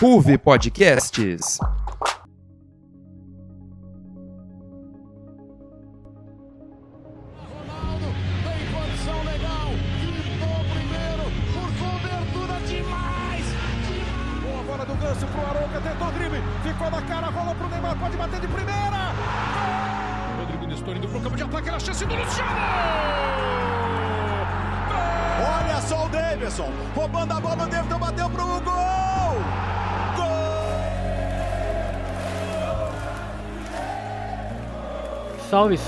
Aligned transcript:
Ruve 0.00 0.38
Podcasts. 0.38 1.60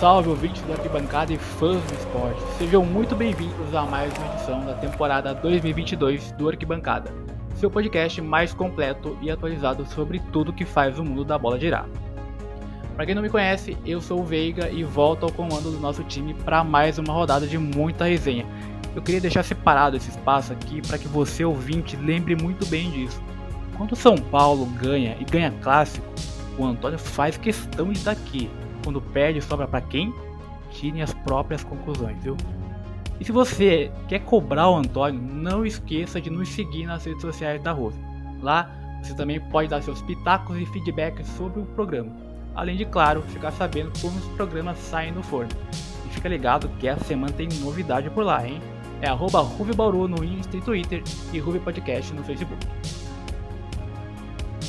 Salve, 0.02 0.30
ouvintes 0.30 0.60
do 0.62 0.72
Arquibancada 0.72 1.32
e 1.32 1.38
fãs 1.38 1.80
do 1.80 1.94
esporte. 1.94 2.42
Sejam 2.58 2.84
muito 2.84 3.14
bem-vindos 3.14 3.72
a 3.72 3.82
mais 3.82 4.12
uma 4.18 4.34
edição 4.34 4.66
da 4.66 4.74
temporada 4.74 5.32
2022 5.32 6.32
do 6.32 6.48
Arquibancada, 6.48 7.14
seu 7.54 7.70
podcast 7.70 8.20
mais 8.20 8.52
completo 8.52 9.16
e 9.22 9.30
atualizado 9.30 9.86
sobre 9.86 10.18
tudo 10.32 10.52
que 10.52 10.64
faz 10.64 10.98
o 10.98 11.04
mundo 11.04 11.24
da 11.24 11.38
bola 11.38 11.56
girar. 11.56 11.86
Para 12.96 13.06
quem 13.06 13.14
não 13.14 13.22
me 13.22 13.30
conhece, 13.30 13.78
eu 13.86 14.00
sou 14.00 14.18
o 14.18 14.24
Veiga 14.24 14.68
e 14.70 14.82
volto 14.82 15.22
ao 15.22 15.30
comando 15.30 15.70
do 15.70 15.78
nosso 15.78 16.02
time 16.02 16.34
para 16.34 16.64
mais 16.64 16.98
uma 16.98 17.12
rodada 17.12 17.46
de 17.46 17.56
muita 17.56 18.06
resenha. 18.06 18.44
Eu 18.96 19.02
queria 19.02 19.20
deixar 19.20 19.44
separado 19.44 19.96
esse 19.96 20.10
espaço 20.10 20.52
aqui 20.52 20.82
para 20.84 20.98
que 20.98 21.06
você, 21.06 21.44
ouvinte, 21.44 21.94
lembre 21.94 22.34
muito 22.34 22.66
bem 22.66 22.90
disso. 22.90 23.22
Quando 23.76 23.92
o 23.92 23.96
São 23.96 24.16
Paulo 24.16 24.66
ganha 24.66 25.16
e 25.20 25.24
ganha 25.24 25.54
clássico, 25.62 26.04
o 26.58 26.64
Antônio 26.64 26.98
faz 26.98 27.36
questão 27.36 27.92
de 27.92 27.98
estar 27.98 28.10
aqui 28.10 28.50
quando 28.82 29.00
perde, 29.00 29.40
sobra 29.40 29.66
para 29.66 29.80
quem? 29.80 30.12
Tirem 30.70 31.02
as 31.02 31.12
próprias 31.12 31.62
conclusões, 31.62 32.22
viu? 32.22 32.36
E 33.20 33.24
se 33.24 33.30
você 33.30 33.90
quer 34.08 34.20
cobrar 34.20 34.68
o 34.68 34.76
Antônio, 34.76 35.20
não 35.20 35.64
esqueça 35.64 36.20
de 36.20 36.30
nos 36.30 36.48
seguir 36.48 36.86
nas 36.86 37.04
redes 37.04 37.22
sociais 37.22 37.62
da 37.62 37.72
Rose. 37.72 37.98
Lá 38.40 38.70
você 39.02 39.14
também 39.14 39.40
pode 39.40 39.68
dar 39.68 39.82
seus 39.82 40.00
pitacos 40.02 40.56
e 40.58 40.66
feedbacks 40.66 41.26
sobre 41.28 41.60
o 41.60 41.66
programa. 41.66 42.10
Além 42.54 42.76
de, 42.76 42.84
claro, 42.84 43.22
ficar 43.22 43.50
sabendo 43.52 43.92
como 44.00 44.16
os 44.18 44.24
programas 44.36 44.78
saem 44.78 45.12
do 45.12 45.22
forno. 45.22 45.50
E 46.06 46.08
fica 46.10 46.28
ligado 46.28 46.68
que 46.78 46.86
essa 46.86 47.04
semana 47.04 47.32
tem 47.32 47.48
novidade 47.60 48.08
por 48.10 48.24
lá, 48.24 48.46
hein? 48.46 48.60
É 49.00 49.08
arroba 49.08 49.40
Ruvebauru 49.40 50.06
no 50.06 50.22
Insta 50.22 50.56
e 50.56 50.60
Twitter 50.60 51.02
e 51.32 51.38
Ruve 51.38 51.58
Podcast 51.58 52.12
no 52.12 52.22
Facebook. 52.22 52.64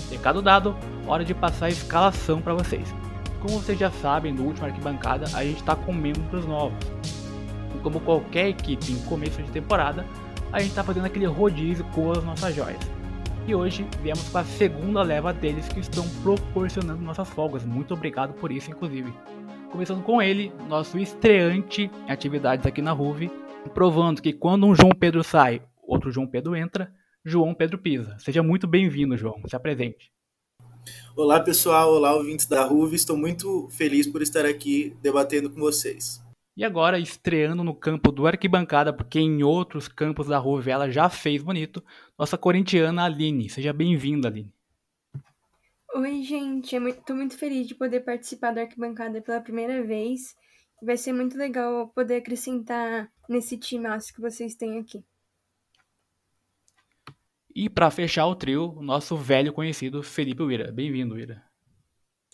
Recado 0.09 0.41
dado, 0.41 0.75
hora 1.05 1.23
de 1.23 1.33
passar 1.33 1.67
a 1.67 1.69
escalação 1.69 2.41
para 2.41 2.53
vocês. 2.53 3.02
Como 3.43 3.59
vocês 3.59 3.77
já 3.77 3.91
sabem, 3.91 4.31
no 4.31 4.43
último 4.43 4.67
arquibancada 4.67 5.25
a 5.35 5.43
gente 5.43 5.57
está 5.57 5.75
com 5.75 5.91
membros 5.91 6.45
novos. 6.45 6.79
E 7.75 7.79
como 7.79 7.99
qualquer 7.99 8.47
equipe 8.47 8.93
em 8.93 8.99
começo 9.01 9.43
de 9.43 9.51
temporada, 9.51 10.05
a 10.49 10.59
gente 10.59 10.69
está 10.69 10.81
fazendo 10.81 11.07
aquele 11.07 11.25
rodízio 11.25 11.83
com 11.93 12.09
as 12.09 12.23
nossas 12.23 12.55
joias. 12.55 12.79
E 13.45 13.53
hoje 13.53 13.85
viemos 14.01 14.29
com 14.29 14.37
a 14.37 14.45
segunda 14.45 15.01
leva 15.03 15.33
deles 15.33 15.67
que 15.67 15.81
estão 15.81 16.07
proporcionando 16.21 17.03
nossas 17.03 17.29
folgas. 17.31 17.65
Muito 17.65 17.93
obrigado 17.93 18.31
por 18.35 18.49
isso, 18.49 18.71
inclusive. 18.71 19.13
Começando 19.69 20.01
com 20.03 20.21
ele, 20.21 20.53
nosso 20.69 20.97
estreante 20.97 21.91
em 22.07 22.11
atividades 22.11 22.65
aqui 22.65 22.81
na 22.81 22.93
Ruve, 22.93 23.29
provando 23.73 24.21
que 24.21 24.31
quando 24.31 24.65
um 24.65 24.73
João 24.73 24.91
Pedro 24.97 25.21
sai, 25.21 25.61
outro 25.85 26.11
João 26.11 26.27
Pedro 26.27 26.55
entra, 26.55 26.93
João 27.25 27.53
Pedro 27.53 27.77
pisa. 27.77 28.15
Seja 28.19 28.41
muito 28.41 28.65
bem-vindo, 28.67 29.17
João. 29.17 29.41
Se 29.47 29.55
apresente. 29.57 30.12
Olá 31.15 31.39
pessoal, 31.39 31.93
olá 31.93 32.15
ouvintes 32.15 32.45
da 32.45 32.63
RUV, 32.65 32.95
estou 32.95 33.15
muito 33.15 33.67
feliz 33.69 34.07
por 34.07 34.21
estar 34.21 34.45
aqui 34.45 34.95
debatendo 35.01 35.49
com 35.49 35.59
vocês. 35.59 36.23
E 36.55 36.63
agora, 36.63 36.99
estreando 36.99 37.63
no 37.63 37.73
campo 37.73 38.11
do 38.11 38.27
Arquibancada, 38.27 38.93
porque 38.93 39.19
em 39.19 39.43
outros 39.43 39.87
campos 39.87 40.27
da 40.27 40.37
RUV 40.37 40.69
ela 40.69 40.89
já 40.89 41.09
fez 41.09 41.41
bonito, 41.41 41.83
nossa 42.17 42.37
corintiana 42.37 43.05
Aline. 43.05 43.49
Seja 43.49 43.73
bem-vinda, 43.73 44.27
Aline. 44.27 44.53
Oi, 45.95 46.23
gente, 46.23 46.75
estou 46.75 46.81
muito, 46.81 47.15
muito 47.15 47.37
feliz 47.37 47.67
de 47.67 47.75
poder 47.75 47.99
participar 47.99 48.51
do 48.51 48.59
Arquibancada 48.59 49.21
pela 49.21 49.41
primeira 49.41 49.83
vez. 49.83 50.35
Vai 50.81 50.97
ser 50.97 51.13
muito 51.13 51.37
legal 51.37 51.87
poder 51.89 52.17
acrescentar 52.17 53.11
nesse 53.29 53.57
time 53.57 53.87
que 54.13 54.21
vocês 54.21 54.55
têm 54.55 54.79
aqui. 54.79 55.03
E 57.55 57.69
para 57.69 57.91
fechar 57.91 58.25
o 58.25 58.33
trio, 58.33 58.73
o 58.75 58.81
nosso 58.81 59.15
velho 59.15 59.53
conhecido 59.53 60.01
Felipe 60.01 60.41
Uira. 60.41 60.71
Bem-vindo, 60.71 61.13
Uira. 61.13 61.43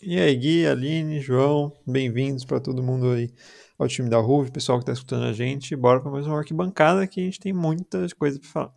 E 0.02 0.18
aí, 0.18 0.34
Gui, 0.34 0.66
Aline, 0.66 1.20
João, 1.20 1.70
bem-vindos 1.86 2.42
para 2.42 2.58
todo 2.58 2.82
mundo 2.82 3.10
aí 3.10 3.30
ao 3.78 3.86
time 3.86 4.08
da 4.08 4.16
RUV, 4.16 4.50
pessoal 4.50 4.78
que 4.78 4.84
está 4.84 4.94
escutando 4.94 5.24
a 5.24 5.32
gente. 5.34 5.76
Bora 5.76 6.00
para 6.00 6.10
mais 6.10 6.26
uma 6.26 6.38
arquibancada 6.38 7.06
que 7.06 7.20
a 7.20 7.24
gente 7.24 7.38
tem 7.38 7.52
muitas 7.52 8.14
coisas 8.14 8.38
para 8.38 8.48
falar. 8.48 8.74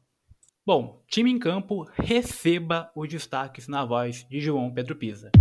Bom, 0.66 1.02
time 1.08 1.31
em 1.31 1.40
campo, 1.40 1.88
receba 1.94 2.92
os 2.94 3.08
destaques 3.08 3.70
na 3.70 3.86
voz 3.86 4.28
de 4.30 4.42
João 4.42 4.70
Pedro 4.70 4.98
Pisa. 4.98 5.31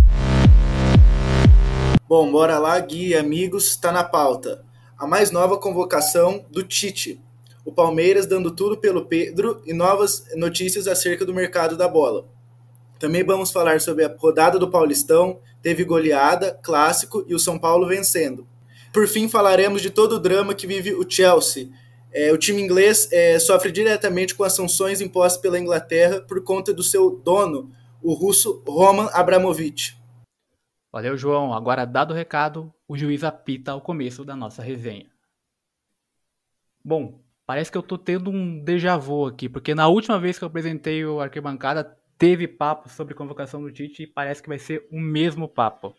Bom, 2.07 2.31
bora 2.31 2.57
lá, 2.59 2.79
Gui 2.79 3.09
e 3.09 3.15
amigos, 3.15 3.67
está 3.71 3.91
na 3.91 4.05
pauta. 4.05 4.65
A 4.97 5.05
mais 5.05 5.31
nova 5.31 5.57
convocação 5.57 6.45
do 6.49 6.63
Tite, 6.63 7.21
o 7.65 7.71
Palmeiras 7.71 8.25
dando 8.25 8.51
tudo 8.51 8.77
pelo 8.77 9.05
Pedro 9.05 9.61
e 9.65 9.73
novas 9.73 10.25
notícias 10.35 10.87
acerca 10.87 11.25
do 11.25 11.33
mercado 11.33 11.77
da 11.77 11.87
bola. 11.87 12.27
Também 12.99 13.23
vamos 13.23 13.51
falar 13.51 13.81
sobre 13.81 14.05
a 14.05 14.15
rodada 14.17 14.57
do 14.57 14.69
Paulistão, 14.69 15.39
teve 15.61 15.83
goleada, 15.83 16.57
clássico 16.63 17.25
e 17.27 17.33
o 17.33 17.39
São 17.39 17.59
Paulo 17.59 17.87
vencendo. 17.87 18.47
Por 18.93 19.07
fim, 19.07 19.27
falaremos 19.27 19.81
de 19.81 19.89
todo 19.89 20.13
o 20.13 20.19
drama 20.19 20.53
que 20.53 20.67
vive 20.67 20.93
o 20.93 21.09
Chelsea. 21.09 21.69
É, 22.11 22.31
o 22.31 22.37
time 22.37 22.61
inglês 22.61 23.09
é, 23.11 23.39
sofre 23.39 23.71
diretamente 23.71 24.35
com 24.35 24.43
as 24.43 24.53
sanções 24.53 25.01
impostas 25.01 25.41
pela 25.41 25.59
Inglaterra 25.59 26.21
por 26.21 26.43
conta 26.43 26.71
do 26.71 26.83
seu 26.83 27.09
dono, 27.09 27.71
o 28.01 28.13
russo 28.13 28.63
Roman 28.67 29.09
Abramovich. 29.11 29.97
Valeu, 30.91 31.17
João. 31.17 31.53
Agora, 31.53 31.85
dado 31.85 32.11
o 32.11 32.15
recado, 32.15 32.71
o 32.87 32.95
juiz 32.95 33.23
apita 33.23 33.71
ao 33.71 33.81
começo 33.81 34.23
da 34.23 34.35
nossa 34.35 34.61
resenha. 34.61 35.07
Bom, 36.85 37.19
Parece 37.53 37.71
que 37.71 37.77
eu 37.77 37.83
tô 37.83 37.99
tendo 37.99 38.31
um 38.31 38.63
déjà 38.63 38.97
vu 38.97 39.27
aqui, 39.27 39.47
porque 39.47 39.75
na 39.75 39.87
última 39.87 40.19
vez 40.19 40.39
que 40.39 40.43
eu 40.43 40.47
apresentei 40.47 41.05
o 41.05 41.19
Arquibancada, 41.19 41.83
teve 42.17 42.47
papo 42.47 42.89
sobre 42.89 43.13
convocação 43.13 43.61
do 43.61 43.71
Tite 43.71 44.01
e 44.01 44.07
parece 44.07 44.41
que 44.41 44.49
vai 44.49 44.57
ser 44.57 44.87
o 44.91 44.99
mesmo 44.99 45.47
papo. 45.47 45.93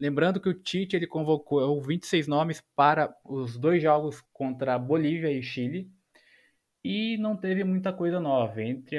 Lembrando 0.00 0.40
que 0.40 0.48
o 0.48 0.52
Tite 0.60 0.96
ele 0.96 1.06
convocou 1.06 1.80
26 1.80 2.26
nomes 2.26 2.60
para 2.74 3.14
os 3.24 3.56
dois 3.56 3.80
jogos 3.80 4.24
contra 4.32 4.76
Bolívia 4.76 5.30
e 5.30 5.40
Chile 5.40 5.88
e 6.82 7.16
não 7.18 7.36
teve 7.36 7.62
muita 7.62 7.92
coisa 7.92 8.18
nova. 8.18 8.60
Entre 8.60 8.98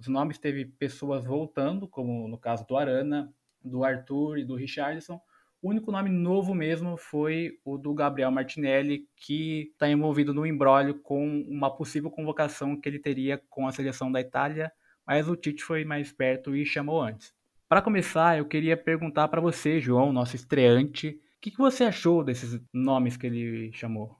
os 0.00 0.08
nomes 0.08 0.36
teve 0.36 0.64
pessoas 0.64 1.24
voltando, 1.24 1.86
como 1.86 2.26
no 2.26 2.38
caso 2.38 2.66
do 2.66 2.76
Arana, 2.76 3.32
do 3.64 3.84
Arthur 3.84 4.38
e 4.38 4.44
do 4.44 4.56
Richardson, 4.56 5.20
o 5.60 5.70
único 5.70 5.90
nome 5.90 6.08
novo 6.08 6.54
mesmo 6.54 6.96
foi 6.96 7.58
o 7.64 7.76
do 7.76 7.92
Gabriel 7.92 8.30
Martinelli, 8.30 9.06
que 9.16 9.70
está 9.72 9.88
envolvido 9.88 10.32
no 10.32 10.46
embrólio 10.46 10.94
com 11.00 11.42
uma 11.48 11.74
possível 11.74 12.10
convocação 12.10 12.80
que 12.80 12.88
ele 12.88 12.98
teria 12.98 13.42
com 13.50 13.66
a 13.66 13.72
seleção 13.72 14.10
da 14.10 14.20
Itália, 14.20 14.70
mas 15.06 15.28
o 15.28 15.34
Tite 15.34 15.62
foi 15.62 15.84
mais 15.84 16.12
perto 16.12 16.54
e 16.54 16.64
chamou 16.64 17.02
antes. 17.02 17.32
Para 17.68 17.82
começar, 17.82 18.38
eu 18.38 18.46
queria 18.46 18.76
perguntar 18.76 19.28
para 19.28 19.40
você, 19.40 19.80
João, 19.80 20.12
nosso 20.12 20.36
estreante, 20.36 21.08
o 21.10 21.40
que, 21.40 21.50
que, 21.50 21.58
você 21.58 21.84
achou 21.84 22.24
desses 22.24 22.60
nomes 22.72 23.16
que 23.16 23.26
ele 23.26 23.72
chamou? 23.72 24.16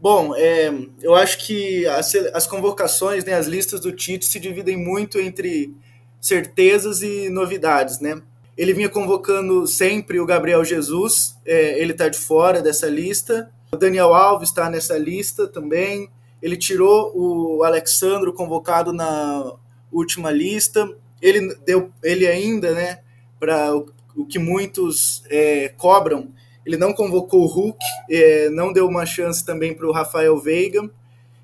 Bom, 0.00 0.34
é, 0.36 0.68
eu 1.00 1.14
acho 1.14 1.44
que 1.44 1.86
as, 1.86 2.14
as 2.14 2.46
convocações, 2.46 3.24
né, 3.24 3.34
as 3.34 3.46
listas 3.46 3.80
do 3.80 3.92
Tite 3.92 4.26
se 4.26 4.38
dividem 4.38 4.76
muito 4.76 5.18
entre 5.18 5.74
certezas 6.20 7.02
e 7.02 7.28
novidades, 7.30 8.00
né? 8.00 8.22
Ele 8.58 8.74
vinha 8.74 8.88
convocando 8.88 9.68
sempre 9.68 10.18
o 10.18 10.26
Gabriel 10.26 10.64
Jesus, 10.64 11.38
é, 11.46 11.80
ele 11.80 11.92
está 11.92 12.08
de 12.08 12.18
fora 12.18 12.60
dessa 12.60 12.88
lista. 12.88 13.48
O 13.70 13.76
Daniel 13.76 14.12
Alves 14.12 14.48
está 14.48 14.68
nessa 14.68 14.98
lista 14.98 15.46
também. 15.46 16.10
Ele 16.42 16.56
tirou 16.56 17.12
o 17.14 17.62
Alexandro 17.62 18.32
convocado 18.32 18.92
na 18.92 19.52
última 19.92 20.32
lista. 20.32 20.92
Ele 21.22 21.54
deu, 21.64 21.92
ele 22.02 22.26
ainda, 22.26 22.72
né, 22.72 22.98
para 23.38 23.76
o, 23.76 23.92
o, 24.16 24.26
que 24.26 24.40
muitos 24.40 25.22
é, 25.30 25.72
cobram, 25.76 26.28
ele 26.66 26.76
não 26.76 26.92
convocou 26.92 27.42
o 27.42 27.46
Hulk, 27.46 27.78
é, 28.10 28.50
não 28.50 28.72
deu 28.72 28.88
uma 28.88 29.06
chance 29.06 29.44
também 29.44 29.72
para 29.72 29.86
o 29.86 29.92
Rafael 29.92 30.36
Veiga 30.36 30.90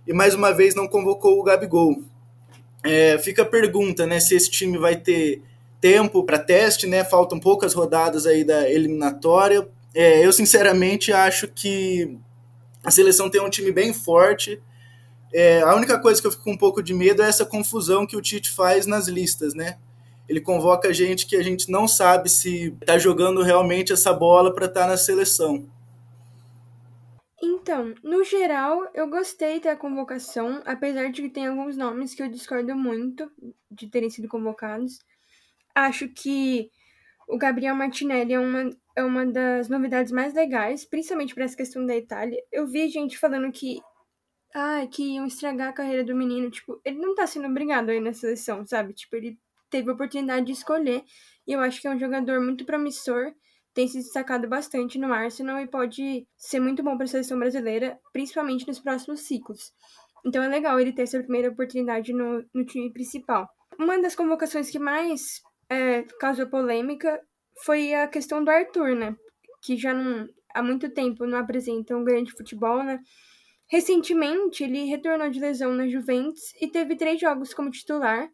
e 0.04 0.12
mais 0.12 0.34
uma 0.34 0.52
vez 0.52 0.74
não 0.74 0.88
convocou 0.88 1.38
o 1.38 1.44
Gabigol. 1.44 2.02
É, 2.82 3.16
fica 3.18 3.42
a 3.42 3.46
pergunta, 3.46 4.04
né, 4.04 4.18
se 4.18 4.34
esse 4.34 4.50
time 4.50 4.76
vai 4.78 4.96
ter 4.96 5.40
tempo 5.84 6.24
para 6.24 6.38
teste, 6.38 6.86
né? 6.86 7.04
Faltam 7.04 7.38
poucas 7.38 7.74
rodadas 7.74 8.24
aí 8.24 8.42
da 8.42 8.70
eliminatória. 8.70 9.68
É, 9.94 10.24
eu 10.24 10.32
sinceramente 10.32 11.12
acho 11.12 11.46
que 11.46 12.16
a 12.82 12.90
seleção 12.90 13.28
tem 13.28 13.38
um 13.42 13.50
time 13.50 13.70
bem 13.70 13.92
forte. 13.92 14.62
É, 15.30 15.60
a 15.60 15.74
única 15.74 16.00
coisa 16.00 16.22
que 16.22 16.26
eu 16.26 16.30
fico 16.30 16.44
com 16.44 16.52
um 16.52 16.56
pouco 16.56 16.82
de 16.82 16.94
medo 16.94 17.22
é 17.22 17.28
essa 17.28 17.44
confusão 17.44 18.06
que 18.06 18.16
o 18.16 18.22
Tite 18.22 18.50
faz 18.50 18.86
nas 18.86 19.08
listas, 19.08 19.52
né? 19.52 19.76
Ele 20.26 20.40
convoca 20.40 20.90
gente 20.90 21.26
que 21.26 21.36
a 21.36 21.42
gente 21.42 21.70
não 21.70 21.86
sabe 21.86 22.30
se 22.30 22.74
está 22.80 22.96
jogando 22.96 23.42
realmente 23.42 23.92
essa 23.92 24.10
bola 24.10 24.54
para 24.54 24.64
estar 24.64 24.84
tá 24.84 24.86
na 24.86 24.96
seleção. 24.96 25.68
Então, 27.42 27.94
no 28.02 28.24
geral, 28.24 28.88
eu 28.94 29.06
gostei 29.10 29.60
da 29.60 29.76
convocação, 29.76 30.62
apesar 30.64 31.10
de 31.10 31.20
que 31.20 31.28
tem 31.28 31.46
alguns 31.46 31.76
nomes 31.76 32.14
que 32.14 32.22
eu 32.22 32.28
discordo 32.30 32.74
muito 32.74 33.30
de 33.70 33.86
terem 33.86 34.08
sido 34.08 34.28
convocados. 34.28 34.98
Acho 35.74 36.08
que 36.08 36.70
o 37.28 37.38
Gabriel 37.38 37.74
Martinelli 37.74 38.34
é 38.34 38.40
uma, 38.40 38.70
é 38.96 39.02
uma 39.02 39.26
das 39.26 39.68
novidades 39.68 40.12
mais 40.12 40.34
legais, 40.34 40.84
principalmente 40.84 41.34
para 41.34 41.44
essa 41.44 41.56
questão 41.56 41.84
da 41.84 41.96
Itália. 41.96 42.38
Eu 42.52 42.66
vi 42.66 42.88
gente 42.88 43.18
falando 43.18 43.50
que 43.50 43.80
ah, 44.54 44.86
que 44.86 45.02
iam 45.14 45.26
estragar 45.26 45.70
a 45.70 45.72
carreira 45.72 46.04
do 46.04 46.14
menino. 46.14 46.48
Tipo, 46.50 46.80
ele 46.84 46.98
não 46.98 47.14
tá 47.14 47.26
sendo 47.26 47.48
obrigado 47.48 47.90
aí 47.90 47.98
na 47.98 48.12
seleção, 48.12 48.64
sabe? 48.64 48.94
Tipo, 48.94 49.16
ele 49.16 49.38
teve 49.68 49.90
a 49.90 49.94
oportunidade 49.94 50.46
de 50.46 50.52
escolher. 50.52 51.02
E 51.46 51.52
eu 51.52 51.60
acho 51.60 51.80
que 51.80 51.88
é 51.88 51.90
um 51.90 51.98
jogador 51.98 52.40
muito 52.40 52.64
promissor. 52.64 53.32
Tem 53.74 53.88
se 53.88 53.98
destacado 53.98 54.48
bastante 54.48 54.98
no 54.98 55.12
Arsenal 55.12 55.58
e 55.58 55.66
pode 55.66 56.28
ser 56.36 56.60
muito 56.60 56.82
bom 56.84 56.96
para 56.96 57.04
a 57.04 57.08
seleção 57.08 57.36
brasileira, 57.36 57.98
principalmente 58.12 58.68
nos 58.68 58.78
próximos 58.78 59.22
ciclos. 59.22 59.72
Então 60.24 60.42
é 60.42 60.48
legal 60.48 60.78
ele 60.78 60.92
ter 60.92 61.02
essa 61.02 61.20
primeira 61.20 61.50
oportunidade 61.50 62.12
no, 62.12 62.44
no 62.54 62.64
time 62.64 62.92
principal. 62.92 63.48
Uma 63.76 64.00
das 64.00 64.14
convocações 64.14 64.70
que 64.70 64.78
mais 64.78 65.42
é, 65.74 66.02
causou 66.20 66.46
polêmica 66.46 67.20
foi 67.64 67.94
a 67.94 68.08
questão 68.08 68.42
do 68.42 68.50
Arthur, 68.50 68.94
né? 68.94 69.16
Que 69.62 69.76
já 69.76 69.92
não, 69.92 70.28
há 70.54 70.62
muito 70.62 70.88
tempo 70.90 71.26
não 71.26 71.38
apresenta 71.38 71.96
um 71.96 72.04
grande 72.04 72.32
futebol, 72.32 72.82
né? 72.82 73.00
Recentemente, 73.68 74.62
ele 74.62 74.84
retornou 74.84 75.30
de 75.30 75.40
lesão 75.40 75.72
na 75.72 75.88
Juventus 75.88 76.54
e 76.60 76.68
teve 76.68 76.96
três 76.96 77.20
jogos 77.20 77.54
como 77.54 77.70
titular. 77.70 78.28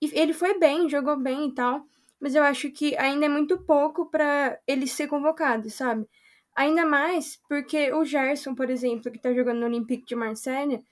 E 0.00 0.10
ele 0.12 0.32
foi 0.32 0.58
bem, 0.58 0.88
jogou 0.88 1.16
bem 1.16 1.48
e 1.48 1.54
tal, 1.54 1.84
mas 2.20 2.34
eu 2.34 2.42
acho 2.42 2.70
que 2.70 2.96
ainda 2.96 3.26
é 3.26 3.28
muito 3.28 3.64
pouco 3.64 4.10
para 4.10 4.58
ele 4.66 4.86
ser 4.86 5.06
convocado, 5.06 5.70
sabe? 5.70 6.06
Ainda 6.56 6.84
mais 6.84 7.38
porque 7.48 7.92
o 7.92 8.04
Gerson, 8.04 8.54
por 8.54 8.70
exemplo, 8.70 9.10
que 9.10 9.20
tá 9.20 9.32
jogando 9.32 9.60
no 9.60 9.66
Olympique 9.66 10.04
de 10.06 10.14
Marselha, 10.14 10.82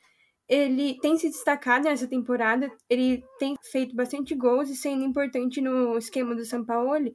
ele 0.53 0.99
tem 1.01 1.17
se 1.17 1.31
destacado 1.31 1.85
nessa 1.85 2.07
temporada, 2.07 2.71
ele 2.87 3.25
tem 3.39 3.57
feito 3.71 3.97
bastante 3.97 4.35
gols 4.35 4.69
e 4.69 4.77
sendo 4.77 5.03
importante 5.03 5.63
no 5.63 5.97
esquema 5.97 6.35
do 6.35 6.45
São 6.45 6.63
Paulo. 6.63 7.11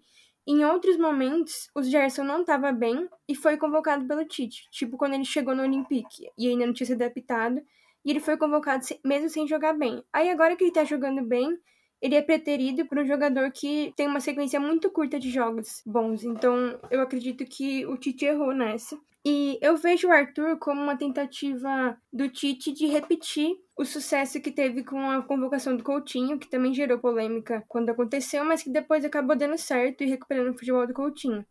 Em 0.48 0.66
outros 0.66 0.98
momentos, 0.98 1.70
o 1.76 1.84
Gerson 1.84 2.24
não 2.24 2.42
estava 2.42 2.72
bem 2.72 3.08
e 3.30 3.36
foi 3.36 3.56
convocado 3.56 4.08
pelo 4.08 4.26
Tite, 4.26 4.68
tipo 4.72 4.98
quando 4.98 5.14
ele 5.14 5.24
chegou 5.24 5.54
no 5.54 5.62
Olympique 5.62 6.28
e 6.36 6.48
ainda 6.48 6.66
não 6.66 6.74
tinha 6.74 6.88
se 6.88 6.94
adaptado, 6.94 7.62
e 8.04 8.10
ele 8.10 8.20
foi 8.20 8.38
convocado 8.38 8.84
mesmo 9.06 9.30
sem 9.30 9.48
jogar 9.48 9.74
bem. 9.74 10.04
Aí 10.12 10.32
agora 10.32 10.56
que 10.56 10.64
ele 10.64 10.72
tá 10.72 10.84
jogando 10.84 11.22
bem, 11.22 11.56
ele 12.02 12.16
é 12.16 12.22
preterido 12.22 12.86
por 12.86 13.00
um 13.00 13.06
jogador 13.06 13.52
que 13.52 13.94
tem 13.96 14.08
uma 14.08 14.20
sequência 14.20 14.60
muito 14.60 14.90
curta 14.92 15.20
de 15.20 15.30
jogos 15.30 15.82
bons. 15.86 16.24
Então, 16.24 16.80
eu 16.92 17.02
acredito 17.02 17.46
que 17.46 17.86
o 17.86 17.98
Tite 17.98 18.26
errou 18.26 18.54
nessa. 18.54 18.98
E 19.26 19.58
eu 19.62 19.76
vejo 19.76 20.08
o 20.08 20.12
Arthur 20.12 20.58
como 20.58 20.82
uma 20.82 20.98
tentativa 20.98 21.98
do 22.14 22.30
Tite 22.30 22.72
de 22.72 22.86
repetir 22.88 23.56
o 23.76 23.84
sucesso 23.84 24.40
que 24.40 24.52
teve 24.52 24.84
com 24.84 25.10
a 25.10 25.22
convocação 25.22 25.76
do 25.76 25.84
Coutinho, 25.84 26.40
que 26.40 26.50
também 26.50 26.74
gerou 26.74 26.98
polêmica 26.98 27.64
quando 27.68 27.90
aconteceu, 27.90 28.44
mas 28.46 28.64
que 28.64 28.70
depois 28.70 29.04
acabou 29.04 29.36
dando 29.36 29.58
certo 29.58 30.04
e 30.04 30.08
recuperando 30.08 30.52
o 30.52 30.58
futebol 30.58 30.88
do 30.88 30.94
Coutinho. 30.94 31.46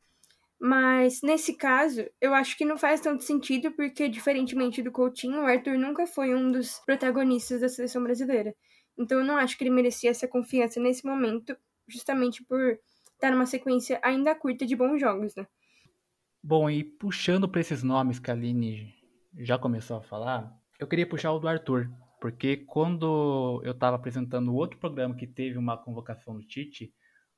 Mas 0.58 1.20
nesse 1.22 1.54
caso, 1.54 2.04
eu 2.20 2.32
acho 2.32 2.56
que 2.56 2.64
não 2.64 2.78
faz 2.78 3.00
tanto 3.00 3.22
sentido, 3.22 3.70
porque 3.72 4.08
diferentemente 4.08 4.82
do 4.82 4.90
Coutinho, 4.90 5.42
o 5.42 5.46
Arthur 5.46 5.76
nunca 5.78 6.06
foi 6.06 6.34
um 6.34 6.50
dos 6.50 6.78
protagonistas 6.86 7.60
da 7.60 7.68
seleção 7.68 8.02
brasileira. 8.02 8.54
Então 8.98 9.18
eu 9.18 9.24
não 9.24 9.36
acho 9.36 9.56
que 9.56 9.64
ele 9.64 9.70
merecia 9.70 10.10
essa 10.10 10.26
confiança 10.26 10.80
nesse 10.80 11.04
momento, 11.04 11.56
justamente 11.88 12.44
por 12.44 12.78
estar 13.14 13.30
numa 13.30 13.46
sequência 13.46 14.00
ainda 14.02 14.34
curta 14.34 14.66
de 14.66 14.76
bons 14.76 15.00
jogos, 15.00 15.34
né? 15.34 15.46
Bom, 16.42 16.70
e 16.70 16.84
puxando 16.84 17.48
para 17.48 17.60
esses 17.60 17.82
nomes 17.82 18.18
que 18.18 18.30
a 18.30 18.34
Aline 18.34 18.94
já 19.38 19.58
começou 19.58 19.96
a 19.96 20.02
falar, 20.02 20.52
eu 20.78 20.86
queria 20.86 21.08
puxar 21.08 21.32
o 21.32 21.38
do 21.38 21.48
Arthur, 21.48 21.90
porque 22.20 22.58
quando 22.58 23.60
eu 23.64 23.72
estava 23.72 23.96
apresentando 23.96 24.54
outro 24.54 24.78
programa 24.78 25.14
que 25.14 25.26
teve 25.26 25.58
uma 25.58 25.76
convocação 25.76 26.34
do 26.34 26.46
Tite, 26.46 26.92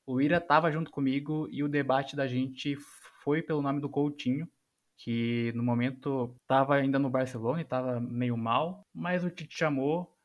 o 0.07 0.21
Ira 0.21 0.39
estava 0.39 0.71
junto 0.71 0.91
comigo 0.91 1.49
e 1.51 1.63
o 1.63 1.69
debate 1.69 2.17
da 2.17 2.27
gente 2.27 2.77
foi 3.23 3.43
pelo 3.43 3.63
nome 3.63 3.81
do 3.81 3.89
Coutinho, 3.89 4.49
que 4.97 5.53
no 5.55 5.63
momento 5.63 6.35
estava 6.43 6.75
ainda 6.75 6.99
no 6.99 7.11
Barcelona 7.11 7.61
e 7.61 7.63
estava 7.63 8.01
meio 8.01 8.37
mal, 8.37 8.83
mas 8.93 9.25
o 9.25 9.31
Tite 9.31 9.57
chamou, 9.57 10.18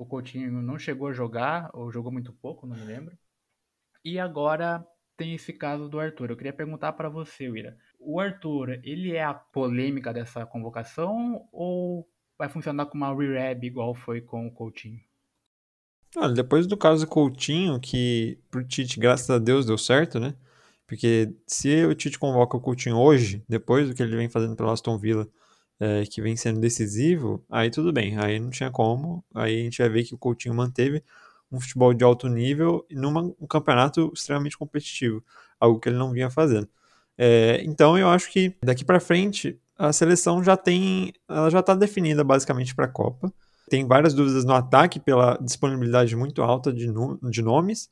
o 0.00 0.06
Coutinho 0.06 0.62
não 0.62 0.78
chegou 0.78 1.08
a 1.08 1.12
jogar, 1.12 1.68
ou 1.74 1.92
jogou 1.92 2.10
muito 2.10 2.32
pouco, 2.32 2.66
não 2.66 2.74
me 2.74 2.84
lembro. 2.86 3.14
E 4.02 4.18
agora 4.18 4.82
tem 5.14 5.34
esse 5.34 5.52
caso 5.52 5.90
do 5.90 6.00
Arthur. 6.00 6.30
Eu 6.30 6.36
queria 6.38 6.54
perguntar 6.54 6.94
para 6.94 7.10
você, 7.10 7.44
Ira. 7.44 7.76
O 7.98 8.18
Arthur, 8.18 8.80
ele 8.82 9.14
é 9.14 9.22
a 9.22 9.34
polêmica 9.34 10.10
dessa 10.10 10.46
convocação 10.46 11.46
ou 11.52 12.08
vai 12.38 12.48
funcionar 12.48 12.86
como 12.86 13.04
uma 13.04 13.14
rehab 13.14 13.66
igual 13.66 13.94
foi 13.94 14.22
com 14.22 14.46
o 14.46 14.50
Coutinho? 14.50 14.98
Olha, 16.16 16.32
depois 16.32 16.66
do 16.66 16.78
caso 16.78 17.04
do 17.04 17.10
Coutinho, 17.10 17.78
que 17.78 18.38
pro 18.50 18.66
Tite, 18.66 18.98
graças 18.98 19.28
a 19.28 19.38
Deus, 19.38 19.66
deu 19.66 19.76
certo, 19.76 20.18
né? 20.18 20.34
Porque 20.86 21.36
se 21.46 21.84
o 21.84 21.94
Tite 21.94 22.18
convoca 22.18 22.56
o 22.56 22.60
Coutinho 22.60 22.96
hoje, 22.96 23.44
depois 23.46 23.86
do 23.86 23.94
que 23.94 24.02
ele 24.02 24.16
vem 24.16 24.30
fazendo 24.30 24.56
pelo 24.56 24.70
Aston 24.70 24.96
Villa, 24.96 25.28
é, 25.80 26.04
que 26.04 26.20
vem 26.20 26.36
sendo 26.36 26.60
decisivo, 26.60 27.42
aí 27.50 27.70
tudo 27.70 27.90
bem, 27.90 28.18
aí 28.18 28.38
não 28.38 28.50
tinha 28.50 28.70
como. 28.70 29.24
Aí 29.34 29.60
a 29.60 29.64
gente 29.64 29.78
vai 29.78 29.88
ver 29.88 30.04
que 30.04 30.14
o 30.14 30.18
Coutinho 30.18 30.54
manteve 30.54 31.02
um 31.50 31.58
futebol 31.58 31.94
de 31.94 32.04
alto 32.04 32.28
nível 32.28 32.86
num 32.90 33.34
um 33.40 33.46
campeonato 33.46 34.12
extremamente 34.14 34.58
competitivo, 34.58 35.24
algo 35.58 35.80
que 35.80 35.88
ele 35.88 35.98
não 35.98 36.12
vinha 36.12 36.30
fazendo. 36.30 36.68
É, 37.16 37.62
então 37.64 37.98
eu 37.98 38.08
acho 38.08 38.30
que 38.30 38.54
daqui 38.62 38.84
para 38.84 39.00
frente 39.00 39.58
a 39.76 39.92
seleção 39.92 40.44
já 40.44 40.56
tem, 40.56 41.12
ela 41.26 41.50
já 41.50 41.60
está 41.60 41.74
definida 41.74 42.22
basicamente 42.22 42.74
para 42.74 42.84
a 42.84 42.88
Copa. 42.88 43.32
Tem 43.68 43.86
várias 43.86 44.12
dúvidas 44.12 44.44
no 44.44 44.52
ataque 44.52 45.00
pela 45.00 45.38
disponibilidade 45.40 46.14
muito 46.14 46.42
alta 46.42 46.72
de, 46.72 46.86
de 47.30 47.42
nomes, 47.42 47.88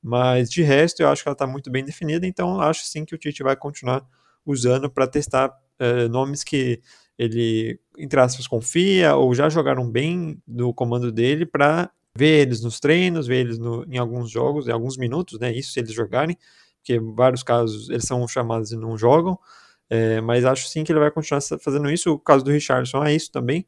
mas 0.00 0.50
de 0.50 0.62
resto 0.62 1.02
eu 1.02 1.08
acho 1.08 1.22
que 1.22 1.28
ela 1.28 1.34
está 1.34 1.46
muito 1.46 1.70
bem 1.70 1.84
definida, 1.84 2.26
então 2.26 2.60
acho 2.60 2.84
sim 2.84 3.04
que 3.04 3.14
o 3.14 3.18
Tite 3.18 3.42
vai 3.42 3.56
continuar 3.56 4.04
usando 4.46 4.88
para 4.90 5.06
testar 5.06 5.52
é, 5.78 6.06
nomes 6.08 6.44
que 6.44 6.80
ele, 7.18 7.78
entre 7.98 8.20
aspas, 8.20 8.46
confia 8.46 9.14
ou 9.16 9.34
já 9.34 9.48
jogaram 9.48 9.88
bem 9.90 10.40
no 10.46 10.72
comando 10.72 11.12
dele 11.12 11.46
para 11.46 11.90
ver 12.16 12.42
eles 12.42 12.62
nos 12.62 12.80
treinos, 12.80 13.26
ver 13.26 13.40
eles 13.40 13.58
no, 13.58 13.84
em 13.84 13.98
alguns 13.98 14.30
jogos, 14.30 14.68
em 14.68 14.72
alguns 14.72 14.96
minutos, 14.96 15.38
né? 15.38 15.52
Isso 15.52 15.72
se 15.72 15.80
eles 15.80 15.92
jogarem, 15.92 16.36
porque 16.78 16.96
em 16.96 17.14
vários 17.14 17.42
casos 17.42 17.88
eles 17.90 18.04
são 18.04 18.26
chamados 18.28 18.72
e 18.72 18.76
não 18.76 18.96
jogam. 18.96 19.38
É, 19.88 20.20
mas 20.20 20.44
acho 20.44 20.68
sim 20.68 20.84
que 20.84 20.92
ele 20.92 21.00
vai 21.00 21.10
continuar 21.10 21.40
fazendo 21.60 21.90
isso. 21.90 22.12
O 22.12 22.18
caso 22.18 22.44
do 22.44 22.50
Richardson 22.50 23.04
é 23.04 23.14
isso 23.14 23.30
também. 23.30 23.66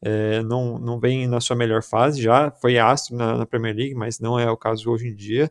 É, 0.00 0.42
não, 0.42 0.78
não 0.78 1.00
vem 1.00 1.26
na 1.26 1.40
sua 1.40 1.56
melhor 1.56 1.82
fase, 1.82 2.20
já 2.22 2.50
foi 2.50 2.78
astro 2.78 3.16
na, 3.16 3.38
na, 3.38 3.46
Premier 3.46 3.74
League, 3.74 3.94
mas 3.94 4.20
não 4.20 4.38
é 4.38 4.50
o 4.50 4.56
caso 4.56 4.90
hoje 4.90 5.08
em 5.08 5.14
dia, 5.14 5.50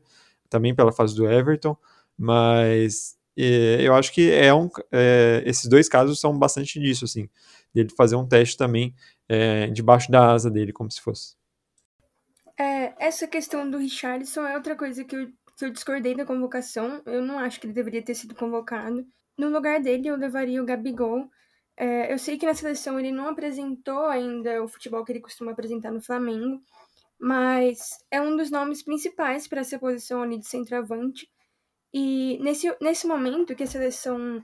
também 0.50 0.75
pela 0.75 0.91
fase 0.91 1.15
do 1.15 1.27
Everton. 1.29 1.75
Mas 2.17 3.17
é, 3.38 3.82
eu 3.82 3.96
acho 3.96 4.12
que 4.13 4.32
é 4.32 4.54
um, 4.54 4.70
é, 4.92 5.44
esses 5.46 5.68
dois 5.70 5.90
casos 5.90 6.20
são 6.20 6.38
bastante 6.38 6.80
disso, 6.80 7.06
assim, 7.06 7.30
dele 7.74 7.90
fazer 7.96 8.16
um 8.16 8.28
teste 8.28 8.58
também 8.58 8.94
é, 9.28 9.68
debaixo 9.68 10.12
da 10.12 10.32
asa 10.32 10.50
dele, 10.50 10.72
como 10.72 10.92
se 10.92 11.02
fosse. 11.02 11.36
É, 12.58 12.94
essa 13.00 13.28
questão 13.28 13.70
do 13.70 13.78
Richardson 13.78 14.46
é 14.46 14.56
outra 14.56 14.75
coisa 14.75 15.04
que 15.04 15.16
eu, 15.16 15.28
que 15.58 15.66
eu 15.66 15.72
discordei 15.72 16.16
da 16.16 16.25
convocação. 16.25 17.02
Eu 17.06 17.22
não 17.22 17.40
acho 17.40 17.60
que 17.60 17.66
ele 17.66 17.74
deveria 17.74 18.04
ter 18.04 18.13
sido 18.13 18.36
convocado. 18.36 19.06
No 19.38 19.50
lugar 19.50 19.82
dele, 19.82 20.08
eu 20.08 20.16
levaria 20.16 20.62
o 20.62 20.66
Gabigol. 20.66 21.28
É, 21.75 22.13
eu 22.13 22.20
sei 22.20 22.38
que 22.38 22.46
na 22.46 22.54
seleção 22.54 23.00
ele 23.00 23.12
não 23.12 23.28
apresentou 23.28 24.06
ainda 24.06 24.63
o 24.63 24.68
futebol 24.68 25.04
que 25.04 25.12
ele 25.12 25.22
costuma 25.22 25.52
apresentar 25.52 25.92
no 25.92 26.02
Flamengo, 26.02 26.62
mas 27.20 27.98
é 28.12 28.22
um 28.22 28.38
dos 28.38 28.52
nomes 28.52 28.84
principais 28.84 29.48
para 29.48 29.62
essa 29.62 29.80
posição 29.80 30.22
ali 30.22 30.38
de 30.38 30.48
centroavante. 30.48 31.28
E 31.93 32.39
nesse, 32.41 32.75
nesse 32.81 33.05
momento 33.05 33.55
que 33.55 33.63
a 33.63 33.67
seleção 33.67 34.43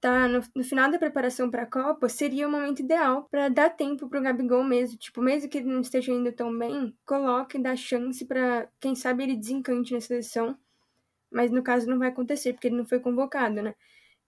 tá 0.00 0.28
no, 0.28 0.42
no 0.54 0.62
final 0.62 0.90
da 0.90 0.98
preparação 0.98 1.50
para 1.50 1.62
a 1.62 1.66
Copa, 1.66 2.10
seria 2.10 2.46
o 2.46 2.50
momento 2.50 2.80
ideal 2.80 3.26
para 3.30 3.48
dar 3.48 3.70
tempo 3.70 4.06
para 4.08 4.20
o 4.20 4.22
Gabigol 4.22 4.62
mesmo. 4.62 4.98
Tipo, 4.98 5.22
mesmo 5.22 5.48
que 5.48 5.58
ele 5.58 5.72
não 5.72 5.80
esteja 5.80 6.12
indo 6.12 6.30
tão 6.30 6.56
bem, 6.58 6.94
coloque, 7.06 7.58
dá 7.58 7.74
chance 7.74 8.22
para, 8.26 8.68
quem 8.78 8.94
sabe, 8.94 9.22
ele 9.22 9.36
desencante 9.36 9.94
na 9.94 10.00
seleção. 10.00 10.58
Mas 11.30 11.50
no 11.50 11.62
caso 11.62 11.88
não 11.88 11.98
vai 11.98 12.08
acontecer, 12.08 12.52
porque 12.52 12.68
ele 12.68 12.76
não 12.76 12.84
foi 12.84 13.00
convocado, 13.00 13.62
né? 13.62 13.74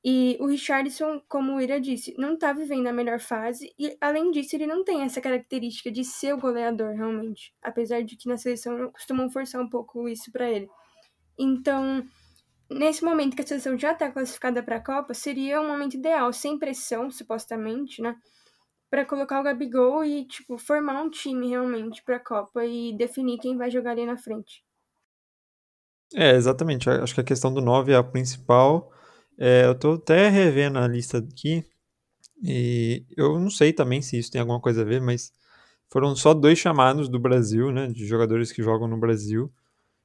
E 0.03 0.37
o 0.41 0.47
Richardson, 0.47 1.21
como 1.29 1.57
o 1.57 1.61
Ira 1.61 1.81
disse, 1.81 2.15
não 2.17 2.35
está 2.35 2.53
vivendo 2.53 2.87
a 2.87 2.93
melhor 2.93 3.19
fase 3.19 3.75
e, 3.79 3.97
além 4.01 4.31
disso, 4.31 4.55
ele 4.55 4.67
não 4.67 4.85
tem 4.85 5.03
essa 5.03 5.21
característica 5.21 5.91
de 5.91 6.05
ser 6.05 6.33
o 6.33 6.39
goleador, 6.39 6.95
realmente. 6.95 7.53
Apesar 7.61 8.03
de 8.03 8.17
que 8.17 8.29
na 8.29 8.37
seleção 8.37 8.91
costumam 8.93 9.29
forçar 9.29 9.61
um 9.61 9.69
pouco 9.69 10.09
isso 10.09 10.31
para 10.31 10.49
ele. 10.49 10.69
Então, 11.37 12.07
nesse 12.71 13.05
momento 13.05 13.37
que 13.37 13.43
a 13.43 13.47
seleção 13.47 13.79
já 13.79 13.93
está 13.93 14.11
classificada 14.11 14.63
para 14.63 14.77
a 14.77 14.85
Copa, 14.85 15.15
seria 15.15 15.61
um 15.61 15.69
momento 15.69 15.95
ideal, 15.95 16.33
sem 16.33 16.59
pressão, 16.59 17.11
supostamente, 17.11 18.03
né? 18.03 18.17
para 18.91 19.05
colocar 19.05 19.41
o 19.41 19.43
Gabigol 19.43 20.05
e 20.05 20.25
tipo 20.27 20.57
formar 20.59 21.03
um 21.03 21.11
time 21.11 21.49
realmente 21.49 22.03
para 22.03 22.17
a 22.17 22.21
Copa 22.21 22.65
e 22.65 22.97
definir 22.97 23.39
quem 23.39 23.57
vai 23.57 23.71
jogar 23.71 23.93
ali 23.93 24.07
na 24.07 24.17
frente. 24.17 24.65
É, 26.15 26.35
exatamente. 26.35 26.89
Acho 26.89 27.15
que 27.15 27.21
a 27.21 27.25
questão 27.25 27.53
do 27.53 27.61
9 27.61 27.93
é 27.93 27.97
a 27.97 28.03
principal. 28.03 28.93
É, 29.39 29.67
eu 29.67 29.75
tô 29.75 29.95
até 29.95 30.29
revendo 30.29 30.79
a 30.79 30.87
lista 30.87 31.19
aqui 31.19 31.65
e 32.43 33.05
eu 33.17 33.39
não 33.39 33.51
sei 33.51 33.73
também 33.73 34.01
se 34.01 34.19
isso 34.19 34.31
tem 34.31 34.41
alguma 34.41 34.61
coisa 34.61 34.83
a 34.83 34.85
ver, 34.85 35.01
mas 35.01 35.33
foram 35.91 36.15
só 36.15 36.33
dois 36.33 36.59
chamados 36.59 37.09
do 37.09 37.19
Brasil, 37.19 37.73
né, 37.73 37.89
de 37.89 38.07
jogadores 38.07 38.53
que 38.53 38.63
jogam 38.63 38.89
no 38.89 38.99
Brasil. 38.99 39.53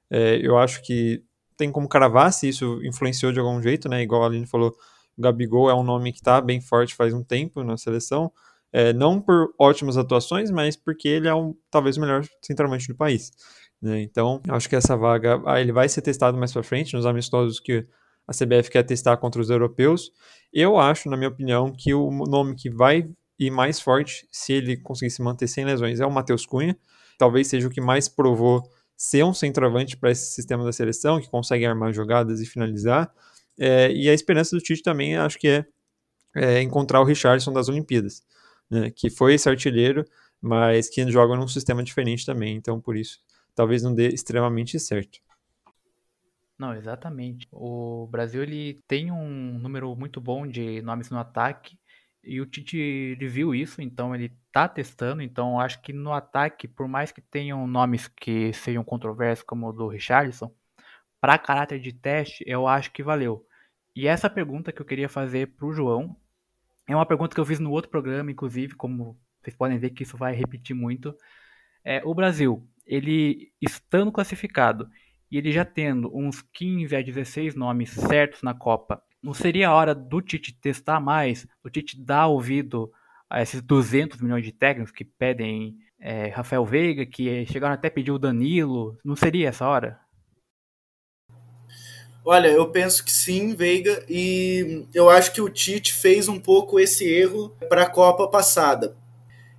É, 0.10 0.38
eu 0.46 0.58
acho 0.58 0.82
que 0.82 1.24
tem 1.62 1.72
como 1.72 1.88
cravar 1.88 2.34
se 2.34 2.50
isso 2.50 2.84
influenciou 2.84 3.32
de 3.32 3.40
algum 3.40 3.62
jeito, 3.62 3.88
né? 3.88 4.02
Igual 4.02 4.24
a 4.24 4.26
Aline 4.26 4.48
falou, 4.48 4.76
Gabigol 5.16 5.70
é 5.70 5.76
um 5.76 5.84
nome 5.84 6.12
que 6.12 6.18
está 6.18 6.42
bem 6.42 6.60
forte 6.60 6.96
faz 6.96 7.14
um 7.14 7.24
tempo 7.24 7.64
na 7.64 7.78
seleção. 7.78 8.32
É, 8.74 8.92
não 8.94 9.22
por 9.22 9.54
ótimas 9.60 9.96
atuações, 9.96 10.50
mas 10.50 10.76
porque 10.76 11.08
ele 11.08 11.28
é 11.28 11.36
um, 11.36 11.54
talvez 11.70 11.98
o 11.98 12.02
melhor 12.02 12.26
centralmente 12.42 12.88
do 12.88 12.96
país. 12.96 13.32
Né? 13.80 14.02
Então, 14.02 14.42
acho 14.50 14.68
que 14.68 14.76
essa 14.76 14.98
vaga 14.98 15.40
ah, 15.46 15.62
ele 15.62 15.72
vai 15.72 15.88
ser 15.88 16.02
testado 16.02 16.36
mais 16.36 16.52
para 16.52 16.64
frente 16.64 16.96
nos 16.96 17.06
amistosos 17.06 17.60
que 17.60 17.86
a 18.28 18.34
CBF 18.34 18.72
quer 18.72 18.82
testar 18.82 19.18
contra 19.18 19.40
os 19.40 19.52
europeus. 19.52 20.12
Eu 20.52 20.80
acho, 20.80 21.12
na 21.12 21.18
minha 21.18 21.30
opinião, 21.30 21.72
que 21.72 21.94
o 21.94 22.10
nome 22.26 22.56
que 22.56 22.72
vai 22.72 23.08
ir 23.38 23.52
mais 23.52 23.80
forte, 23.80 24.28
se 24.32 24.54
ele 24.54 24.78
conseguir 24.78 25.12
se 25.12 25.22
manter 25.22 25.48
sem 25.48 25.64
lesões, 25.64 26.00
é 26.00 26.06
o 26.08 26.12
Matheus 26.12 26.44
Cunha. 26.44 26.76
Talvez 27.20 27.48
seja 27.48 27.68
o 27.68 27.72
que 27.72 27.82
mais 27.82 28.10
provou 28.10 28.64
ser 29.02 29.24
um 29.24 29.34
centroavante 29.34 29.98
para 29.98 30.12
esse 30.12 30.28
sistema 30.28 30.64
da 30.64 30.72
seleção, 30.72 31.20
que 31.20 31.28
consegue 31.28 31.66
armar 31.66 31.92
jogadas 31.92 32.40
e 32.40 32.46
finalizar. 32.46 33.12
É, 33.60 33.92
e 33.92 34.08
a 34.08 34.14
esperança 34.14 34.56
do 34.56 34.62
Tite 34.62 34.84
também, 34.84 35.18
acho 35.18 35.40
que 35.40 35.48
é, 35.48 35.66
é 36.36 36.62
encontrar 36.62 37.02
o 37.02 37.04
Richardson 37.04 37.52
das 37.52 37.68
Olimpíadas, 37.68 38.22
né, 38.70 38.92
que 38.92 39.10
foi 39.10 39.34
esse 39.34 39.50
artilheiro, 39.50 40.06
mas 40.40 40.88
que 40.88 41.10
joga 41.10 41.36
num 41.36 41.48
sistema 41.48 41.82
diferente 41.82 42.28
também. 42.28 42.56
Então, 42.56 42.80
por 42.80 42.96
isso, 42.96 43.20
talvez 43.56 43.82
não 43.82 43.92
dê 43.92 44.10
extremamente 44.10 44.80
certo. 44.80 45.20
Não, 46.56 46.76
exatamente. 46.76 47.48
O 47.52 48.06
Brasil 48.06 48.44
ele 48.44 48.84
tem 48.88 49.12
um 49.12 49.58
número 49.58 49.96
muito 49.96 50.22
bom 50.22 50.46
de 50.46 50.80
nomes 50.84 51.10
no 51.10 51.18
ataque 51.18 51.76
e 52.24 52.40
o 52.40 52.46
Tite 52.46 52.78
ele 52.78 53.28
viu 53.28 53.54
isso, 53.56 53.82
então 53.82 54.14
ele 54.14 54.32
tá 54.52 54.68
testando. 54.68 55.22
Então 55.22 55.60
acho 55.60 55.82
que 55.82 55.92
no 55.94 56.14
ataque, 56.14 56.68
por 56.68 56.88
mais 56.88 57.12
que 57.12 57.22
tenham 57.22 57.66
nomes 57.68 58.08
que 58.08 58.54
sejam 58.54 58.84
controversos, 58.84 59.44
como 59.44 59.68
o 59.68 59.74
do 59.74 59.88
Richardson, 59.88 60.54
para 61.20 61.38
caráter 61.38 61.80
de 61.80 61.94
teste, 61.94 62.44
eu 62.48 62.68
acho 62.68 62.92
que 62.92 63.04
valeu. 63.04 63.46
E 63.96 64.08
essa 64.08 64.30
pergunta 64.30 64.72
que 64.72 64.82
eu 64.82 64.86
queria 64.86 65.10
fazer 65.10 65.48
pro 65.56 65.74
João 65.74 66.16
é 66.88 66.96
uma 66.96 67.06
pergunta 67.06 67.34
que 67.34 67.40
eu 67.40 67.46
fiz 67.46 67.60
no 67.60 67.72
outro 67.72 67.92
programa, 67.92 68.32
inclusive, 68.32 68.76
como 68.76 69.18
vocês 69.42 69.56
podem 69.56 69.78
ver 69.78 69.92
que 69.92 70.04
isso 70.04 70.18
vai 70.18 70.34
repetir 70.34 70.76
muito. 70.76 71.16
É, 71.84 72.02
o 72.06 72.14
Brasil, 72.14 72.68
ele 72.86 73.52
estando 73.62 74.12
classificado 74.12 74.90
e 75.30 75.38
ele 75.38 75.52
já 75.52 75.66
tendo 75.66 76.16
uns 76.16 76.42
15 76.42 76.96
a 76.96 77.02
16 77.02 77.56
nomes 77.56 77.92
certos 77.92 78.44
na 78.44 78.54
Copa, 78.54 79.02
não 79.22 79.34
seria 79.34 79.70
a 79.70 79.74
hora 79.74 79.94
do 79.94 80.22
Tite 80.22 80.54
testar 80.54 81.00
mais, 81.00 81.48
do 81.64 81.70
Tite 81.70 82.00
dar 82.00 82.28
ouvido 82.28 82.92
a 83.30 83.42
esses 83.42 83.62
200 83.62 84.22
milhões 84.22 84.44
de 84.44 84.52
técnicos 84.52 84.92
que 84.92 85.06
pedem 85.06 85.78
é, 86.00 86.28
Rafael 86.28 86.66
Veiga, 86.66 87.06
que 87.06 87.46
chegaram 87.46 87.76
até 87.76 87.90
pedir 87.90 88.12
o 88.12 88.20
Danilo? 88.20 88.98
Não 89.06 89.16
seria 89.16 89.50
essa 89.50 89.68
hora? 89.68 90.00
Olha, 92.24 92.50
eu 92.50 92.70
penso 92.70 93.04
que 93.04 93.12
sim, 93.12 93.56
Veiga, 93.56 94.04
e 94.08 94.86
eu 94.94 95.10
acho 95.10 95.34
que 95.34 95.42
o 95.42 95.50
Tite 95.50 95.94
fez 95.94 96.28
um 96.28 96.40
pouco 96.40 96.80
esse 96.80 97.04
erro 97.04 97.50
para 97.68 97.84
a 97.84 97.90
Copa 97.90 98.28
passada. 98.28 98.96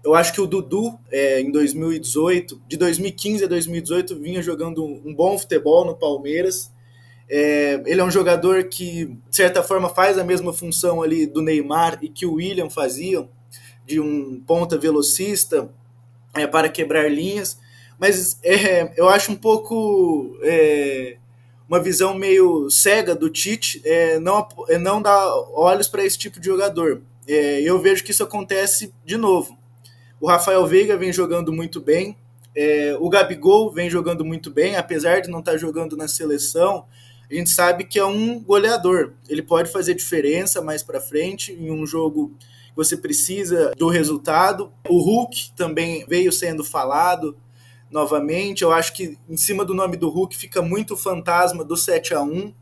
Eu 0.04 0.14
acho 0.14 0.32
que 0.32 0.40
o 0.40 0.46
Dudu, 0.46 0.98
é, 1.10 1.40
em 1.40 1.50
2018, 1.50 2.60
de 2.66 2.76
2015 2.76 3.44
a 3.44 3.48
2018, 3.48 4.18
vinha 4.18 4.42
jogando 4.42 4.84
um 4.84 5.14
bom 5.14 5.38
futebol 5.38 5.84
no 5.84 5.96
Palmeiras. 5.96 6.72
É, 7.28 7.82
ele 7.86 8.00
é 8.00 8.04
um 8.04 8.10
jogador 8.10 8.64
que, 8.64 9.06
de 9.06 9.36
certa 9.36 9.62
forma, 9.62 9.88
faz 9.88 10.18
a 10.18 10.24
mesma 10.24 10.52
função 10.52 11.02
ali 11.02 11.26
do 11.26 11.40
Neymar 11.40 11.98
e 12.02 12.08
que 12.08 12.26
o 12.26 12.34
William 12.34 12.68
faziam, 12.68 13.28
de 13.86 13.98
um 14.00 14.40
ponta 14.46 14.78
velocista 14.78 15.70
é, 16.34 16.46
para 16.46 16.68
quebrar 16.68 17.10
linhas. 17.10 17.58
Mas 17.98 18.38
é, 18.42 18.92
eu 18.96 19.08
acho 19.08 19.32
um 19.32 19.36
pouco 19.36 20.36
é, 20.42 21.16
uma 21.68 21.80
visão 21.80 22.14
meio 22.14 22.68
cega 22.70 23.14
do 23.14 23.30
Tite 23.30 23.80
é, 23.84 24.18
não, 24.18 24.46
é, 24.68 24.78
não 24.78 25.00
dar 25.00 25.32
olhos 25.54 25.88
para 25.88 26.04
esse 26.04 26.18
tipo 26.18 26.38
de 26.38 26.46
jogador. 26.46 27.02
eu 27.26 27.80
vejo 27.80 28.04
que 28.04 28.10
isso 28.10 28.22
acontece 28.22 28.92
de 29.04 29.16
novo 29.16 29.56
o 30.22 30.28
Rafael 30.28 30.64
Veiga 30.64 30.96
vem 30.96 31.12
jogando 31.12 31.52
muito 31.52 31.80
bem. 31.80 32.16
O 33.00 33.10
Gabigol 33.10 33.72
vem 33.72 33.90
jogando 33.90 34.24
muito 34.24 34.52
bem, 34.52 34.76
apesar 34.76 35.20
de 35.20 35.28
não 35.28 35.40
estar 35.40 35.52
tá 35.52 35.58
jogando 35.58 35.96
na 35.96 36.06
seleção. 36.06 36.84
A 37.32 37.34
gente 37.34 37.48
sabe 37.48 37.84
que 37.84 37.98
é 37.98 38.04
um 38.04 38.38
goleador. 38.38 39.14
Ele 39.26 39.40
pode 39.40 39.72
fazer 39.72 39.94
diferença 39.94 40.60
mais 40.60 40.82
para 40.82 41.00
frente 41.00 41.50
em 41.50 41.70
um 41.70 41.86
jogo 41.86 42.36
que 42.38 42.76
você 42.76 42.94
precisa 42.94 43.72
do 43.74 43.88
resultado. 43.88 44.70
O 44.86 45.00
Hulk 45.00 45.52
também 45.56 46.04
veio 46.06 46.30
sendo 46.30 46.62
falado 46.62 47.34
novamente. 47.90 48.62
Eu 48.62 48.70
acho 48.70 48.92
que 48.92 49.16
em 49.26 49.36
cima 49.38 49.64
do 49.64 49.72
nome 49.72 49.96
do 49.96 50.10
Hulk 50.10 50.36
fica 50.36 50.60
muito 50.60 50.92
o 50.92 50.96
fantasma 50.96 51.64
do 51.64 51.74
7 51.74 52.12
a 52.12 52.22
1 52.22 52.52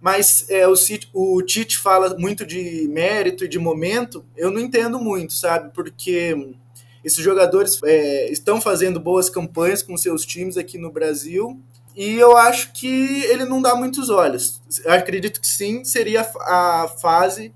mas 0.00 0.46
é, 0.50 0.66
o, 0.66 0.74
o 1.12 1.40
Tite 1.42 1.78
fala 1.78 2.18
muito 2.18 2.44
de 2.44 2.88
mérito 2.88 3.44
e 3.44 3.48
de 3.48 3.56
momento, 3.56 4.24
eu 4.36 4.50
não 4.50 4.58
entendo 4.58 4.98
muito, 4.98 5.32
sabe? 5.32 5.72
Porque 5.72 6.56
esses 7.04 7.22
jogadores 7.22 7.78
é, 7.84 8.28
estão 8.28 8.60
fazendo 8.60 8.98
boas 8.98 9.30
campanhas 9.30 9.80
com 9.80 9.96
seus 9.96 10.26
times 10.26 10.56
aqui 10.56 10.76
no 10.76 10.90
Brasil 10.90 11.62
e 11.94 12.14
eu 12.14 12.36
acho 12.36 12.72
que 12.72 13.24
ele 13.24 13.44
não 13.44 13.60
dá 13.60 13.74
muitos 13.74 14.08
olhos. 14.10 14.60
Eu 14.84 14.92
acredito 14.92 15.40
que 15.40 15.46
sim, 15.46 15.84
seria 15.84 16.22
a 16.22 16.88
fase 17.00 17.52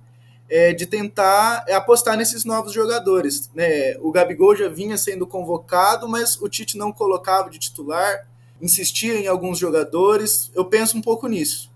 é, 0.48 0.72
de 0.72 0.86
tentar 0.86 1.64
é, 1.66 1.74
apostar 1.74 2.16
nesses 2.16 2.44
novos 2.44 2.72
jogadores. 2.72 3.50
Né? 3.54 3.96
O 4.00 4.10
Gabigol 4.10 4.54
já 4.54 4.68
vinha 4.68 4.96
sendo 4.96 5.26
convocado, 5.26 6.08
mas 6.08 6.40
o 6.40 6.48
Tite 6.48 6.76
não 6.76 6.92
colocava 6.92 7.50
de 7.50 7.58
titular, 7.58 8.28
insistia 8.60 9.18
em 9.18 9.26
alguns 9.26 9.58
jogadores. 9.58 10.50
Eu 10.54 10.64
penso 10.64 10.96
um 10.96 11.02
pouco 11.02 11.26
nisso. 11.26 11.70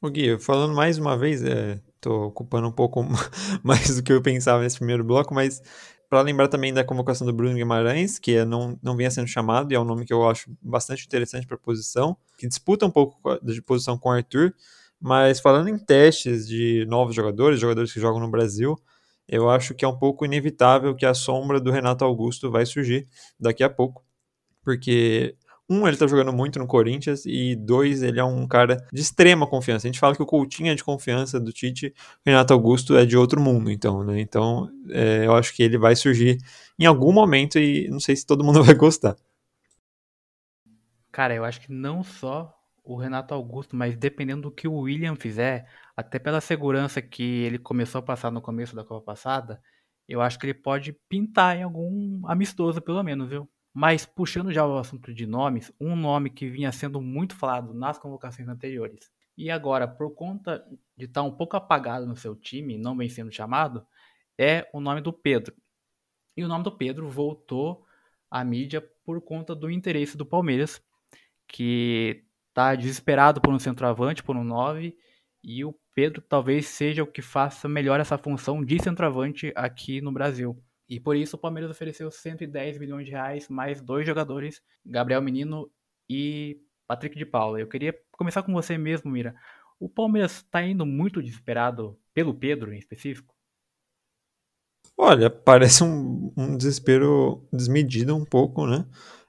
O 0.00 0.10
Gui, 0.10 0.38
falando 0.38 0.74
mais 0.74 0.98
uma 0.98 1.16
vez, 1.16 1.42
estou 1.42 2.26
ocupando 2.26 2.68
um 2.68 2.72
pouco 2.72 3.02
mais 3.64 3.96
do 3.96 4.02
que 4.02 4.12
eu 4.12 4.22
pensava 4.22 4.62
nesse 4.62 4.76
primeiro 4.76 5.02
bloco, 5.02 5.34
mas 5.34 5.62
para 6.14 6.22
lembrar 6.22 6.46
também 6.46 6.72
da 6.72 6.84
convocação 6.84 7.26
do 7.26 7.32
Bruno 7.32 7.56
Guimarães, 7.56 8.20
que 8.20 8.36
é, 8.36 8.44
não, 8.44 8.78
não 8.80 8.96
vinha 8.96 9.10
sendo 9.10 9.26
chamado, 9.26 9.72
e 9.72 9.74
é 9.74 9.80
um 9.80 9.84
nome 9.84 10.04
que 10.04 10.12
eu 10.12 10.28
acho 10.28 10.48
bastante 10.62 11.04
interessante 11.04 11.44
para 11.44 11.56
a 11.56 11.58
posição, 11.58 12.16
que 12.38 12.46
disputa 12.46 12.86
um 12.86 12.90
pouco 12.90 13.18
de 13.42 13.60
posição 13.60 13.98
com 13.98 14.08
o 14.08 14.12
Arthur. 14.12 14.54
Mas 15.00 15.40
falando 15.40 15.68
em 15.68 15.76
testes 15.76 16.46
de 16.46 16.86
novos 16.88 17.16
jogadores, 17.16 17.58
jogadores 17.58 17.92
que 17.92 17.98
jogam 17.98 18.20
no 18.20 18.30
Brasil, 18.30 18.76
eu 19.26 19.50
acho 19.50 19.74
que 19.74 19.84
é 19.84 19.88
um 19.88 19.98
pouco 19.98 20.24
inevitável 20.24 20.94
que 20.94 21.04
a 21.04 21.14
sombra 21.14 21.58
do 21.58 21.72
Renato 21.72 22.04
Augusto 22.04 22.48
vai 22.48 22.64
surgir 22.64 23.08
daqui 23.36 23.64
a 23.64 23.68
pouco. 23.68 24.04
Porque 24.62 25.34
um, 25.68 25.88
ele 25.88 25.96
tá 25.96 26.06
jogando 26.06 26.32
muito 26.32 26.58
no 26.58 26.66
Corinthians, 26.66 27.24
e 27.24 27.56
dois, 27.56 28.02
ele 28.02 28.20
é 28.20 28.24
um 28.24 28.46
cara 28.46 28.86
de 28.92 29.00
extrema 29.00 29.46
confiança. 29.46 29.86
A 29.86 29.88
gente 29.88 30.00
fala 30.00 30.14
que 30.14 30.22
o 30.22 30.26
Coutinho 30.26 30.70
é 30.70 30.74
de 30.74 30.84
confiança 30.84 31.40
do 31.40 31.52
Tite, 31.52 31.94
Renato 32.24 32.52
Augusto 32.52 32.96
é 32.96 33.06
de 33.06 33.16
outro 33.16 33.40
mundo, 33.40 33.70
então, 33.70 34.04
né? 34.04 34.20
Então, 34.20 34.70
é, 34.90 35.26
eu 35.26 35.34
acho 35.34 35.54
que 35.54 35.62
ele 35.62 35.78
vai 35.78 35.96
surgir 35.96 36.38
em 36.78 36.84
algum 36.84 37.12
momento 37.12 37.58
e 37.58 37.88
não 37.88 38.00
sei 38.00 38.14
se 38.14 38.26
todo 38.26 38.44
mundo 38.44 38.62
vai 38.64 38.74
gostar. 38.74 39.16
Cara, 41.10 41.34
eu 41.34 41.44
acho 41.44 41.60
que 41.60 41.72
não 41.72 42.02
só 42.02 42.52
o 42.82 42.96
Renato 42.96 43.32
Augusto, 43.32 43.74
mas 43.74 43.96
dependendo 43.96 44.42
do 44.42 44.50
que 44.50 44.68
o 44.68 44.80
William 44.80 45.16
fizer, 45.16 45.66
até 45.96 46.18
pela 46.18 46.40
segurança 46.40 47.00
que 47.00 47.22
ele 47.22 47.58
começou 47.58 48.00
a 48.00 48.02
passar 48.02 48.30
no 48.30 48.42
começo 48.42 48.76
da 48.76 48.84
Copa 48.84 49.06
passada, 49.06 49.62
eu 50.06 50.20
acho 50.20 50.38
que 50.38 50.44
ele 50.44 50.54
pode 50.54 50.92
pintar 51.08 51.56
em 51.56 51.62
algum 51.62 52.26
amistoso, 52.26 52.82
pelo 52.82 53.02
menos, 53.02 53.30
viu? 53.30 53.48
Mas 53.74 54.06
puxando 54.06 54.52
já 54.52 54.64
o 54.64 54.78
assunto 54.78 55.12
de 55.12 55.26
nomes, 55.26 55.72
um 55.80 55.96
nome 55.96 56.30
que 56.30 56.48
vinha 56.48 56.70
sendo 56.72 57.00
muito 57.00 57.34
falado 57.34 57.74
nas 57.74 57.98
convocações 57.98 58.48
anteriores 58.48 59.12
e 59.36 59.50
agora, 59.50 59.86
por 59.88 60.14
conta 60.14 60.64
de 60.96 61.06
estar 61.06 61.22
um 61.22 61.32
pouco 61.32 61.56
apagado 61.56 62.06
no 62.06 62.16
seu 62.16 62.36
time, 62.36 62.78
não 62.78 62.96
vem 62.96 63.08
sendo 63.08 63.32
chamado, 63.32 63.84
é 64.38 64.68
o 64.72 64.80
nome 64.80 65.00
do 65.00 65.12
Pedro. 65.12 65.54
E 66.36 66.44
o 66.44 66.48
nome 66.48 66.64
do 66.64 66.76
Pedro 66.76 67.08
voltou 67.08 67.84
à 68.30 68.44
mídia 68.44 68.80
por 69.04 69.20
conta 69.20 69.54
do 69.54 69.70
interesse 69.70 70.16
do 70.16 70.24
Palmeiras, 70.24 70.80
que 71.48 72.24
está 72.48 72.74
desesperado 72.74 73.40
por 73.40 73.52
um 73.52 73.58
centroavante, 73.58 74.22
por 74.22 74.36
um 74.36 74.44
9, 74.44 74.96
e 75.42 75.64
o 75.64 75.74
Pedro 75.94 76.22
talvez 76.22 76.66
seja 76.66 77.02
o 77.02 77.06
que 77.06 77.22
faça 77.22 77.68
melhor 77.68 78.00
essa 78.00 78.16
função 78.16 78.64
de 78.64 78.80
centroavante 78.82 79.52
aqui 79.56 80.00
no 80.00 80.12
Brasil. 80.12 80.56
E 80.88 81.00
por 81.00 81.16
isso 81.16 81.36
o 81.36 81.38
Palmeiras 81.38 81.70
ofereceu 81.70 82.10
110 82.10 82.78
milhões 82.78 83.06
de 83.06 83.12
reais 83.12 83.48
mais 83.48 83.80
dois 83.80 84.06
jogadores, 84.06 84.60
Gabriel 84.84 85.22
Menino 85.22 85.70
e 86.08 86.60
Patrick 86.86 87.16
de 87.16 87.24
Paula. 87.24 87.60
Eu 87.60 87.68
queria 87.68 87.94
começar 88.12 88.42
com 88.42 88.52
você 88.52 88.76
mesmo, 88.76 89.10
Mira. 89.10 89.34
O 89.80 89.88
Palmeiras 89.88 90.36
está 90.36 90.62
indo 90.62 90.86
muito 90.86 91.22
desesperado 91.22 91.98
pelo 92.12 92.34
Pedro 92.34 92.72
em 92.72 92.78
específico? 92.78 93.34
Olha, 94.96 95.28
parece 95.28 95.82
um, 95.82 96.32
um 96.36 96.56
desespero 96.56 97.46
desmedido 97.52 98.14
um 98.14 98.24
pouco, 98.24 98.66
né? 98.66 98.86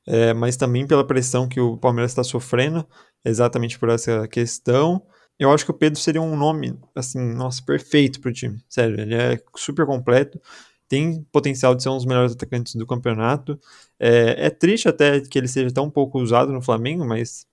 É, 0.07 0.33
mas 0.33 0.55
também 0.55 0.85
pela 0.85 1.05
pressão 1.05 1.47
que 1.49 1.59
o 1.59 1.77
Palmeiras 1.77 2.11
está 2.11 2.23
sofrendo, 2.23 2.87
exatamente 3.23 3.79
por 3.79 3.89
essa 3.89 4.27
questão. 4.27 5.03
Eu 5.39 5.51
acho 5.51 5.65
que 5.65 5.71
o 5.71 5.77
Pedro 5.77 5.99
seria 5.99 6.21
um 6.21 6.37
nome, 6.37 6.79
assim, 6.95 7.19
nossa, 7.33 7.63
perfeito 7.65 8.21
para 8.21 8.29
o 8.29 8.33
time. 8.33 8.63
Sério, 8.69 9.01
ele 9.01 9.15
é 9.15 9.41
super 9.55 9.85
completo, 9.85 10.39
tem 10.87 11.23
potencial 11.31 11.75
de 11.75 11.83
ser 11.83 11.89
um 11.89 11.95
dos 11.95 12.05
melhores 12.05 12.33
atacantes 12.33 12.75
do 12.75 12.85
campeonato. 12.85 13.59
É, 13.99 14.47
é 14.47 14.49
triste 14.49 14.87
até 14.87 15.19
que 15.21 15.37
ele 15.37 15.47
seja 15.47 15.73
tão 15.73 15.89
pouco 15.89 16.19
usado 16.19 16.51
no 16.51 16.61
Flamengo, 16.61 17.05
mas 17.05 17.45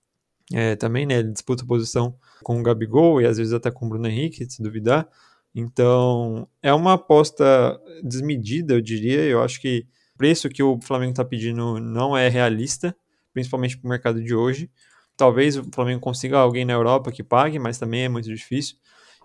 é, 0.51 0.75
também, 0.75 1.05
né, 1.05 1.19
ele 1.19 1.31
disputa 1.31 1.65
posição 1.65 2.15
com 2.43 2.59
o 2.59 2.63
Gabigol 2.63 3.21
e 3.21 3.25
às 3.25 3.37
vezes 3.37 3.53
até 3.53 3.71
com 3.71 3.85
o 3.85 3.89
Bruno 3.89 4.07
Henrique, 4.07 4.49
se 4.49 4.61
duvidar. 4.61 5.07
Então, 5.55 6.47
é 6.61 6.73
uma 6.73 6.93
aposta 6.93 7.79
desmedida, 8.03 8.73
eu 8.73 8.81
diria. 8.81 9.21
Eu 9.21 9.41
acho 9.41 9.61
que 9.61 9.85
o 10.15 10.17
preço 10.17 10.49
que 10.49 10.63
o 10.63 10.79
Flamengo 10.81 11.11
está 11.11 11.23
pedindo 11.23 11.79
não 11.79 12.17
é 12.17 12.27
realista, 12.27 12.95
principalmente 13.33 13.77
para 13.77 13.87
o 13.87 13.89
mercado 13.89 14.23
de 14.23 14.33
hoje. 14.33 14.69
Talvez 15.15 15.57
o 15.57 15.63
Flamengo 15.71 16.01
consiga 16.01 16.39
alguém 16.39 16.65
na 16.65 16.73
Europa 16.73 17.11
que 17.11 17.23
pague, 17.23 17.59
mas 17.59 17.77
também 17.77 18.03
é 18.03 18.09
muito 18.09 18.27
difícil. 18.33 18.77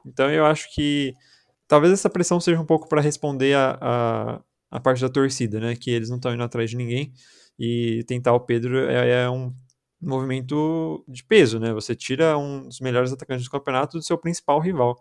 Então, 0.05 0.31
eu 0.31 0.45
acho 0.45 0.73
que 0.75 1.15
talvez 1.69 1.93
essa 1.93 2.11
pressão 2.11 2.41
seja 2.41 2.61
um 2.61 2.67
pouco 2.67 2.89
para 2.89 3.01
responder 3.01 3.55
a, 3.55 3.79
a, 3.81 4.41
a, 4.71 4.81
parte 4.81 5.03
da 5.03 5.09
torcida, 5.09 5.61
né? 5.61 5.77
Que 5.77 5.91
eles 5.91 6.09
não 6.09 6.17
estão 6.17 6.35
indo 6.35 6.43
atrás 6.43 6.71
de 6.71 6.77
ninguém. 6.77 7.13
E 7.59 8.05
tentar 8.07 8.33
o 8.33 8.41
Pedro 8.41 8.89
é, 8.89 9.25
é 9.25 9.31
um 9.31 9.55
movimento 10.01 11.05
de 11.09 11.23
peso, 11.25 11.61
né? 11.61 11.73
Você 11.73 11.95
tira 11.95 12.37
um 12.39 12.67
dos 12.69 12.81
melhores 12.81 13.13
atacantes 13.13 13.45
do 13.45 13.51
campeonato 13.51 13.99
do 13.99 14.05
seu 14.05 14.17
principal 14.19 14.61
rival 14.61 14.99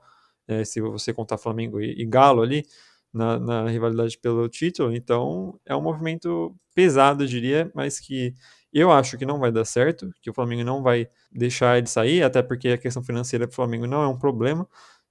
é, 0.48 0.64
se 0.64 0.82
você 0.82 1.14
contar 1.14 1.38
Flamengo 1.38 1.80
e, 1.82 2.02
e 2.02 2.06
Galo 2.06 2.42
ali, 2.42 2.66
na, 3.14 3.40
na, 3.40 3.70
rivalidade 3.70 4.18
pelo 4.18 4.48
título. 4.50 4.94
Então 4.96 5.60
é 5.66 5.76
um 5.76 5.82
movimento 5.82 6.56
pesado, 6.74 7.24
eu 7.24 7.28
diria, 7.28 7.72
mas 7.76 8.00
que 8.00 8.34
eu 8.74 8.92
acho 8.92 9.18
que 9.18 9.26
não 9.26 9.40
vai 9.40 9.52
dar 9.52 9.66
certo, 9.66 10.12
que 10.22 10.30
o 10.30 10.34
Flamengo 10.34 10.64
não 10.64 10.84
vai 10.84 11.10
deixar 11.32 11.78
ele 11.78 11.88
sair, 11.88 12.24
até 12.24 12.42
porque 12.42 12.70
a 12.70 12.78
questão 12.78 13.04
financeira 13.04 13.48
para 13.48 13.54
o 13.54 13.56
Flamengo 13.56 13.88
não 13.88 14.04
é 14.04 14.08
um 14.08 14.18
problema. 14.18 14.68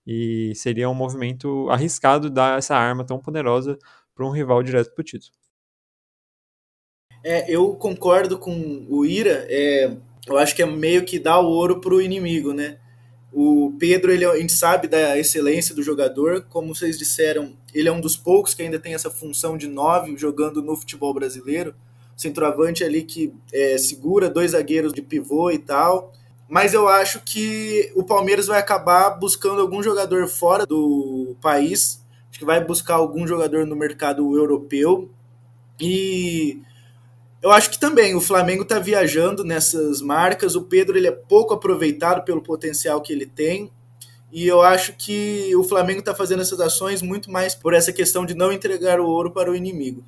E 0.07 0.53
seria 0.55 0.89
um 0.89 0.95
movimento 0.95 1.69
arriscado 1.69 2.31
dar 2.31 2.59
essa 2.59 2.77
arma 2.77 3.05
tão 3.05 3.19
poderosa 3.19 3.77
para 4.15 4.25
um 4.25 4.31
rival 4.31 4.63
direto 4.63 4.95
para 4.95 5.03
o 5.03 5.05
título. 5.05 5.33
É, 7.25 7.51
eu 7.51 7.75
concordo 7.75 8.39
com 8.39 8.87
o 8.89 9.05
Ira. 9.05 9.47
É, 9.49 9.97
eu 10.27 10.39
acho 10.39 10.55
que 10.55 10.63
é 10.63 10.67
meio 10.67 11.05
que 11.05 11.19
dar 11.19 11.41
o 11.41 11.49
ouro 11.49 11.81
para 11.81 11.95
o 11.95 12.01
inimigo, 12.01 12.53
né? 12.53 12.79
O 13.33 13.75
Pedro, 13.79 14.13
ele, 14.13 14.25
a 14.25 14.37
gente 14.39 14.53
sabe 14.53 14.89
da 14.89 15.19
excelência 15.19 15.75
do 15.75 15.83
jogador, 15.83 16.47
como 16.49 16.75
vocês 16.75 16.97
disseram, 16.97 17.55
ele 17.75 17.89
é 17.89 17.93
um 17.93 18.01
dos 18.01 18.17
poucos 18.17 18.55
que 18.55 18.63
ainda 18.63 18.79
tem 18.79 18.95
essa 18.95 19.11
função 19.11 19.59
de 19.59 19.67
nove 19.67 20.17
jogando 20.17 20.63
no 20.63 20.77
futebol 20.77 21.13
brasileiro. 21.13 21.75
Centroavante 22.17 22.83
ali 22.83 23.03
que 23.03 23.35
é, 23.53 23.77
segura 23.77 24.31
dois 24.31 24.53
zagueiros 24.53 24.93
de 24.93 25.03
pivô 25.03 25.51
e 25.51 25.59
tal. 25.59 26.13
Mas 26.49 26.75
eu 26.75 26.89
acho 26.89 27.21
que 27.21 27.93
o 27.97 28.05
Palmeiras 28.05 28.47
vai 28.47 28.59
acabar 28.59 29.11
buscando 29.11 29.61
algum 29.61 29.83
jogador 29.83 30.29
fora 30.29 30.65
do 30.65 31.37
país. 31.41 32.05
Acho 32.31 32.39
que 32.39 32.45
vai 32.45 32.65
buscar 32.65 32.95
algum 32.95 33.27
jogador 33.27 33.67
no 33.67 33.75
mercado 33.75 34.37
europeu. 34.37 35.11
E 35.81 36.61
eu 37.43 37.51
acho 37.51 37.71
que 37.71 37.79
também 37.79 38.15
o 38.15 38.21
Flamengo 38.21 38.63
está 38.63 38.79
viajando 38.79 39.45
nessas 39.45 40.01
marcas. 40.01 40.55
O 40.55 40.63
Pedro 40.63 40.97
ele 40.97 41.09
é 41.09 41.13
pouco 41.13 41.53
aproveitado 41.53 42.25
pelo 42.25 42.43
potencial 42.43 43.01
que 43.01 43.13
ele 43.13 43.27
tem. 43.27 43.71
E 44.33 44.47
eu 44.47 44.61
acho 44.63 44.97
que 44.97 45.55
o 45.57 45.65
Flamengo 45.65 46.01
está 46.01 46.15
fazendo 46.15 46.43
essas 46.43 46.61
ações 46.61 47.03
muito 47.03 47.31
mais 47.31 47.55
por 47.55 47.75
essa 47.75 47.93
questão 47.93 48.27
de 48.27 48.35
não 48.35 48.53
entregar 48.53 49.01
o 49.01 49.07
ouro 49.07 49.31
para 49.31 49.51
o 49.51 49.55
inimigo. 49.55 50.05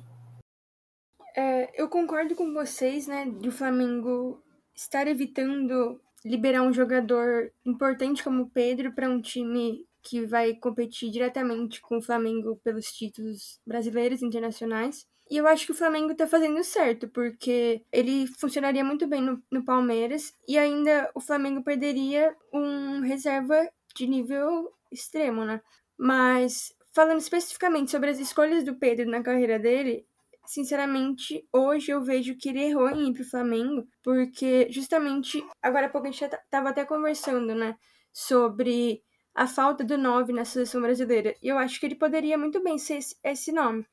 É, 1.35 1.69
eu 1.81 1.87
concordo 1.87 2.35
com 2.35 2.53
vocês, 2.53 3.07
né, 3.07 3.25
de 3.39 3.47
o 3.47 3.51
Flamengo 3.51 4.41
estar 4.75 5.07
evitando 5.07 5.99
liberar 6.25 6.61
um 6.63 6.73
jogador 6.73 7.51
importante 7.65 8.23
como 8.23 8.49
Pedro 8.49 8.93
para 8.93 9.09
um 9.09 9.21
time 9.21 9.85
que 10.01 10.25
vai 10.25 10.53
competir 10.53 11.11
diretamente 11.11 11.81
com 11.81 11.97
o 11.97 12.01
Flamengo 12.01 12.59
pelos 12.63 12.91
títulos 12.91 13.59
brasileiros 13.65 14.21
e 14.21 14.25
internacionais. 14.25 15.05
E 15.29 15.37
eu 15.37 15.47
acho 15.47 15.65
que 15.67 15.71
o 15.71 15.75
Flamengo 15.75 16.15
tá 16.15 16.25
fazendo 16.25 16.63
certo, 16.63 17.07
porque 17.07 17.83
ele 17.91 18.25
funcionaria 18.25 18.83
muito 18.83 19.05
bem 19.05 19.21
no, 19.21 19.41
no 19.51 19.63
Palmeiras 19.63 20.33
e 20.47 20.57
ainda 20.57 21.11
o 21.13 21.21
Flamengo 21.21 21.63
perderia 21.63 22.35
um 22.51 23.01
reserva 23.01 23.69
de 23.95 24.07
nível 24.07 24.73
extremo, 24.91 25.45
né? 25.45 25.61
Mas 25.97 26.73
falando 26.91 27.19
especificamente 27.19 27.91
sobre 27.91 28.09
as 28.09 28.19
escolhas 28.19 28.63
do 28.63 28.75
Pedro 28.75 29.09
na 29.09 29.21
carreira 29.21 29.59
dele, 29.59 30.05
sinceramente, 30.49 31.47
hoje 31.53 31.91
eu 31.91 32.01
vejo 32.01 32.35
que 32.35 32.49
ele 32.49 32.63
errou 32.63 32.89
em 32.89 33.09
ir 33.11 33.13
pro 33.13 33.23
Flamengo, 33.23 33.87
porque 34.03 34.67
justamente 34.71 35.45
agora 35.61 35.85
há 35.85 35.89
pouco 35.89 36.07
a 36.07 36.11
gente 36.11 36.27
tava 36.49 36.69
até 36.69 36.83
conversando, 36.83 37.53
né, 37.53 37.77
sobre 38.11 39.03
a 39.35 39.45
falta 39.45 39.83
do 39.83 39.95
9 39.95 40.33
na 40.33 40.43
seleção 40.43 40.81
brasileira. 40.81 41.35
E 41.43 41.47
eu 41.49 41.57
acho 41.59 41.79
que 41.79 41.85
ele 41.85 41.93
poderia 41.93 42.35
muito 42.35 42.63
bem 42.63 42.79
ser 42.79 42.95
esse, 42.95 43.15
esse 43.23 43.51
nome. 43.51 43.85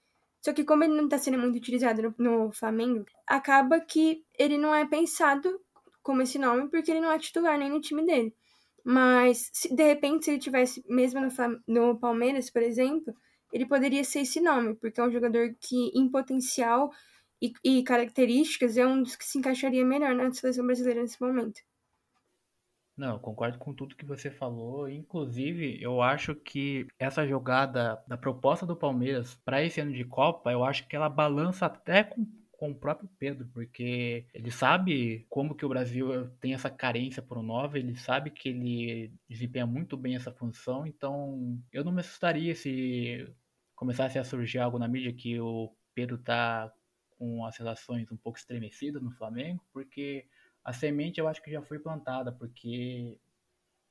Só 0.42 0.54
que 0.54 0.64
como 0.64 0.82
ele 0.82 0.94
não 0.94 1.04
está 1.04 1.18
sendo 1.18 1.36
muito 1.36 1.56
utilizado 1.56 2.14
no, 2.18 2.46
no, 2.46 2.52
Flamengo, 2.52 3.04
acaba 3.26 3.78
que 3.78 4.24
ele 4.38 4.56
não 4.56 4.74
é 4.74 4.86
pensado 4.86 5.60
como 6.02 6.22
esse 6.22 6.38
nome 6.38 6.70
porque 6.70 6.90
ele 6.90 7.00
não 7.00 7.12
é 7.12 7.18
titular 7.18 7.58
nem 7.58 7.68
no 7.68 7.82
time 7.82 8.02
dele. 8.06 8.34
Mas 8.82 9.50
se, 9.52 9.74
de 9.74 9.82
repente 9.84 10.24
se 10.24 10.30
ele 10.30 10.38
tivesse 10.38 10.82
mesmo 10.88 11.20
no, 11.20 11.28
no 11.68 11.98
Palmeiras, 11.98 12.48
por 12.48 12.62
exemplo, 12.62 13.14
ele 13.52 13.66
poderia 13.66 14.04
ser 14.04 14.20
esse 14.20 14.40
nome, 14.40 14.74
porque 14.74 15.00
é 15.00 15.04
um 15.04 15.10
jogador 15.10 15.54
que 15.60 15.90
em 15.94 16.10
potencial 16.10 16.90
e, 17.40 17.52
e 17.62 17.82
características 17.82 18.76
é 18.76 18.86
um 18.86 19.02
dos 19.02 19.16
que 19.16 19.24
se 19.24 19.38
encaixaria 19.38 19.84
melhor 19.84 20.14
na 20.14 20.32
seleção 20.32 20.64
brasileira 20.66 21.02
nesse 21.02 21.20
momento. 21.20 21.60
Não, 22.96 23.18
concordo 23.18 23.58
com 23.58 23.74
tudo 23.74 23.94
que 23.94 24.06
você 24.06 24.30
falou. 24.30 24.88
Inclusive, 24.88 25.78
eu 25.82 26.00
acho 26.00 26.34
que 26.34 26.86
essa 26.98 27.26
jogada 27.26 28.02
da 28.08 28.16
proposta 28.16 28.64
do 28.64 28.74
Palmeiras 28.74 29.34
para 29.44 29.62
esse 29.62 29.80
ano 29.80 29.92
de 29.92 30.04
Copa, 30.04 30.50
eu 30.50 30.64
acho 30.64 30.88
que 30.88 30.96
ela 30.96 31.10
balança 31.10 31.66
até 31.66 32.02
com, 32.04 32.26
com 32.56 32.70
o 32.70 32.74
próprio 32.74 33.08
Pedro, 33.18 33.46
porque 33.52 34.26
ele 34.32 34.50
sabe 34.50 35.26
como 35.28 35.54
que 35.54 35.64
o 35.64 35.68
Brasil 35.68 36.28
tem 36.40 36.54
essa 36.54 36.70
carência 36.70 37.22
por 37.22 37.38
um 37.38 37.42
9, 37.42 37.78
ele 37.78 37.96
sabe 37.96 38.30
que 38.30 38.48
ele 38.48 39.12
desempenha 39.28 39.66
muito 39.66 39.96
bem 39.96 40.16
essa 40.16 40.32
função, 40.32 40.86
então 40.86 41.60
eu 41.72 41.84
não 41.84 41.92
me 41.92 42.00
assustaria 42.00 42.54
se 42.54 43.28
começasse 43.74 44.18
a 44.18 44.24
surgir 44.24 44.58
algo 44.58 44.78
na 44.78 44.88
mídia 44.88 45.12
que 45.12 45.38
o 45.38 45.74
Pedro 45.94 46.18
tá 46.18 46.72
com 47.10 47.44
as 47.44 47.56
relações 47.56 48.10
um 48.10 48.16
pouco 48.16 48.38
estremecidas 48.38 49.02
no 49.02 49.10
Flamengo, 49.10 49.64
porque 49.72 50.26
a 50.64 50.72
semente 50.72 51.20
eu 51.20 51.28
acho 51.28 51.42
que 51.42 51.50
já 51.50 51.62
foi 51.62 51.78
plantada, 51.78 52.32
porque 52.32 53.18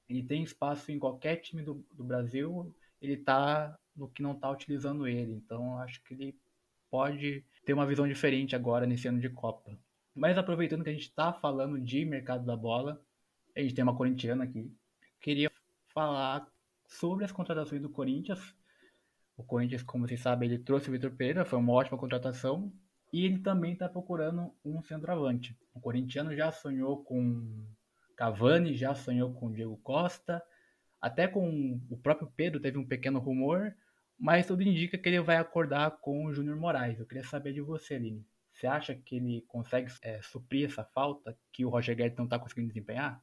ele 0.09 0.23
tem 0.23 0.43
espaço 0.43 0.91
em 0.91 0.99
qualquer 0.99 1.37
time 1.37 1.63
do, 1.63 1.85
do 1.91 2.03
Brasil, 2.03 2.73
ele 3.01 3.17
tá 3.17 3.77
no 3.95 4.09
que 4.09 4.21
não 4.21 4.33
está 4.33 4.49
utilizando 4.49 5.07
ele. 5.07 5.33
Então 5.33 5.79
acho 5.79 6.03
que 6.03 6.13
ele 6.13 6.39
pode 6.89 7.43
ter 7.65 7.73
uma 7.73 7.85
visão 7.85 8.07
diferente 8.07 8.55
agora 8.55 8.85
nesse 8.85 9.07
ano 9.07 9.19
de 9.19 9.29
Copa. 9.29 9.77
Mas 10.13 10.37
aproveitando 10.37 10.83
que 10.83 10.89
a 10.89 10.93
gente 10.93 11.03
está 11.09 11.33
falando 11.33 11.79
de 11.79 12.05
mercado 12.05 12.45
da 12.45 12.55
bola, 12.55 13.01
a 13.55 13.59
gente 13.59 13.73
tem 13.73 13.83
uma 13.83 13.95
corintiana 13.95 14.43
aqui. 14.43 14.71
Queria 15.19 15.51
falar 15.93 16.47
sobre 16.87 17.25
as 17.25 17.31
contratações 17.31 17.81
do 17.81 17.89
Corinthians. 17.89 18.55
O 19.37 19.43
Corinthians, 19.43 19.83
como 19.83 20.07
vocês 20.07 20.21
sabem, 20.21 20.49
ele 20.49 20.59
trouxe 20.59 20.89
o 20.89 20.91
Vitor 20.91 21.11
Pereira, 21.11 21.43
foi 21.43 21.59
uma 21.59 21.73
ótima 21.73 21.97
contratação. 21.97 22.71
E 23.11 23.25
ele 23.25 23.39
também 23.39 23.73
está 23.73 23.87
procurando 23.87 24.53
um 24.63 24.81
centroavante. 24.81 25.57
O 25.73 25.79
corintiano 25.79 26.35
já 26.35 26.51
sonhou 26.51 27.03
com 27.03 27.65
Cavani, 28.15 28.75
já 28.75 28.93
sonhou 28.95 29.33
com 29.33 29.51
Diego 29.51 29.77
Costa, 29.77 30.41
até 31.01 31.27
com 31.27 31.79
o 31.89 31.97
próprio 31.97 32.31
Pedro 32.35 32.59
teve 32.59 32.77
um 32.77 32.85
pequeno 32.85 33.19
rumor, 33.19 33.75
mas 34.17 34.47
tudo 34.47 34.63
indica 34.63 34.97
que 34.97 35.09
ele 35.09 35.21
vai 35.21 35.37
acordar 35.37 35.91
com 35.99 36.25
o 36.25 36.33
Júnior 36.33 36.57
Moraes. 36.57 36.99
Eu 36.99 37.05
queria 37.05 37.23
saber 37.23 37.53
de 37.53 37.61
você, 37.61 37.95
Aline. 37.95 38.25
Você 38.51 38.67
acha 38.67 38.95
que 38.95 39.17
ele 39.17 39.43
consegue 39.47 39.91
é, 40.01 40.21
suprir 40.21 40.69
essa 40.69 40.83
falta 40.83 41.37
que 41.51 41.65
o 41.65 41.69
Roger 41.69 41.95
Guedes 41.95 42.17
não 42.17 42.25
está 42.25 42.39
conseguindo 42.39 42.69
desempenhar? 42.69 43.21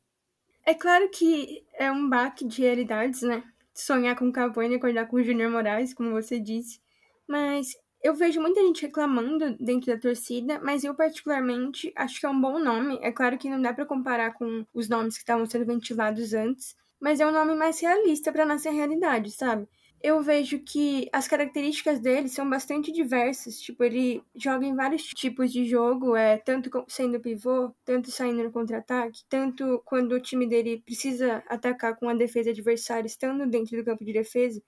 É 0.64 0.74
claro 0.74 1.08
que 1.10 1.64
é 1.74 1.90
um 1.90 2.08
baque 2.08 2.46
de 2.46 2.62
realidades, 2.62 3.22
né? 3.22 3.42
Sonhar 3.74 4.14
com 4.14 4.28
o 4.28 4.32
Cavani 4.32 4.74
e 4.74 4.76
acordar 4.76 5.06
com 5.06 5.16
o 5.16 5.24
Júnior 5.24 5.50
Moraes, 5.50 5.94
como 5.94 6.10
você 6.10 6.38
disse. 6.38 6.80
Mas 7.26 7.74
eu 8.02 8.14
vejo 8.14 8.40
muita 8.40 8.60
gente 8.60 8.82
reclamando 8.82 9.56
dentro 9.58 9.92
da 9.92 9.98
torcida, 9.98 10.60
mas 10.60 10.84
eu 10.84 10.94
particularmente 10.94 11.92
acho 11.96 12.20
que 12.20 12.26
é 12.26 12.28
um 12.28 12.40
bom 12.40 12.58
nome. 12.58 12.98
É 13.00 13.10
claro 13.10 13.38
que 13.38 13.48
não 13.48 13.62
dá 13.62 13.72
para 13.72 13.86
comparar 13.86 14.34
com 14.34 14.66
os 14.74 14.88
nomes 14.88 15.14
que 15.14 15.22
estavam 15.22 15.46
sendo 15.46 15.64
ventilados 15.64 16.34
antes, 16.34 16.76
mas 17.00 17.20
é 17.20 17.26
um 17.26 17.32
nome 17.32 17.54
mais 17.54 17.80
realista 17.80 18.30
para 18.30 18.44
nossa 18.44 18.70
realidade, 18.70 19.30
sabe? 19.30 19.66
Eu 20.02 20.20
vejo 20.20 20.58
que 20.58 21.08
as 21.12 21.28
características 21.28 22.00
dele 22.00 22.28
são 22.28 22.48
bastante 22.48 22.90
diversas. 22.92 23.60
Tipo, 23.60 23.84
ele 23.84 24.22
joga 24.34 24.66
em 24.66 24.74
vários 24.74 25.04
tipos 25.04 25.52
de 25.52 25.64
jogo, 25.64 26.16
é 26.16 26.38
tanto 26.38 26.70
sendo 26.88 27.20
pivô, 27.20 27.72
tanto 27.84 28.10
saindo 28.10 28.42
no 28.42 28.50
contra-ataque, 28.50 29.20
tanto 29.28 29.80
quando 29.84 30.12
o 30.12 30.20
time 30.20 30.46
dele 30.46 30.82
precisa 30.84 31.42
atacar 31.48 31.96
com 31.96 32.08
a 32.08 32.14
defesa 32.14 32.50
adversária 32.50 33.06
estando 33.06 33.46
dentro 33.46 33.76
do 33.76 33.84
campo 33.84 34.04
de 34.04 34.12
defesa 34.12 34.60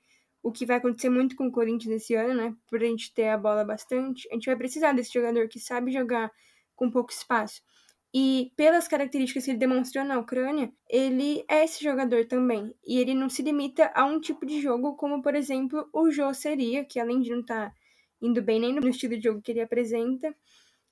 o 0.42 0.52
que 0.52 0.66
vai 0.66 0.76
acontecer 0.76 1.08
muito 1.08 1.34
com 1.36 1.46
o 1.46 1.50
Corinthians 1.50 2.02
esse 2.02 2.14
ano, 2.14 2.34
né? 2.34 2.54
Por 2.68 2.82
a 2.82 2.86
gente 2.86 3.12
ter 3.14 3.28
a 3.30 3.38
bola 3.38 3.64
bastante, 3.64 4.28
a 4.30 4.34
gente 4.34 4.44
vai 4.44 4.54
precisar 4.56 4.92
desse 4.92 5.10
jogador 5.12 5.48
que 5.48 5.58
sabe 5.58 5.90
jogar 5.90 6.30
com 6.76 6.90
pouco 6.90 7.10
espaço. 7.10 7.62
E 8.16 8.52
pelas 8.56 8.86
características 8.86 9.44
que 9.44 9.50
ele 9.50 9.58
demonstrou 9.58 10.04
na 10.04 10.20
Ucrânia, 10.20 10.72
ele 10.88 11.44
é 11.48 11.64
esse 11.64 11.82
jogador 11.82 12.24
também. 12.26 12.72
E 12.86 13.00
ele 13.00 13.12
não 13.12 13.28
se 13.28 13.42
limita 13.42 13.90
a 13.92 14.04
um 14.04 14.20
tipo 14.20 14.46
de 14.46 14.60
jogo, 14.60 14.94
como 14.94 15.20
por 15.20 15.34
exemplo 15.34 15.88
o 15.92 16.08
Jô 16.12 16.32
seria, 16.32 16.84
que 16.84 17.00
além 17.00 17.20
de 17.20 17.30
não 17.30 17.40
estar 17.40 17.70
tá 17.70 17.76
indo 18.22 18.40
bem 18.40 18.60
nem 18.60 18.72
no 18.72 18.88
estilo 18.88 19.16
de 19.16 19.24
jogo 19.24 19.42
que 19.42 19.50
ele 19.50 19.60
apresenta, 19.60 20.32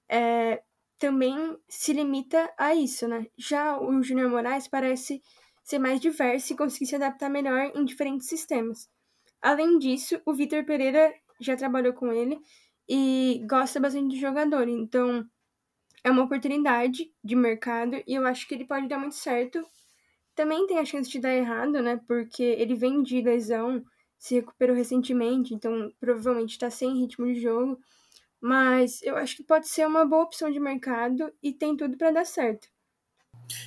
é, 0.09 0.61
também 0.99 1.57
se 1.69 1.93
limita 1.93 2.53
a 2.59 2.75
isso, 2.75 3.07
né? 3.07 3.27
Já 3.37 3.79
o 3.79 4.03
Júnior 4.03 4.29
Moraes 4.29 4.67
parece 4.67 5.23
ser 5.63 5.79
mais 5.79 6.01
diverso 6.01 6.53
e 6.53 6.57
conseguir 6.57 6.87
se 6.87 6.97
adaptar 6.97 7.31
melhor 7.31 7.71
em 7.77 7.85
diferentes 7.85 8.29
sistemas. 8.29 8.91
Além 9.41 9.79
disso, 9.79 10.21
o 10.27 10.35
Vitor 10.35 10.65
Pereira 10.65 11.15
já 11.41 11.57
trabalhou 11.57 11.93
com 11.93 12.13
ele 12.13 12.41
e 12.89 13.45
gosta 13.49 13.79
bastante 13.79 14.17
do 14.17 14.21
jogador, 14.21 14.69
então 14.69 15.25
é 16.05 16.11
uma 16.11 16.25
oportunidade 16.25 17.11
de 17.23 17.37
mercado 17.37 18.03
e 18.07 18.15
eu 18.15 18.27
acho 18.27 18.47
que 18.47 18.55
ele 18.55 18.65
pode 18.65 18.89
dar 18.89 18.99
muito 18.99 19.15
certo. 19.15 19.65
Também 20.35 20.67
tem 20.67 20.79
a 20.79 20.85
chance 20.85 21.11
de 21.11 21.19
dar 21.19 21.35
errado, 21.35 21.83
né? 21.83 22.01
Porque 22.07 22.43
ele 22.43 22.75
vem 22.75 23.03
de 23.03 23.21
lesão, 23.21 23.85
se 24.19 24.35
recuperou 24.37 24.75
recentemente, 24.75 25.55
então 25.55 25.93
provavelmente 26.01 26.53
está 26.53 26.71
sem 26.71 27.01
ritmo 27.01 27.27
de 27.27 27.41
jogo. 27.41 27.79
Mas 28.41 29.03
eu 29.03 29.17
acho 29.17 29.37
que 29.37 29.45
pode 29.45 29.69
ser 29.69 29.87
uma 29.87 30.05
boa 30.05 30.25
opção 30.25 30.51
de 30.51 30.59
mercado 30.59 31.33
e 31.43 31.53
tem 31.53 31.77
tudo 31.77 31.97
para 31.97 32.11
dar 32.11 32.27
certo. 32.27 32.69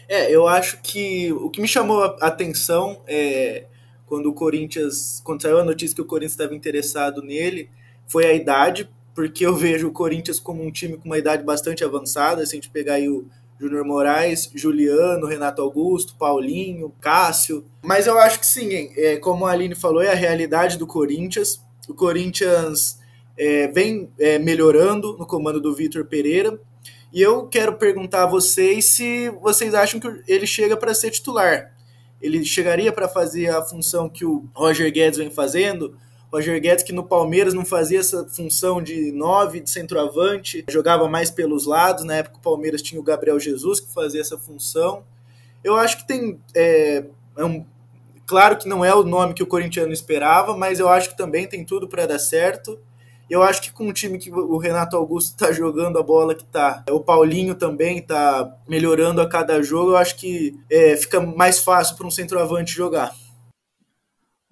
É, 0.08 0.30
eu 0.32 0.48
acho 0.48 0.82
que 0.82 1.32
o 1.34 1.50
que 1.50 1.62
me 1.62 1.68
chamou 1.68 2.04
a 2.04 2.28
atenção 2.28 3.04
é 3.08 3.68
quando 4.06 4.28
o 4.30 4.34
Corinthians, 4.34 5.22
quando 5.24 5.42
saiu 5.42 5.60
a 5.60 5.64
notícia 5.64 5.96
que 5.96 6.02
o 6.02 6.06
Corinthians 6.06 6.34
estava 6.34 6.56
interessado 6.56 7.22
nele, 7.22 7.70
foi 8.08 8.26
a 8.26 8.34
idade, 8.34 8.90
porque 9.16 9.46
eu 9.46 9.56
vejo 9.56 9.88
o 9.88 9.92
Corinthians 9.92 10.40
como 10.40 10.62
um 10.62 10.70
time 10.70 10.98
com 10.98 11.06
uma 11.06 11.18
idade 11.18 11.42
bastante 11.42 11.84
avançada, 11.86 12.46
se 12.46 12.52
a 12.52 12.56
gente 12.56 12.70
pegar 12.70 12.96
aí 12.96 13.08
o 13.08 13.26
Júnior 13.58 13.86
Moraes, 13.86 14.52
Juliano, 14.54 15.26
Renato 15.26 15.62
Augusto, 15.62 16.16
Paulinho, 16.20 16.94
Cássio. 17.00 17.64
Mas 17.82 18.06
eu 18.06 18.20
acho 18.20 18.40
que 18.42 18.46
sim, 18.46 18.92
é, 18.98 19.16
como 19.16 19.46
a 19.46 19.52
Aline 19.52 19.74
falou, 19.74 20.02
é 20.02 20.12
a 20.12 20.16
realidade 20.16 20.78
do 20.78 20.86
Corinthians. 20.86 21.62
O 21.88 21.94
Corinthians 21.94 23.00
é, 23.38 23.70
vem 23.70 24.12
é, 24.20 24.38
melhorando 24.38 25.18
no 25.18 25.26
comando 25.26 25.62
do 25.62 25.74
Vitor 25.74 26.06
Pereira. 26.06 26.60
E 27.14 27.22
eu 27.22 27.48
quero 27.48 27.78
perguntar 27.78 28.24
a 28.24 28.28
vocês 28.28 28.86
se 28.90 29.30
vocês 29.42 29.74
acham 29.74 30.02
que 30.02 30.22
ele 30.28 30.46
chega 30.46 30.76
para 30.76 30.94
ser 30.94 31.12
titular. 31.12 31.74
Ele 32.22 32.44
chegaria 32.44 32.92
para 32.92 33.08
fazer 33.08 33.48
a 33.48 33.62
função 33.62 34.10
que 34.10 34.26
o 34.26 34.44
Roger 34.54 34.92
Guedes 34.92 35.18
vem 35.18 35.30
fazendo. 35.30 35.98
Roger 36.36 36.60
Guedes, 36.60 36.84
que 36.84 36.92
no 36.92 37.04
Palmeiras 37.04 37.54
não 37.54 37.64
fazia 37.64 38.00
essa 38.00 38.26
função 38.26 38.82
de 38.82 39.12
nove, 39.14 39.62
de 39.62 39.70
centroavante, 39.70 40.66
jogava 40.70 41.08
mais 41.08 41.32
pelos 41.32 41.66
lados. 41.66 42.04
Na 42.04 42.16
época, 42.16 42.38
o 42.38 42.42
Palmeiras 42.42 42.82
tinha 42.82 43.00
o 43.00 43.04
Gabriel 43.04 43.40
Jesus, 43.40 43.80
que 43.80 43.94
fazia 43.94 44.20
essa 44.20 44.38
função. 44.38 45.04
Eu 45.64 45.76
acho 45.78 45.98
que 45.98 46.08
tem. 46.08 46.38
É, 46.54 47.06
é 47.38 47.46
um, 47.46 47.66
claro 48.26 48.58
que 48.58 48.68
não 48.68 48.84
é 48.84 48.94
o 48.94 49.04
nome 49.04 49.34
que 49.34 49.44
o 49.44 49.48
corintiano 49.48 49.94
esperava, 49.94 50.58
mas 50.58 50.80
eu 50.80 50.90
acho 50.90 51.10
que 51.10 51.18
também 51.18 51.48
tem 51.48 51.64
tudo 51.64 51.88
para 51.88 52.06
dar 52.06 52.20
certo. 52.20 52.78
Eu 53.30 53.42
acho 53.42 53.62
que 53.62 53.72
com 53.72 53.88
o 53.88 53.94
time 53.94 54.20
que 54.20 54.30
o 54.30 54.58
Renato 54.58 54.96
Augusto 54.96 55.32
está 55.32 55.52
jogando 55.52 55.98
a 55.98 56.04
bola 56.04 56.36
que 56.36 56.44
tá, 56.44 56.84
o 56.92 57.00
Paulinho 57.00 57.56
também 57.56 57.98
está 57.98 58.56
melhorando 58.68 59.20
a 59.20 59.28
cada 59.28 59.64
jogo, 59.64 59.92
eu 59.92 59.98
acho 59.98 60.16
que 60.16 60.54
é, 60.70 60.96
fica 60.96 61.20
mais 61.20 61.58
fácil 61.58 61.96
para 61.96 62.06
um 62.06 62.12
centroavante 62.12 62.72
jogar. 62.72 63.16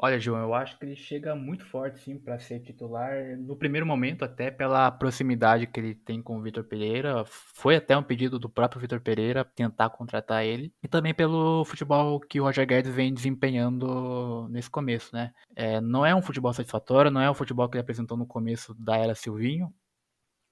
Olha, 0.06 0.20
João, 0.20 0.42
eu 0.42 0.54
acho 0.54 0.78
que 0.78 0.84
ele 0.84 0.98
chega 0.98 1.34
muito 1.34 1.66
forte, 1.66 1.98
sim, 1.98 2.20
para 2.20 2.38
ser 2.38 2.60
titular. 2.60 3.38
No 3.38 3.56
primeiro 3.56 3.86
momento, 3.86 4.26
até 4.26 4.52
pela 4.52 4.92
proximidade 4.92 5.66
que 5.66 5.80
ele 5.80 5.96
tem 5.96 6.22
com 6.22 6.38
o 6.38 6.42
Vitor 6.42 6.66
Pereira. 6.66 7.24
Foi 7.26 7.78
até 7.78 7.96
um 7.96 8.04
pedido 8.04 8.38
do 8.38 8.50
próprio 8.50 8.82
Vitor 8.82 9.00
Pereira 9.00 9.46
tentar 9.46 9.90
contratar 9.92 10.44
ele. 10.44 10.74
E 10.84 10.90
também 10.90 11.14
pelo 11.14 11.64
futebol 11.64 12.20
que 12.20 12.42
o 12.42 12.44
Roger 12.44 12.68
Guedes 12.68 12.94
vem 12.94 13.14
desempenhando 13.14 14.50
nesse 14.50 14.70
começo, 14.70 15.16
né? 15.16 15.32
É, 15.56 15.80
não 15.80 16.06
é 16.06 16.14
um 16.14 16.22
futebol 16.22 16.52
satisfatório, 16.52 17.10
não 17.10 17.22
é 17.22 17.30
o 17.30 17.34
futebol 17.34 17.70
que 17.70 17.78
ele 17.78 17.84
apresentou 17.84 18.18
no 18.18 18.28
começo 18.28 18.74
da 18.74 18.98
era 18.98 19.16
Silvinho. 19.16 19.74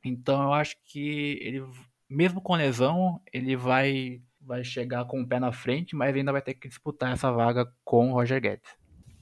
Então 0.01 0.41
eu 0.43 0.53
acho 0.53 0.77
que 0.85 1.37
ele, 1.41 1.61
mesmo 2.09 2.39
com 2.39 2.55
lesão, 2.55 3.21
ele 3.33 3.57
vai, 3.57 4.21
vai 4.39 4.63
chegar 4.63 5.03
com 5.03 5.21
o 5.21 5.27
pé 5.27 5.41
na 5.41 5.51
frente, 5.51 5.93
mas 5.93 6.15
ainda 6.15 6.31
vai 6.31 6.41
ter 6.41 6.53
que 6.53 6.69
disputar 6.69 7.11
essa 7.11 7.29
vaga 7.33 7.69
com 7.83 8.11
o 8.11 8.13
Roger 8.13 8.39
Guedes. 8.39 8.80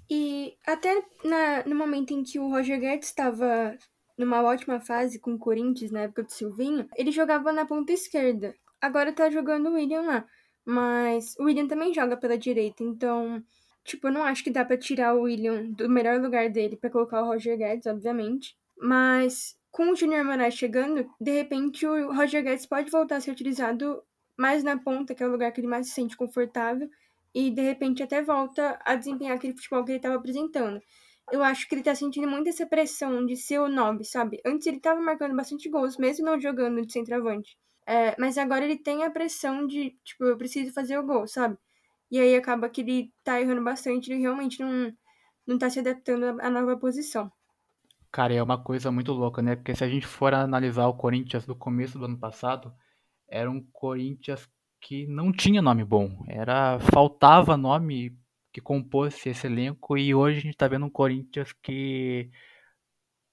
E 0.09 0.55
até 0.65 1.03
na, 1.23 1.63
no 1.65 1.75
momento 1.75 2.11
em 2.11 2.23
que 2.23 2.39
o 2.39 2.49
Roger 2.49 2.79
Guedes 2.79 3.09
estava 3.09 3.77
numa 4.17 4.41
ótima 4.41 4.79
fase 4.79 5.19
com 5.19 5.33
o 5.33 5.39
Corinthians, 5.39 5.91
na 5.91 6.01
época 6.01 6.23
do 6.23 6.31
Silvinho, 6.31 6.87
ele 6.97 7.11
jogava 7.11 7.53
na 7.53 7.65
ponta 7.65 7.93
esquerda. 7.93 8.55
Agora 8.81 9.13
tá 9.13 9.29
jogando 9.29 9.69
o 9.69 9.73
William 9.73 10.01
lá. 10.01 10.25
Mas 10.65 11.35
o 11.39 11.45
William 11.45 11.67
também 11.67 11.93
joga 11.93 12.17
pela 12.17 12.37
direita, 12.37 12.83
então, 12.83 13.43
tipo, 13.83 14.07
eu 14.07 14.11
não 14.11 14.23
acho 14.23 14.43
que 14.43 14.51
dá 14.51 14.63
para 14.63 14.77
tirar 14.77 15.15
o 15.15 15.21
William 15.21 15.63
do 15.71 15.89
melhor 15.89 16.19
lugar 16.19 16.49
dele 16.49 16.75
para 16.75 16.89
colocar 16.89 17.23
o 17.23 17.25
Roger 17.25 17.57
Guedes, 17.57 17.87
obviamente. 17.87 18.55
Mas 18.77 19.57
com 19.71 19.91
o 19.91 19.95
Junior 19.95 20.23
Moraes 20.23 20.53
chegando, 20.53 21.09
de 21.19 21.31
repente 21.31 21.87
o 21.87 22.13
Roger 22.13 22.43
Guedes 22.43 22.65
pode 22.65 22.91
voltar 22.91 23.17
a 23.17 23.21
ser 23.21 23.31
utilizado 23.31 24.03
mais 24.37 24.63
na 24.63 24.77
ponta, 24.77 25.13
que 25.13 25.23
é 25.23 25.27
o 25.27 25.31
lugar 25.31 25.51
que 25.51 25.59
ele 25.59 25.67
mais 25.67 25.87
se 25.87 25.93
sente 25.93 26.15
confortável, 26.15 26.89
e 27.33 27.51
de 27.51 27.61
repente 27.61 28.03
até 28.03 28.21
volta 28.21 28.79
a 28.83 28.95
desempenhar 28.95 29.35
aquele 29.35 29.53
futebol 29.53 29.83
que 29.83 29.91
ele 29.91 29.97
estava 29.99 30.15
apresentando. 30.15 30.81
Eu 31.31 31.43
acho 31.43 31.67
que 31.67 31.75
ele 31.75 31.83
tá 31.83 31.93
sentindo 31.93 32.27
muito 32.27 32.49
essa 32.49 32.65
pressão 32.65 33.25
de 33.25 33.35
ser 33.35 33.59
o 33.59 33.69
nobre, 33.69 34.03
sabe? 34.03 34.41
Antes 34.45 34.65
ele 34.67 34.77
estava 34.77 34.99
marcando 34.99 35.35
bastante 35.35 35.69
gols, 35.69 35.97
mesmo 35.97 36.25
não 36.25 36.39
jogando 36.39 36.85
de 36.85 36.91
centroavante. 36.91 37.55
É, 37.85 38.15
mas 38.19 38.37
agora 38.37 38.65
ele 38.65 38.77
tem 38.77 39.03
a 39.03 39.11
pressão 39.11 39.65
de, 39.67 39.97
tipo, 40.03 40.23
eu 40.23 40.37
preciso 40.37 40.73
fazer 40.73 40.97
o 40.97 41.05
gol, 41.05 41.27
sabe? 41.27 41.57
E 42.11 42.19
aí 42.19 42.35
acaba 42.35 42.69
que 42.69 42.81
ele 42.81 43.13
tá 43.23 43.39
errando 43.39 43.63
bastante, 43.63 44.11
ele 44.11 44.21
realmente 44.21 44.59
não, 44.59 44.91
não 45.45 45.57
tá 45.57 45.69
se 45.69 45.79
adaptando 45.79 46.39
à 46.41 46.49
nova 46.49 46.77
posição. 46.77 47.31
Cara, 48.11 48.33
é 48.33 48.41
uma 48.41 48.61
coisa 48.63 48.91
muito 48.91 49.11
louca, 49.13 49.41
né? 49.41 49.55
Porque 49.55 49.75
se 49.75 49.83
a 49.83 49.87
gente 49.87 50.07
for 50.07 50.33
analisar 50.33 50.87
o 50.87 50.95
Corinthians 50.95 51.45
do 51.45 51.55
começo 51.55 51.99
do 51.99 52.05
ano 52.05 52.19
passado, 52.19 52.73
era 53.27 53.49
um 53.49 53.63
Corinthians 53.71 54.49
que 54.81 55.07
não 55.07 55.31
tinha 55.31 55.61
nome 55.61 55.83
bom. 55.83 56.23
Era 56.27 56.79
faltava 56.79 57.57
nome 57.57 58.17
que 58.51 58.61
compôs 58.61 59.25
esse 59.25 59.47
elenco 59.47 59.97
e 59.97 60.13
hoje 60.13 60.39
a 60.39 60.41
gente 60.41 60.53
está 60.53 60.67
vendo 60.67 60.85
um 60.85 60.89
Corinthians 60.89 61.53
que 61.53 62.31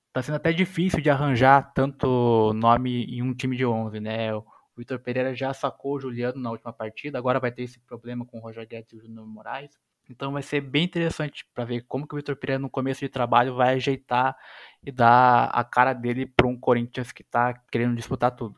está 0.08 0.22
sendo 0.22 0.36
até 0.36 0.52
difícil 0.52 1.00
de 1.00 1.10
arranjar 1.10 1.72
tanto 1.74 2.52
nome 2.54 3.04
em 3.04 3.22
um 3.22 3.34
time 3.34 3.56
de 3.56 3.66
11, 3.66 4.00
né? 4.00 4.34
O 4.34 4.44
Vitor 4.76 4.98
Pereira 4.98 5.34
já 5.34 5.52
sacou 5.54 5.96
o 5.96 6.00
Juliano 6.00 6.40
na 6.40 6.50
última 6.50 6.72
partida, 6.72 7.18
agora 7.18 7.40
vai 7.40 7.52
ter 7.52 7.62
esse 7.62 7.78
problema 7.80 8.24
com 8.26 8.38
o 8.38 8.40
Roger 8.40 8.66
Guedes 8.66 8.92
e 8.92 8.96
o 8.96 9.00
Júnior 9.00 9.26
Moraes. 9.26 9.70
Então 10.08 10.32
vai 10.32 10.42
ser 10.42 10.60
bem 10.60 10.84
interessante 10.84 11.46
para 11.52 11.64
ver 11.64 11.82
como 11.88 12.06
que 12.06 12.14
o 12.14 12.16
Vitor 12.16 12.36
Pereira 12.36 12.60
no 12.60 12.70
começo 12.70 13.00
de 13.00 13.08
trabalho 13.08 13.54
vai 13.54 13.74
ajeitar 13.74 14.36
e 14.82 14.92
dar 14.92 15.46
a 15.46 15.64
cara 15.64 15.92
dele 15.92 16.26
para 16.26 16.46
um 16.46 16.58
Corinthians 16.58 17.10
que 17.12 17.22
está 17.22 17.54
querendo 17.70 17.96
disputar 17.96 18.30
tudo. 18.34 18.56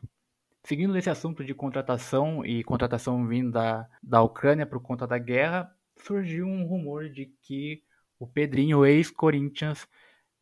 Seguindo 0.65 0.97
esse 0.97 1.09
assunto 1.09 1.43
de 1.43 1.53
contratação 1.53 2.45
e 2.45 2.63
contratação 2.63 3.25
vinda 3.27 3.89
da 4.03 4.21
Ucrânia 4.21 4.65
por 4.65 4.81
conta 4.81 5.07
da 5.07 5.17
guerra, 5.17 5.73
surgiu 5.97 6.45
um 6.45 6.65
rumor 6.65 7.09
de 7.09 7.25
que 7.41 7.81
o 8.19 8.27
Pedrinho, 8.27 8.85
ex-Corinthians, 8.85 9.87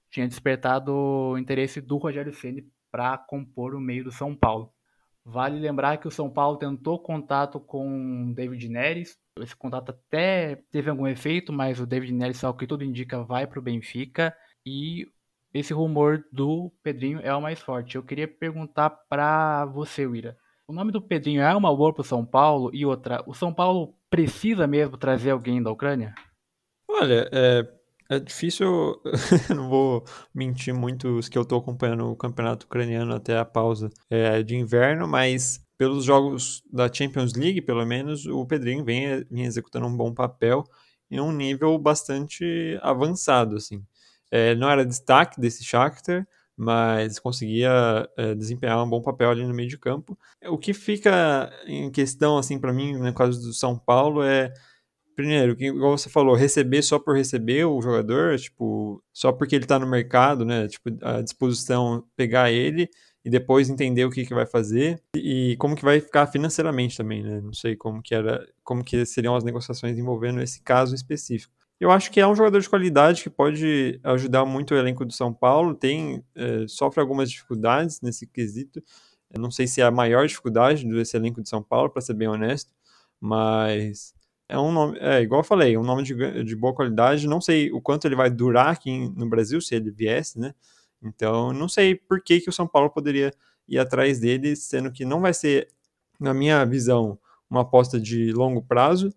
tinha 0.09 0.27
despertado 0.27 0.93
o 0.93 1.37
interesse 1.37 1.79
do 1.79 1.97
Rogério 1.97 2.33
Ceni 2.33 2.67
para 2.91 3.17
compor 3.17 3.75
o 3.75 3.79
meio 3.79 4.03
do 4.03 4.11
São 4.11 4.35
Paulo. 4.35 4.73
Vale 5.23 5.59
lembrar 5.59 5.97
que 5.97 6.07
o 6.07 6.11
São 6.11 6.29
Paulo 6.29 6.57
tentou 6.57 6.97
contato 6.99 7.59
com 7.59 8.31
David 8.33 8.69
Neres. 8.69 9.19
Esse 9.39 9.55
contato 9.55 9.89
até 9.89 10.55
teve 10.71 10.89
algum 10.89 11.05
efeito, 11.05 11.51
mas 11.51 11.79
o 11.79 11.85
David 11.85 12.13
Neres, 12.13 12.43
ao 12.43 12.55
que 12.55 12.65
tudo 12.65 12.83
indica, 12.83 13.21
vai 13.23 13.45
para 13.45 13.59
o 13.59 13.61
Benfica. 13.61 14.33
E 14.65 15.05
esse 15.59 15.73
rumor 15.73 16.23
do 16.31 16.71
Pedrinho 16.83 17.19
é 17.23 17.33
o 17.33 17.41
mais 17.41 17.59
forte. 17.59 17.95
Eu 17.95 18.03
queria 18.03 18.27
perguntar 18.27 18.89
para 18.89 19.65
você, 19.65 20.05
Wira. 20.05 20.37
O 20.67 20.73
nome 20.73 20.91
do 20.91 21.01
Pedrinho 21.01 21.41
é 21.41 21.55
uma 21.55 21.75
boa 21.75 21.93
para 21.93 22.01
o 22.01 22.05
São 22.05 22.25
Paulo? 22.25 22.69
E 22.73 22.85
outra, 22.85 23.23
o 23.25 23.33
São 23.33 23.53
Paulo 23.53 23.95
precisa 24.09 24.67
mesmo 24.67 24.97
trazer 24.97 25.31
alguém 25.31 25.63
da 25.63 25.71
Ucrânia? 25.71 26.13
Olha, 26.89 27.29
é, 27.31 27.67
é 28.09 28.19
difícil, 28.19 29.01
não 29.55 29.69
vou 29.69 30.03
mentir 30.33 30.73
muito 30.73 31.17
os 31.17 31.29
que 31.29 31.37
eu 31.37 31.41
estou 31.41 31.59
acompanhando 31.59 32.11
o 32.11 32.15
campeonato 32.15 32.65
ucraniano 32.65 33.13
até 33.13 33.37
a 33.37 33.45
pausa 33.45 33.89
é, 34.09 34.43
de 34.43 34.55
inverno, 34.55 35.07
mas 35.07 35.61
pelos 35.77 36.05
jogos 36.05 36.63
da 36.71 36.91
Champions 36.91 37.33
League, 37.33 37.61
pelo 37.61 37.85
menos, 37.85 38.25
o 38.25 38.45
Pedrinho 38.45 38.83
vem, 38.83 39.23
vem 39.29 39.45
executando 39.45 39.85
um 39.85 39.95
bom 39.95 40.13
papel 40.13 40.63
em 41.09 41.19
um 41.19 41.31
nível 41.31 41.77
bastante 41.77 42.77
avançado, 42.81 43.55
assim. 43.55 43.83
É, 44.31 44.55
não 44.55 44.69
era 44.69 44.85
destaque 44.85 45.39
desse 45.39 45.63
Shakhtar, 45.63 46.27
mas 46.55 47.19
conseguia 47.19 48.09
é, 48.17 48.33
desempenhar 48.33 48.83
um 48.83 48.89
bom 48.89 49.01
papel 49.01 49.29
ali 49.29 49.45
no 49.45 49.53
meio 49.53 49.69
de 49.69 49.77
campo. 49.77 50.17
O 50.47 50.57
que 50.57 50.73
fica 50.73 51.51
em 51.65 51.91
questão, 51.91 52.37
assim, 52.37 52.59
para 52.59 52.73
mim, 52.73 52.97
no 52.97 53.13
caso 53.13 53.39
do 53.39 53.53
São 53.53 53.77
Paulo, 53.77 54.23
é 54.23 54.51
primeiro, 55.17 55.55
que, 55.55 55.65
igual 55.65 55.97
você 55.97 56.09
falou, 56.09 56.35
receber 56.35 56.83
só 56.83 56.99
por 56.99 57.17
receber 57.17 57.65
o 57.65 57.81
jogador, 57.81 58.37
tipo, 58.37 59.03
só 59.11 59.31
porque 59.31 59.55
ele 59.55 59.65
tá 59.65 59.79
no 59.79 59.87
mercado, 59.87 60.45
né? 60.45 60.67
Tipo, 60.67 60.89
a 61.01 61.21
disposição 61.23 62.03
pegar 62.15 62.51
ele 62.51 62.87
e 63.25 63.29
depois 63.29 63.67
entender 63.67 64.05
o 64.05 64.11
que, 64.11 64.25
que 64.25 64.33
vai 64.33 64.45
fazer 64.45 65.01
e, 65.15 65.53
e 65.53 65.57
como 65.57 65.75
que 65.75 65.83
vai 65.83 65.99
ficar 65.99 66.27
financeiramente 66.27 66.95
também, 66.95 67.23
né? 67.23 67.41
Não 67.41 67.51
sei 67.51 67.75
como 67.75 68.01
que 68.01 68.13
era, 68.13 68.47
como 68.63 68.83
que 68.83 69.05
seriam 69.07 69.35
as 69.35 69.43
negociações 69.43 69.97
envolvendo 69.97 70.39
esse 70.39 70.61
caso 70.61 70.93
específico. 70.93 71.51
Eu 71.79 71.91
acho 71.91 72.11
que 72.11 72.19
é 72.19 72.27
um 72.27 72.35
jogador 72.35 72.59
de 72.59 72.69
qualidade 72.69 73.21
que 73.21 73.29
pode 73.29 73.99
ajudar 74.03 74.45
muito 74.45 74.73
o 74.73 74.77
elenco 74.77 75.05
do 75.05 75.13
São 75.13 75.31
Paulo. 75.31 75.75
Tem 75.75 76.23
é, 76.35 76.67
sofre 76.67 76.99
algumas 77.01 77.29
dificuldades 77.29 78.01
nesse 78.01 78.25
quesito. 78.25 78.81
Eu 79.29 79.39
não 79.39 79.51
sei 79.51 79.67
se 79.67 79.81
é 79.81 79.83
a 79.83 79.91
maior 79.91 80.25
dificuldade 80.25 80.87
desse 80.87 81.15
elenco 81.15 81.41
de 81.41 81.49
São 81.49 81.61
Paulo, 81.61 81.89
para 81.89 82.01
ser 82.01 82.13
bem 82.13 82.27
honesto, 82.27 82.73
mas 83.19 84.13
é 84.49 84.57
um 84.57 84.71
nome, 84.71 84.97
é 84.99 85.21
igual 85.21 85.41
eu 85.41 85.45
falei, 85.45 85.77
um 85.77 85.83
nome 85.83 86.03
de, 86.03 86.43
de 86.43 86.55
boa 86.55 86.73
qualidade. 86.73 87.27
Não 87.27 87.41
sei 87.41 87.71
o 87.71 87.81
quanto 87.81 88.05
ele 88.05 88.15
vai 88.15 88.29
durar 88.29 88.69
aqui 88.69 89.09
no 89.15 89.29
Brasil 89.29 89.59
se 89.61 89.75
ele 89.75 89.91
viesse, 89.91 90.39
né? 90.39 90.53
Então, 91.03 91.53
não 91.53 91.67
sei 91.69 91.95
por 91.95 92.23
que, 92.23 92.39
que 92.41 92.49
o 92.49 92.53
São 92.53 92.67
Paulo 92.67 92.89
poderia 92.89 93.31
ir 93.67 93.77
atrás 93.77 94.19
dele, 94.19 94.55
sendo 94.55 94.91
que 94.91 95.05
não 95.05 95.21
vai 95.21 95.33
ser, 95.33 95.69
na 96.19 96.33
minha 96.33 96.65
visão, 96.65 97.19
uma 97.49 97.61
aposta 97.61 97.99
de 97.99 98.31
longo 98.31 98.61
prazo, 98.63 99.13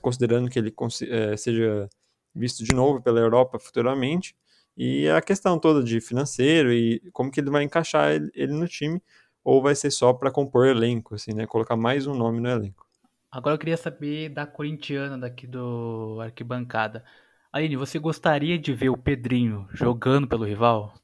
considerando 0.00 0.50
que 0.50 0.58
ele 0.58 0.74
é, 1.08 1.36
seja 1.36 1.88
visto 2.34 2.64
de 2.64 2.74
novo 2.74 3.02
pela 3.02 3.20
Europa 3.20 3.58
futuramente, 3.58 4.36
e 4.76 5.08
a 5.08 5.20
questão 5.20 5.58
toda 5.58 5.82
de 5.82 6.00
financeiro 6.00 6.72
e 6.72 7.00
como 7.12 7.30
que 7.30 7.40
ele 7.40 7.50
vai 7.50 7.62
encaixar 7.62 8.12
ele 8.12 8.52
no 8.52 8.66
time, 8.66 9.02
ou 9.44 9.62
vai 9.62 9.74
ser 9.74 9.90
só 9.90 10.12
para 10.12 10.30
compor 10.30 10.66
elenco, 10.66 11.14
assim, 11.14 11.32
né? 11.34 11.46
Colocar 11.46 11.76
mais 11.76 12.06
um 12.06 12.14
nome 12.14 12.40
no 12.40 12.48
elenco. 12.48 12.86
Agora 13.30 13.54
eu 13.54 13.58
queria 13.58 13.76
saber 13.76 14.28
da 14.28 14.46
corintiana 14.46 15.18
daqui 15.18 15.46
do 15.46 16.18
arquibancada. 16.20 17.04
Aline, 17.52 17.76
você 17.76 17.98
gostaria 17.98 18.58
de 18.58 18.72
ver 18.72 18.90
o 18.90 18.96
Pedrinho 18.96 19.66
jogando 19.72 20.28
pelo 20.28 20.44
rival? 20.44 20.94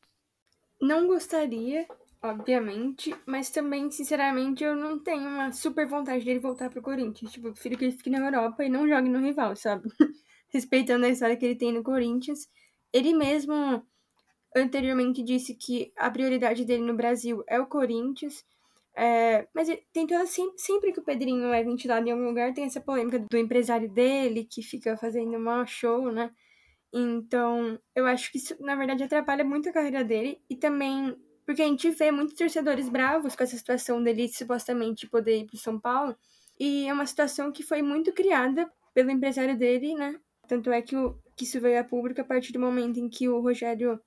Não 0.80 1.06
gostaria, 1.06 1.86
obviamente, 2.22 3.14
mas 3.26 3.50
também, 3.50 3.90
sinceramente, 3.90 4.62
eu 4.62 4.76
não 4.76 4.98
tenho 4.98 5.28
uma 5.28 5.52
super 5.52 5.86
vontade 5.86 6.24
dele 6.24 6.38
voltar 6.38 6.70
pro 6.70 6.82
Corinthians. 6.82 7.32
Tipo, 7.32 7.48
eu 7.48 7.52
prefiro 7.52 7.76
que 7.76 7.84
ele 7.84 7.96
fique 7.96 8.10
na 8.10 8.18
Europa 8.18 8.64
e 8.64 8.68
não 8.68 8.86
jogue 8.86 9.08
no 9.08 9.20
rival, 9.20 9.56
sabe? 9.56 9.88
Respeitando 10.48 11.06
a 11.06 11.08
história 11.08 11.36
que 11.36 11.44
ele 11.44 11.56
tem 11.56 11.72
no 11.72 11.82
Corinthians. 11.82 12.48
Ele 12.92 13.14
mesmo 13.14 13.82
anteriormente 14.56 15.22
disse 15.22 15.54
que 15.54 15.92
a 15.96 16.10
prioridade 16.10 16.64
dele 16.64 16.82
no 16.82 16.94
Brasil 16.94 17.44
é 17.46 17.60
o 17.60 17.66
Corinthians. 17.66 18.44
É, 18.96 19.46
mas 19.54 19.68
tem 19.92 20.06
toda 20.06 20.26
sempre, 20.26 20.58
sempre 20.58 20.92
que 20.92 21.00
o 21.00 21.04
Pedrinho 21.04 21.52
é 21.52 21.62
ventilado 21.62 22.08
em 22.08 22.10
algum 22.10 22.24
lugar, 22.24 22.52
tem 22.52 22.64
essa 22.64 22.80
polêmica 22.80 23.18
do 23.18 23.36
empresário 23.36 23.88
dele 23.88 24.44
que 24.44 24.60
fica 24.62 24.96
fazendo 24.96 25.36
um 25.36 25.66
show, 25.66 26.10
né? 26.10 26.32
Então, 26.92 27.78
eu 27.94 28.06
acho 28.06 28.32
que 28.32 28.38
isso, 28.38 28.56
na 28.60 28.74
verdade, 28.74 29.04
atrapalha 29.04 29.44
muito 29.44 29.68
a 29.68 29.72
carreira 29.72 30.02
dele 30.02 30.40
e 30.50 30.56
também 30.56 31.14
porque 31.48 31.62
a 31.62 31.66
gente 31.66 31.88
vê 31.92 32.10
muitos 32.10 32.34
torcedores 32.34 32.90
bravos 32.90 33.34
com 33.34 33.42
essa 33.42 33.56
situação 33.56 34.02
dele 34.02 34.28
supostamente 34.28 35.06
poder 35.08 35.38
ir 35.38 35.46
para 35.46 35.58
São 35.58 35.80
Paulo. 35.80 36.14
E 36.60 36.86
é 36.86 36.92
uma 36.92 37.06
situação 37.06 37.50
que 37.50 37.62
foi 37.62 37.80
muito 37.80 38.12
criada 38.12 38.70
pelo 38.92 39.10
empresário 39.10 39.56
dele, 39.56 39.94
né? 39.94 40.20
Tanto 40.48 40.70
é 40.70 40.80
que, 40.80 40.96
o, 40.96 41.14
que 41.36 41.44
isso 41.44 41.60
veio 41.60 41.78
a 41.78 41.84
público 41.84 42.20
a 42.20 42.24
partir 42.24 42.52
do 42.52 42.58
momento 42.58 42.98
em 42.98 43.08
que 43.08 43.28
o 43.28 43.40
Rogério 43.40 44.00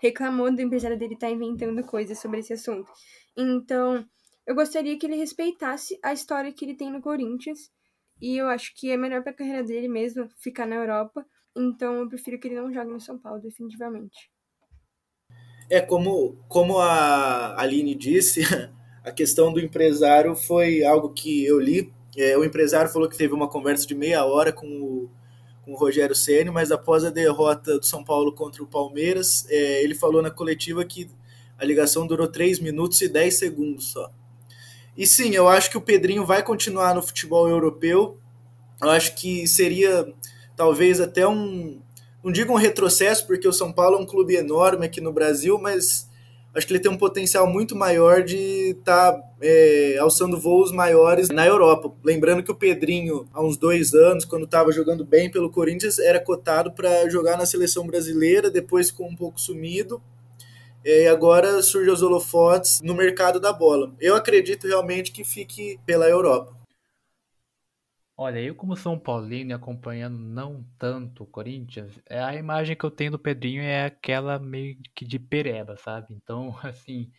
reclamou 0.00 0.54
do 0.54 0.60
empresário 0.60 0.98
dele 0.98 1.14
estar 1.14 1.28
tá 1.28 1.32
inventando 1.32 1.82
coisas 1.82 2.18
sobre 2.18 2.40
esse 2.40 2.52
assunto. 2.52 2.90
Então, 3.36 4.06
eu 4.46 4.54
gostaria 4.54 4.96
que 4.98 5.06
ele 5.06 5.16
respeitasse 5.16 5.98
a 6.02 6.12
história 6.12 6.52
que 6.52 6.64
ele 6.64 6.76
tem 6.76 6.92
no 6.92 7.00
Corinthians. 7.00 7.70
E 8.20 8.36
eu 8.36 8.48
acho 8.48 8.74
que 8.74 8.90
é 8.90 8.96
melhor 8.96 9.22
para 9.22 9.32
a 9.32 9.34
carreira 9.34 9.62
dele 9.62 9.88
mesmo 9.88 10.28
ficar 10.38 10.66
na 10.66 10.76
Europa. 10.76 11.24
Então, 11.56 11.96
eu 11.96 12.08
prefiro 12.08 12.38
que 12.38 12.48
ele 12.48 12.60
não 12.60 12.72
jogue 12.72 12.92
no 12.92 13.00
São 13.00 13.18
Paulo, 13.18 13.40
definitivamente. 13.40 14.30
É, 15.70 15.80
como, 15.80 16.36
como 16.48 16.78
a 16.78 17.60
Aline 17.60 17.94
disse, 17.94 18.40
a 19.02 19.10
questão 19.10 19.52
do 19.52 19.60
empresário 19.60 20.36
foi 20.36 20.84
algo 20.84 21.12
que 21.12 21.44
eu 21.44 21.58
li. 21.58 21.92
É, 22.16 22.36
o 22.36 22.44
empresário 22.44 22.90
falou 22.90 23.08
que 23.08 23.16
teve 23.16 23.34
uma 23.34 23.48
conversa 23.48 23.86
de 23.86 23.94
meia 23.94 24.24
hora 24.24 24.52
com 24.52 24.66
o, 24.66 25.10
com 25.66 25.72
o 25.72 25.76
Rogério 25.76 26.14
Ceni, 26.14 26.48
mas 26.48 26.70
após 26.70 27.04
a 27.04 27.10
derrota 27.10 27.76
do 27.76 27.84
São 27.84 28.04
Paulo 28.04 28.32
contra 28.32 28.62
o 28.62 28.68
Palmeiras, 28.68 29.44
é, 29.50 29.82
ele 29.82 29.96
falou 29.96 30.22
na 30.22 30.30
coletiva 30.30 30.84
que 30.84 31.10
a 31.58 31.64
ligação 31.64 32.06
durou 32.06 32.28
3 32.28 32.60
minutos 32.60 33.00
e 33.02 33.08
10 33.08 33.36
segundos 33.36 33.88
só. 33.88 34.08
E 34.96 35.04
sim, 35.04 35.34
eu 35.34 35.48
acho 35.48 35.68
que 35.68 35.76
o 35.76 35.80
Pedrinho 35.80 36.24
vai 36.24 36.40
continuar 36.40 36.94
no 36.94 37.02
futebol 37.02 37.48
europeu. 37.48 38.16
Eu 38.80 38.90
acho 38.90 39.16
que 39.16 39.44
seria 39.48 40.14
talvez 40.54 41.00
até 41.00 41.26
um, 41.26 41.80
não 42.22 42.30
digo 42.30 42.52
um 42.52 42.56
retrocesso, 42.56 43.26
porque 43.26 43.48
o 43.48 43.52
São 43.52 43.72
Paulo 43.72 43.96
é 43.96 44.00
um 44.00 44.06
clube 44.06 44.36
enorme 44.36 44.86
aqui 44.86 45.00
no 45.00 45.12
Brasil, 45.12 45.58
mas 45.58 46.08
acho 46.56 46.66
que 46.66 46.72
ele 46.72 46.80
tem 46.80 46.90
um 46.90 46.96
potencial 46.96 47.46
muito 47.46 47.76
maior 47.76 48.22
de 48.22 48.70
estar 48.70 49.12
tá, 49.12 49.22
é, 49.42 49.98
alçando 50.00 50.40
voos 50.40 50.72
maiores 50.72 51.28
na 51.28 51.46
Europa. 51.46 51.92
Lembrando 52.02 52.42
que 52.42 52.50
o 52.50 52.54
Pedrinho, 52.54 53.28
há 53.32 53.44
uns 53.44 53.58
dois 53.58 53.92
anos, 53.92 54.24
quando 54.24 54.46
estava 54.46 54.72
jogando 54.72 55.04
bem 55.04 55.30
pelo 55.30 55.50
Corinthians, 55.50 55.98
era 55.98 56.18
cotado 56.18 56.72
para 56.72 57.08
jogar 57.10 57.36
na 57.36 57.44
seleção 57.44 57.86
brasileira, 57.86 58.50
depois 58.50 58.88
ficou 58.88 59.06
um 59.06 59.14
pouco 59.14 59.38
sumido. 59.38 60.00
É, 60.82 61.02
e 61.02 61.08
agora 61.08 61.62
surge 61.62 61.90
os 61.90 62.00
holofotes 62.00 62.80
no 62.80 62.94
mercado 62.94 63.38
da 63.38 63.52
bola. 63.52 63.92
Eu 64.00 64.14
acredito 64.14 64.66
realmente 64.66 65.12
que 65.12 65.24
fique 65.24 65.78
pela 65.84 66.08
Europa. 66.08 66.55
Olha, 68.18 68.40
eu 68.40 68.54
como 68.54 68.76
São 68.76 68.98
Paulino 68.98 69.50
e 69.50 69.52
acompanhando 69.54 70.18
não 70.18 70.64
tanto 70.78 71.24
o 71.24 71.26
Corinthians, 71.26 72.00
é 72.06 72.18
a 72.22 72.34
imagem 72.34 72.74
que 72.74 72.84
eu 72.84 72.90
tenho 72.90 73.10
do 73.10 73.18
Pedrinho 73.18 73.60
é 73.62 73.84
aquela 73.84 74.38
meio 74.38 74.78
que 74.94 75.04
de 75.04 75.18
pereba, 75.18 75.76
sabe? 75.76 76.14
Então, 76.14 76.56
assim, 76.64 77.10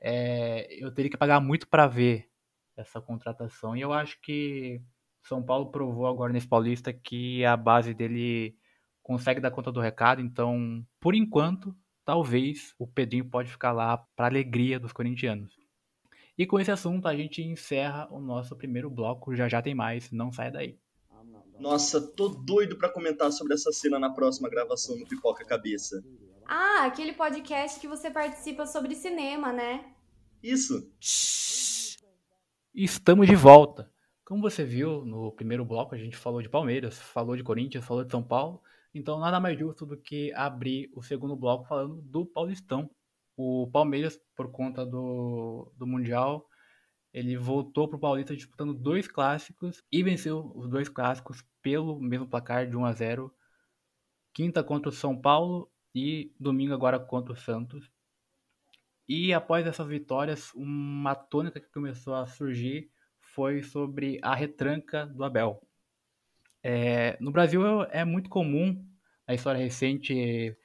é, 0.00 0.68
eu 0.82 0.92
teria 0.94 1.10
que 1.10 1.18
pagar 1.18 1.40
muito 1.40 1.68
para 1.68 1.86
ver 1.88 2.30
essa 2.76 3.00
contratação. 3.00 3.76
E 3.76 3.82
eu 3.82 3.92
acho 3.92 4.20
que 4.22 4.82
São 5.24 5.42
Paulo 5.42 5.70
provou 5.72 6.06
agora 6.06 6.32
nesse 6.32 6.48
Paulista 6.48 6.92
que 6.92 7.44
a 7.44 7.56
base 7.56 7.94
dele 7.94 8.56
consegue 9.02 9.40
dar 9.40 9.50
conta 9.50 9.72
do 9.72 9.80
recado. 9.80 10.22
Então, 10.22 10.86
por 11.00 11.14
enquanto, 11.14 11.76
talvez 12.06 12.74
o 12.78 12.86
Pedrinho 12.86 13.28
pode 13.30 13.50
ficar 13.50 13.72
lá 13.72 13.98
para 14.16 14.26
alegria 14.28 14.80
dos 14.80 14.92
corintianos. 14.92 15.57
E 16.38 16.46
com 16.46 16.60
esse 16.60 16.70
assunto 16.70 17.08
a 17.08 17.16
gente 17.16 17.42
encerra 17.42 18.06
o 18.12 18.20
nosso 18.20 18.54
primeiro 18.54 18.88
bloco. 18.88 19.34
Já 19.34 19.48
já 19.48 19.60
tem 19.60 19.74
mais, 19.74 20.12
não 20.12 20.30
sai 20.32 20.52
daí. 20.52 20.78
Nossa, 21.58 22.00
tô 22.00 22.28
doido 22.28 22.78
para 22.78 22.88
comentar 22.88 23.32
sobre 23.32 23.54
essa 23.54 23.72
cena 23.72 23.98
na 23.98 24.10
próxima 24.10 24.48
gravação 24.48 24.96
no 24.96 25.04
Pipoca 25.04 25.44
Cabeça. 25.44 26.00
Ah, 26.46 26.84
aquele 26.86 27.12
podcast 27.12 27.80
que 27.80 27.88
você 27.88 28.08
participa 28.08 28.64
sobre 28.64 28.94
cinema, 28.94 29.52
né? 29.52 29.84
Isso. 30.40 30.88
Estamos 32.72 33.26
de 33.26 33.34
volta. 33.34 33.90
Como 34.24 34.40
você 34.40 34.64
viu 34.64 35.04
no 35.04 35.32
primeiro 35.32 35.64
bloco, 35.64 35.96
a 35.96 35.98
gente 35.98 36.16
falou 36.16 36.40
de 36.40 36.48
Palmeiras, 36.48 36.98
falou 36.98 37.36
de 37.36 37.42
Corinthians, 37.42 37.84
falou 37.84 38.04
de 38.04 38.12
São 38.12 38.22
Paulo. 38.22 38.62
Então, 38.94 39.18
nada 39.18 39.40
mais 39.40 39.58
justo 39.58 39.84
do 39.84 39.96
que 39.96 40.32
abrir 40.34 40.88
o 40.94 41.02
segundo 41.02 41.34
bloco 41.34 41.66
falando 41.66 42.00
do 42.02 42.24
Paulistão, 42.24 42.88
o 43.38 43.68
Palmeiras, 43.70 44.20
por 44.34 44.50
conta 44.50 44.84
do, 44.84 45.72
do 45.76 45.86
Mundial, 45.86 46.44
ele 47.12 47.36
voltou 47.36 47.86
para 47.86 47.96
o 47.96 48.00
Paulista 48.00 48.34
disputando 48.34 48.74
dois 48.74 49.06
clássicos 49.06 49.80
e 49.92 50.02
venceu 50.02 50.50
os 50.56 50.68
dois 50.68 50.88
clássicos 50.88 51.44
pelo 51.62 52.00
mesmo 52.00 52.26
placar 52.26 52.68
de 52.68 52.76
1 52.76 52.84
a 52.84 52.92
0. 52.92 53.32
Quinta 54.34 54.64
contra 54.64 54.88
o 54.88 54.92
São 54.92 55.16
Paulo 55.16 55.70
e 55.94 56.34
domingo 56.38 56.74
agora 56.74 56.98
contra 56.98 57.32
o 57.32 57.36
Santos. 57.36 57.88
E 59.08 59.32
após 59.32 59.64
essas 59.68 59.86
vitórias, 59.86 60.52
uma 60.52 61.14
tônica 61.14 61.60
que 61.60 61.70
começou 61.70 62.16
a 62.16 62.26
surgir 62.26 62.90
foi 63.20 63.62
sobre 63.62 64.18
a 64.20 64.34
retranca 64.34 65.06
do 65.06 65.22
Abel. 65.22 65.62
É, 66.60 67.16
no 67.20 67.30
Brasil 67.30 67.62
é 67.84 68.04
muito 68.04 68.28
comum, 68.28 68.84
na 69.28 69.34
história 69.34 69.60
recente, 69.60 70.56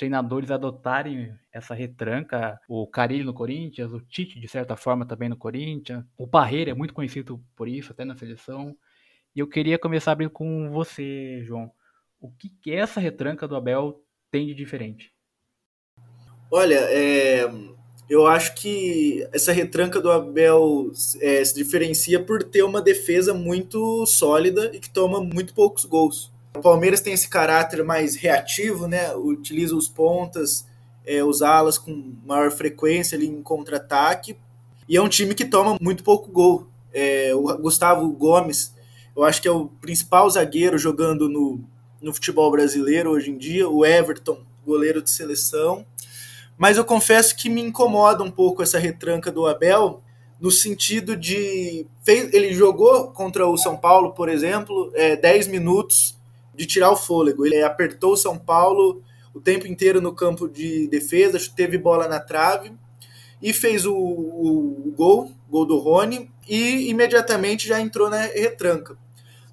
treinadores 0.00 0.50
adotarem 0.50 1.30
essa 1.52 1.74
retranca. 1.74 2.58
O 2.66 2.86
Carilho 2.86 3.26
no 3.26 3.34
Corinthians, 3.34 3.92
o 3.92 4.00
Tite, 4.00 4.40
de 4.40 4.48
certa 4.48 4.74
forma, 4.74 5.04
também 5.04 5.28
no 5.28 5.36
Corinthians. 5.36 6.02
O 6.16 6.26
Parreira 6.26 6.70
é 6.70 6.74
muito 6.74 6.94
conhecido 6.94 7.38
por 7.54 7.68
isso, 7.68 7.92
até 7.92 8.02
na 8.02 8.16
seleção. 8.16 8.74
E 9.36 9.40
eu 9.40 9.46
queria 9.46 9.78
começar 9.78 10.12
abrir 10.12 10.30
com 10.30 10.70
você, 10.70 11.42
João. 11.44 11.70
O 12.18 12.30
que, 12.30 12.48
que 12.48 12.72
essa 12.72 12.98
retranca 12.98 13.46
do 13.46 13.54
Abel 13.54 14.02
tem 14.30 14.46
de 14.46 14.54
diferente? 14.54 15.12
Olha, 16.50 16.78
é, 16.88 17.44
eu 18.08 18.26
acho 18.26 18.54
que 18.54 19.28
essa 19.34 19.52
retranca 19.52 20.00
do 20.00 20.10
Abel 20.10 20.90
é, 21.20 21.44
se 21.44 21.54
diferencia 21.54 22.24
por 22.24 22.42
ter 22.42 22.62
uma 22.62 22.80
defesa 22.80 23.34
muito 23.34 24.06
sólida 24.06 24.70
e 24.74 24.80
que 24.80 24.88
toma 24.88 25.20
muito 25.20 25.52
poucos 25.52 25.84
gols. 25.84 26.32
O 26.56 26.60
Palmeiras 26.60 27.00
tem 27.00 27.12
esse 27.12 27.28
caráter 27.28 27.84
mais 27.84 28.16
reativo, 28.16 28.88
né? 28.88 29.14
Utiliza 29.14 29.76
os 29.76 29.88
pontas, 29.88 30.66
é, 31.06 31.22
os 31.22 31.42
alas 31.42 31.78
com 31.78 32.14
maior 32.24 32.50
frequência 32.50 33.16
ali 33.16 33.26
em 33.26 33.42
contra-ataque. 33.42 34.36
E 34.88 34.96
é 34.96 35.02
um 35.02 35.08
time 35.08 35.34
que 35.34 35.44
toma 35.44 35.78
muito 35.80 36.02
pouco 36.02 36.30
gol. 36.30 36.66
É, 36.92 37.32
o 37.34 37.42
Gustavo 37.58 38.08
Gomes, 38.10 38.74
eu 39.16 39.22
acho 39.22 39.40
que 39.40 39.46
é 39.46 39.50
o 39.50 39.66
principal 39.80 40.28
zagueiro 40.28 40.76
jogando 40.76 41.28
no, 41.28 41.60
no 42.02 42.12
futebol 42.12 42.50
brasileiro 42.50 43.10
hoje 43.10 43.30
em 43.30 43.38
dia, 43.38 43.68
o 43.68 43.84
Everton, 43.84 44.38
goleiro 44.66 45.00
de 45.00 45.10
seleção. 45.10 45.86
Mas 46.58 46.76
eu 46.76 46.84
confesso 46.84 47.36
que 47.36 47.48
me 47.48 47.62
incomoda 47.62 48.24
um 48.24 48.30
pouco 48.30 48.62
essa 48.62 48.78
retranca 48.78 49.30
do 49.30 49.46
Abel, 49.46 50.02
no 50.40 50.50
sentido 50.50 51.16
de. 51.16 51.86
Fez, 52.02 52.32
ele 52.34 52.52
jogou 52.52 53.12
contra 53.12 53.46
o 53.46 53.56
São 53.56 53.76
Paulo, 53.76 54.12
por 54.12 54.28
exemplo, 54.28 54.90
é, 54.94 55.14
10 55.14 55.46
minutos 55.46 56.19
de 56.60 56.66
tirar 56.66 56.90
o 56.90 56.96
fôlego. 56.96 57.46
Ele 57.46 57.62
apertou 57.62 58.12
o 58.12 58.16
São 58.18 58.36
Paulo 58.36 59.02
o 59.32 59.40
tempo 59.40 59.66
inteiro 59.66 59.98
no 59.98 60.14
campo 60.14 60.46
de 60.46 60.86
defesa, 60.88 61.40
teve 61.56 61.78
bola 61.78 62.06
na 62.06 62.20
trave 62.20 62.72
e 63.40 63.50
fez 63.54 63.86
o, 63.86 63.94
o, 63.94 64.88
o 64.88 64.92
gol, 64.94 65.32
gol 65.48 65.64
do 65.64 65.78
Rony, 65.78 66.30
e 66.46 66.90
imediatamente 66.90 67.66
já 67.66 67.80
entrou 67.80 68.10
na 68.10 68.20
retranca. 68.20 68.98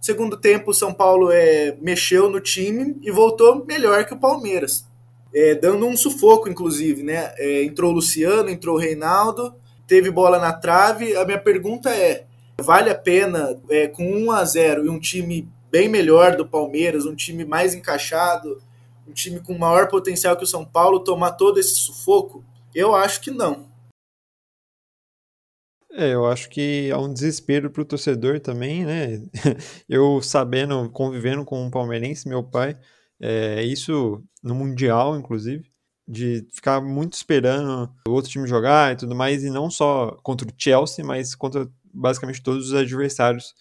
Segundo 0.02 0.36
tempo, 0.36 0.72
o 0.72 0.74
São 0.74 0.94
Paulo 0.94 1.32
é, 1.32 1.78
mexeu 1.82 2.30
no 2.30 2.42
time 2.42 2.98
e 3.02 3.10
voltou 3.10 3.64
melhor 3.66 4.04
que 4.04 4.14
o 4.14 4.20
Palmeiras, 4.20 4.86
é, 5.34 5.56
dando 5.56 5.88
um 5.88 5.96
sufoco, 5.96 6.50
inclusive. 6.50 7.04
Né? 7.04 7.34
É, 7.38 7.64
entrou 7.64 7.92
o 7.92 7.96
Luciano, 7.96 8.50
entrou 8.50 8.76
o 8.76 8.80
Reinaldo, 8.80 9.56
teve 9.88 10.12
bola 10.12 10.40
na 10.40 10.52
trave. 10.52 11.16
A 11.16 11.24
minha 11.24 11.40
pergunta 11.40 11.90
é: 11.90 12.26
vale 12.60 12.90
a 12.90 12.96
pena, 12.96 13.58
é, 13.70 13.88
com 13.88 14.04
1 14.04 14.32
a 14.32 14.44
0 14.44 14.86
e 14.86 14.90
um 14.90 15.00
time 15.00 15.48
bem 15.72 15.90
melhor 15.90 16.36
do 16.36 16.48
Palmeiras, 16.48 17.06
um 17.06 17.16
time 17.16 17.46
mais 17.46 17.74
encaixado, 17.74 18.62
um 19.08 19.14
time 19.14 19.40
com 19.40 19.58
maior 19.58 19.88
potencial 19.88 20.36
que 20.36 20.44
o 20.44 20.48
São 20.48 20.66
Paulo, 20.66 21.00
tomar 21.00 21.32
todo 21.34 21.60
esse 21.60 21.76
sufoco? 21.76 22.44
Eu 22.74 22.96
acho 22.96 23.22
que 23.22 23.32
não. 23.32 23.68
É, 25.92 26.14
eu 26.14 26.28
acho 26.28 26.50
que 26.50 26.92
há 26.92 27.00
um 27.00 27.12
desespero 27.12 27.72
para 27.72 27.82
o 27.82 27.86
torcedor 27.86 28.40
também, 28.40 28.86
né? 28.86 29.24
Eu 29.90 30.22
sabendo, 30.22 30.90
convivendo 30.92 31.44
com 31.44 31.66
um 31.66 31.72
palmeirense, 31.72 32.28
meu 32.28 32.44
pai, 32.44 32.78
é, 33.20 33.64
isso 33.64 34.24
no 34.44 34.54
Mundial, 34.54 35.18
inclusive, 35.18 35.72
de 36.08 36.48
ficar 36.54 36.82
muito 36.82 37.14
esperando 37.14 37.92
o 38.08 38.12
outro 38.12 38.30
time 38.30 38.48
jogar 38.48 38.94
e 38.94 38.98
tudo 38.98 39.16
mais, 39.16 39.44
e 39.44 39.50
não 39.50 39.72
só 39.72 40.12
contra 40.22 40.48
o 40.48 40.52
Chelsea, 40.56 41.04
mas 41.04 41.34
contra 41.34 41.68
basicamente 41.92 42.44
todos 42.44 42.68
os 42.68 42.74
adversários 42.74 43.56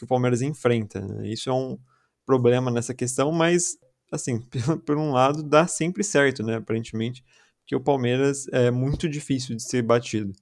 que 0.00 0.04
o 0.04 0.08
Palmeiras 0.08 0.40
enfrenta. 0.40 1.00
Né? 1.00 1.28
Isso 1.28 1.50
é 1.50 1.52
um 1.52 1.78
problema 2.24 2.70
nessa 2.70 2.94
questão, 2.94 3.30
mas, 3.30 3.76
assim, 4.10 4.40
por 4.86 4.96
um 4.96 5.12
lado, 5.12 5.42
dá 5.42 5.66
sempre 5.66 6.02
certo, 6.02 6.42
né? 6.42 6.56
Aparentemente, 6.56 7.22
que 7.66 7.76
o 7.76 7.80
Palmeiras 7.80 8.48
é 8.48 8.70
muito 8.70 9.08
difícil 9.08 9.54
de 9.54 9.62
ser 9.62 9.82
batido. 9.82 10.32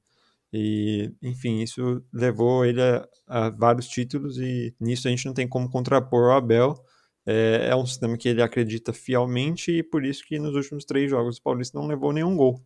E, 0.52 1.12
enfim, 1.20 1.60
isso 1.60 2.02
levou 2.12 2.64
ele 2.64 2.80
a, 2.80 3.06
a, 3.26 3.50
vários 3.50 3.86
títulos 3.88 4.38
e 4.38 4.74
nisso 4.80 5.06
a 5.06 5.10
gente 5.10 5.26
não 5.26 5.34
tem 5.34 5.46
como 5.46 5.68
contrapor 5.68 6.28
o 6.28 6.32
Abel. 6.32 6.80
É, 7.26 7.68
é, 7.70 7.76
um 7.76 7.84
sistema 7.84 8.16
que 8.16 8.28
ele 8.28 8.40
acredita 8.40 8.92
fielmente 8.92 9.70
e 9.70 9.82
por 9.82 10.04
isso 10.04 10.24
que 10.24 10.38
nos 10.38 10.54
últimos 10.54 10.86
três 10.86 11.10
jogos 11.10 11.36
o 11.36 11.42
Paulista 11.42 11.78
não 11.78 11.86
levou 11.86 12.12
nenhum 12.12 12.34
gol. 12.34 12.62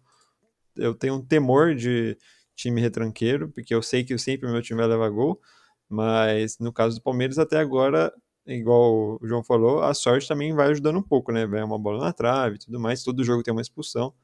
Eu 0.77 0.95
tenho 0.95 1.15
um 1.15 1.25
temor 1.25 1.75
de 1.75 2.17
time 2.55 2.81
retranqueiro, 2.81 3.49
porque 3.49 3.75
eu 3.75 3.83
sei 3.83 4.05
que 4.05 4.17
sempre 4.19 4.49
o 4.49 4.53
meu 4.53 4.63
time 4.63 4.79
vai 4.79 4.89
levar 4.89 5.09
gol, 5.11 5.41
mas 5.93 6.59
no 6.59 6.73
caso 6.73 6.97
do 6.97 7.03
Palmeiras 7.03 7.39
até 7.39 7.59
agora, 7.59 8.13
igual 8.47 9.19
o 9.21 9.27
João 9.27 9.45
falou, 9.45 9.83
a 9.83 9.95
sorte 9.95 10.27
também 10.27 10.55
vai 10.55 10.69
ajudando 10.71 10.99
um 10.99 11.03
pouco, 11.03 11.31
né? 11.33 11.47
Vai 11.47 11.63
uma 11.63 11.79
bola 11.79 12.05
na 12.05 12.13
trave 12.13 12.57
e 12.57 12.59
tudo 12.59 12.81
mais, 12.81 13.03
todo 13.03 13.25
jogo 13.25 13.43
tem 13.43 13.53
uma 13.53 13.61
expulsão. 13.61 14.15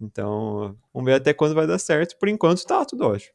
Então, 0.00 0.76
vamos 0.92 1.06
ver 1.06 1.14
até 1.14 1.32
quando 1.32 1.54
vai 1.54 1.66
dar 1.66 1.78
certo. 1.78 2.18
Por 2.18 2.28
enquanto, 2.28 2.64
tá 2.64 2.84
tudo 2.84 3.06
ótimo. 3.06 3.34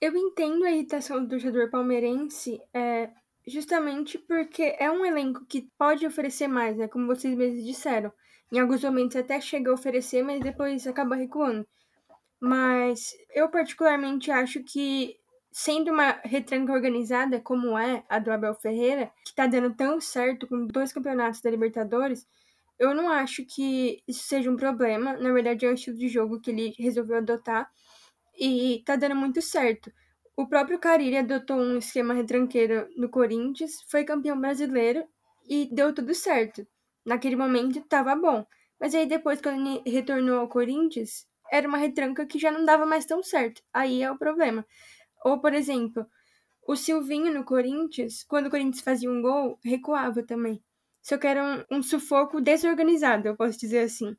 Eu 0.00 0.16
entendo 0.16 0.64
a 0.64 0.70
irritação 0.70 1.22
do 1.22 1.28
torcedor 1.28 1.70
palmeirense, 1.70 2.60
é, 2.72 3.10
justamente 3.46 4.18
porque 4.18 4.74
é 4.78 4.90
um 4.90 5.04
elenco 5.04 5.44
que 5.46 5.68
pode 5.78 6.06
oferecer 6.06 6.48
mais, 6.48 6.76
né? 6.76 6.88
Como 6.88 7.06
vocês 7.06 7.36
mesmos 7.36 7.64
disseram. 7.64 8.10
Em 8.50 8.58
alguns 8.58 8.82
momentos 8.82 9.16
até 9.16 9.40
chega 9.40 9.70
a 9.70 9.74
oferecer, 9.74 10.22
mas 10.22 10.40
depois 10.40 10.86
acaba 10.86 11.14
recuando. 11.14 11.66
Mas 12.40 13.12
eu 13.34 13.50
particularmente 13.50 14.30
acho 14.30 14.64
que, 14.64 15.19
sendo 15.52 15.90
uma 15.90 16.20
retranca 16.24 16.72
organizada 16.72 17.40
como 17.40 17.76
é 17.78 18.04
a 18.08 18.18
do 18.18 18.30
Abel 18.30 18.54
Ferreira, 18.54 19.10
que 19.24 19.34
tá 19.34 19.46
dando 19.46 19.74
tão 19.74 20.00
certo 20.00 20.46
com 20.46 20.66
dois 20.66 20.92
campeonatos 20.92 21.40
da 21.40 21.50
Libertadores, 21.50 22.26
eu 22.78 22.94
não 22.94 23.10
acho 23.10 23.44
que 23.44 24.02
isso 24.08 24.24
seja 24.26 24.50
um 24.50 24.56
problema. 24.56 25.14
Na 25.18 25.32
verdade, 25.32 25.66
é 25.66 25.70
um 25.70 25.74
estilo 25.74 25.98
de 25.98 26.08
jogo 26.08 26.40
que 26.40 26.50
ele 26.50 26.74
resolveu 26.78 27.18
adotar 27.18 27.70
e 28.38 28.82
tá 28.86 28.96
dando 28.96 29.16
muito 29.16 29.42
certo. 29.42 29.92
O 30.36 30.48
próprio 30.48 30.78
Carille 30.78 31.18
adotou 31.18 31.58
um 31.58 31.76
esquema 31.78 32.14
retranqueiro 32.14 32.88
no 32.96 33.10
Corinthians, 33.10 33.82
foi 33.90 34.04
campeão 34.04 34.40
brasileiro 34.40 35.04
e 35.46 35.68
deu 35.70 35.92
tudo 35.92 36.14
certo. 36.14 36.66
Naquele 37.04 37.36
momento 37.36 37.82
tava 37.82 38.14
bom. 38.16 38.46
Mas 38.80 38.94
aí 38.94 39.04
depois, 39.04 39.40
quando 39.42 39.60
ele 39.60 39.82
retornou 39.86 40.40
ao 40.40 40.48
Corinthians, 40.48 41.26
era 41.52 41.68
uma 41.68 41.76
retranca 41.76 42.24
que 42.24 42.38
já 42.38 42.50
não 42.50 42.64
dava 42.64 42.86
mais 42.86 43.04
tão 43.04 43.22
certo. 43.22 43.62
Aí 43.74 44.02
é 44.02 44.10
o 44.10 44.16
problema. 44.16 44.64
Ou, 45.24 45.40
por 45.40 45.52
exemplo, 45.54 46.06
o 46.66 46.76
Silvinho 46.76 47.32
no 47.32 47.44
Corinthians, 47.44 48.22
quando 48.24 48.46
o 48.46 48.50
Corinthians 48.50 48.82
fazia 48.82 49.10
um 49.10 49.20
gol, 49.20 49.58
recuava 49.64 50.22
também. 50.22 50.62
Só 51.02 51.16
que 51.18 51.26
era 51.26 51.64
um, 51.70 51.78
um 51.78 51.82
sufoco 51.82 52.40
desorganizado, 52.40 53.28
eu 53.28 53.36
posso 53.36 53.58
dizer 53.58 53.80
assim. 53.80 54.16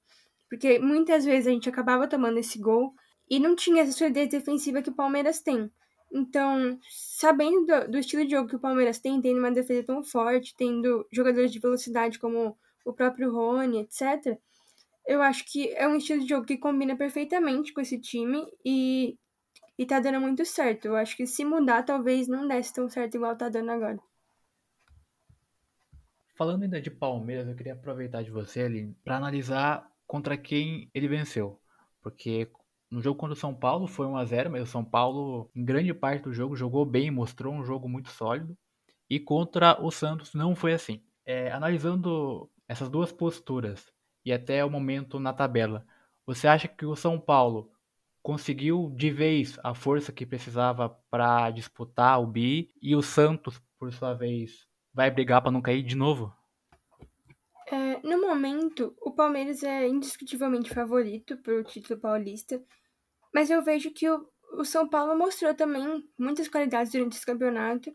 Porque 0.49 0.79
muitas 0.79 1.23
vezes 1.23 1.47
a 1.47 1.51
gente 1.51 1.69
acabava 1.69 2.07
tomando 2.07 2.37
esse 2.37 2.59
gol 2.59 2.93
e 3.29 3.39
não 3.39 3.55
tinha 3.55 3.83
essa 3.83 3.93
solidez 3.93 4.29
defensiva 4.29 4.81
que 4.81 4.89
o 4.89 4.95
Palmeiras 4.95 5.41
tem. 5.41 5.71
Então, 6.11 6.77
sabendo 6.89 7.65
do, 7.65 7.91
do, 7.91 7.97
estilo 7.97 8.25
de 8.25 8.31
jogo 8.31 8.49
que 8.49 8.55
o 8.57 8.59
Palmeiras 8.59 8.99
tem, 8.99 9.21
tendo 9.21 9.39
uma 9.39 9.51
defesa 9.51 9.83
tão 9.83 10.03
forte, 10.03 10.53
tendo 10.57 11.07
jogadores 11.09 11.53
de 11.53 11.59
velocidade 11.59 12.19
como 12.19 12.57
o 12.83 12.91
próprio 12.91 13.31
Rony, 13.31 13.79
etc., 13.79 14.37
eu 15.07 15.21
acho 15.21 15.45
que 15.49 15.69
é 15.69 15.87
um 15.87 15.95
estilo 15.95 16.21
de 16.21 16.27
jogo 16.27 16.45
que 16.45 16.57
combina 16.57 16.95
perfeitamente 16.95 17.73
com 17.73 17.81
esse 17.81 17.99
time 17.99 18.45
e, 18.63 19.17
e 19.77 19.85
tá 19.85 19.99
dando 19.99 20.19
muito 20.19 20.45
certo. 20.45 20.85
Eu 20.85 20.95
acho 20.95 21.15
que 21.15 21.25
se 21.25 21.43
mudar, 21.43 21.83
talvez 21.83 22.27
não 22.27 22.47
desse 22.47 22.73
tão 22.73 22.89
certo 22.89 23.15
igual 23.15 23.35
tá 23.35 23.49
dando 23.49 23.71
agora. 23.71 23.99
Falando 26.35 26.63
ainda 26.63 26.81
de 26.81 26.89
Palmeiras, 26.89 27.47
eu 27.47 27.55
queria 27.55 27.73
aproveitar 27.73 28.23
de 28.23 28.31
você, 28.31 28.61
ali 28.61 28.95
para 29.03 29.17
analisar 29.17 29.89
contra 30.07 30.37
quem 30.37 30.89
ele 30.93 31.07
venceu. 31.07 31.59
Porque 32.01 32.49
no 32.89 33.01
jogo 33.01 33.19
contra 33.19 33.33
o 33.33 33.39
São 33.39 33.53
Paulo 33.53 33.87
foi 33.87 34.05
1 34.05 34.17
a 34.17 34.25
0 34.25 34.51
mas 34.51 34.63
o 34.63 34.65
São 34.65 34.83
Paulo, 34.83 35.49
em 35.55 35.63
grande 35.63 35.93
parte 35.93 36.23
do 36.23 36.33
jogo, 36.33 36.55
jogou 36.55 36.85
bem, 36.85 37.09
mostrou 37.09 37.53
um 37.53 37.63
jogo 37.63 37.87
muito 37.87 38.09
sólido. 38.09 38.57
E 39.09 39.19
contra 39.19 39.81
o 39.81 39.91
Santos 39.91 40.33
não 40.33 40.55
foi 40.55 40.73
assim. 40.73 41.01
É, 41.25 41.51
analisando 41.51 42.49
essas 42.67 42.89
duas 42.89 43.11
posturas 43.11 43.91
e 44.25 44.33
até 44.33 44.63
o 44.65 44.69
momento 44.69 45.19
na 45.19 45.33
tabela, 45.33 45.85
você 46.25 46.47
acha 46.47 46.67
que 46.67 46.85
o 46.85 46.95
São 46.95 47.19
Paulo 47.19 47.70
conseguiu 48.21 48.91
de 48.95 49.09
vez 49.09 49.59
a 49.63 49.73
força 49.73 50.11
que 50.11 50.25
precisava 50.25 50.89
para 51.09 51.49
disputar 51.51 52.21
o 52.21 52.27
bi 52.27 52.73
e 52.81 52.95
o 52.95 53.01
Santos, 53.01 53.61
por 53.79 53.91
sua 53.91 54.13
vez, 54.13 54.67
vai 54.93 55.09
brigar 55.09 55.41
para 55.41 55.51
não 55.51 55.61
cair 55.61 55.83
de 55.83 55.95
novo? 55.95 56.33
É, 57.67 57.99
no 58.05 58.19
momento, 58.21 58.93
o 59.01 59.11
Palmeiras 59.11 59.63
é 59.63 59.87
indiscutivelmente 59.87 60.73
favorito 60.73 61.37
para 61.37 61.55
o 61.55 61.63
título 61.63 61.99
paulista, 61.99 62.61
mas 63.33 63.49
eu 63.49 63.63
vejo 63.63 63.91
que 63.91 64.09
o, 64.09 64.27
o 64.57 64.65
São 64.65 64.87
Paulo 64.87 65.17
mostrou 65.17 65.53
também 65.55 66.03
muitas 66.19 66.47
qualidades 66.47 66.91
durante 66.91 67.15
esse 67.15 67.25
campeonato 67.25 67.91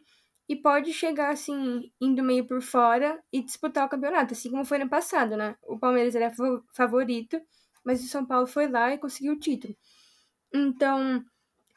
e 0.49 0.57
pode 0.57 0.93
chegar 0.93 1.31
assim, 1.31 1.93
indo 2.01 2.23
meio 2.23 2.47
por 2.47 2.63
fora 2.63 3.23
e 3.33 3.43
disputar 3.43 3.87
o 3.87 3.89
campeonato, 3.89 4.33
assim 4.33 4.51
como 4.51 4.65
foi 4.65 4.79
no 4.79 4.89
passado, 4.89 5.37
né? 5.37 5.57
O 5.63 5.79
Palmeiras 5.79 6.15
era 6.15 6.33
favorito, 6.75 7.41
mas 7.85 8.03
o 8.03 8.09
São 8.09 8.25
Paulo 8.25 8.47
foi 8.47 8.69
lá 8.69 8.95
e 8.95 8.99
conseguiu 8.99 9.35
o 9.35 9.39
título. 9.39 9.77
Então, 10.53 11.25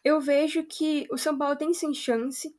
eu 0.04 0.20
vejo 0.20 0.64
que 0.64 1.08
o 1.12 1.18
São 1.18 1.38
Paulo 1.38 1.56
tem 1.56 1.74
sim 1.74 1.94
chance, 1.94 2.54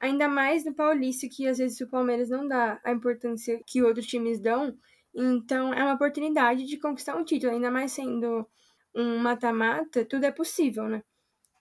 ainda 0.00 0.28
mais 0.28 0.64
no 0.64 0.74
Paulista, 0.74 1.26
que 1.28 1.46
às 1.46 1.58
vezes 1.58 1.80
o 1.80 1.88
Palmeiras 1.88 2.30
não 2.30 2.46
dá 2.46 2.80
a 2.84 2.92
importância 2.92 3.60
que 3.66 3.82
outros 3.82 4.06
times 4.06 4.40
dão. 4.40 4.76
Então 5.14 5.72
é 5.72 5.82
uma 5.82 5.94
oportunidade 5.94 6.64
de 6.64 6.78
conquistar 6.78 7.16
um 7.16 7.24
título, 7.24 7.52
ainda 7.52 7.70
mais 7.70 7.92
sendo 7.92 8.46
um 8.94 9.18
mata-mata, 9.18 10.04
tudo 10.04 10.24
é 10.24 10.30
possível, 10.30 10.88
né? 10.88 11.02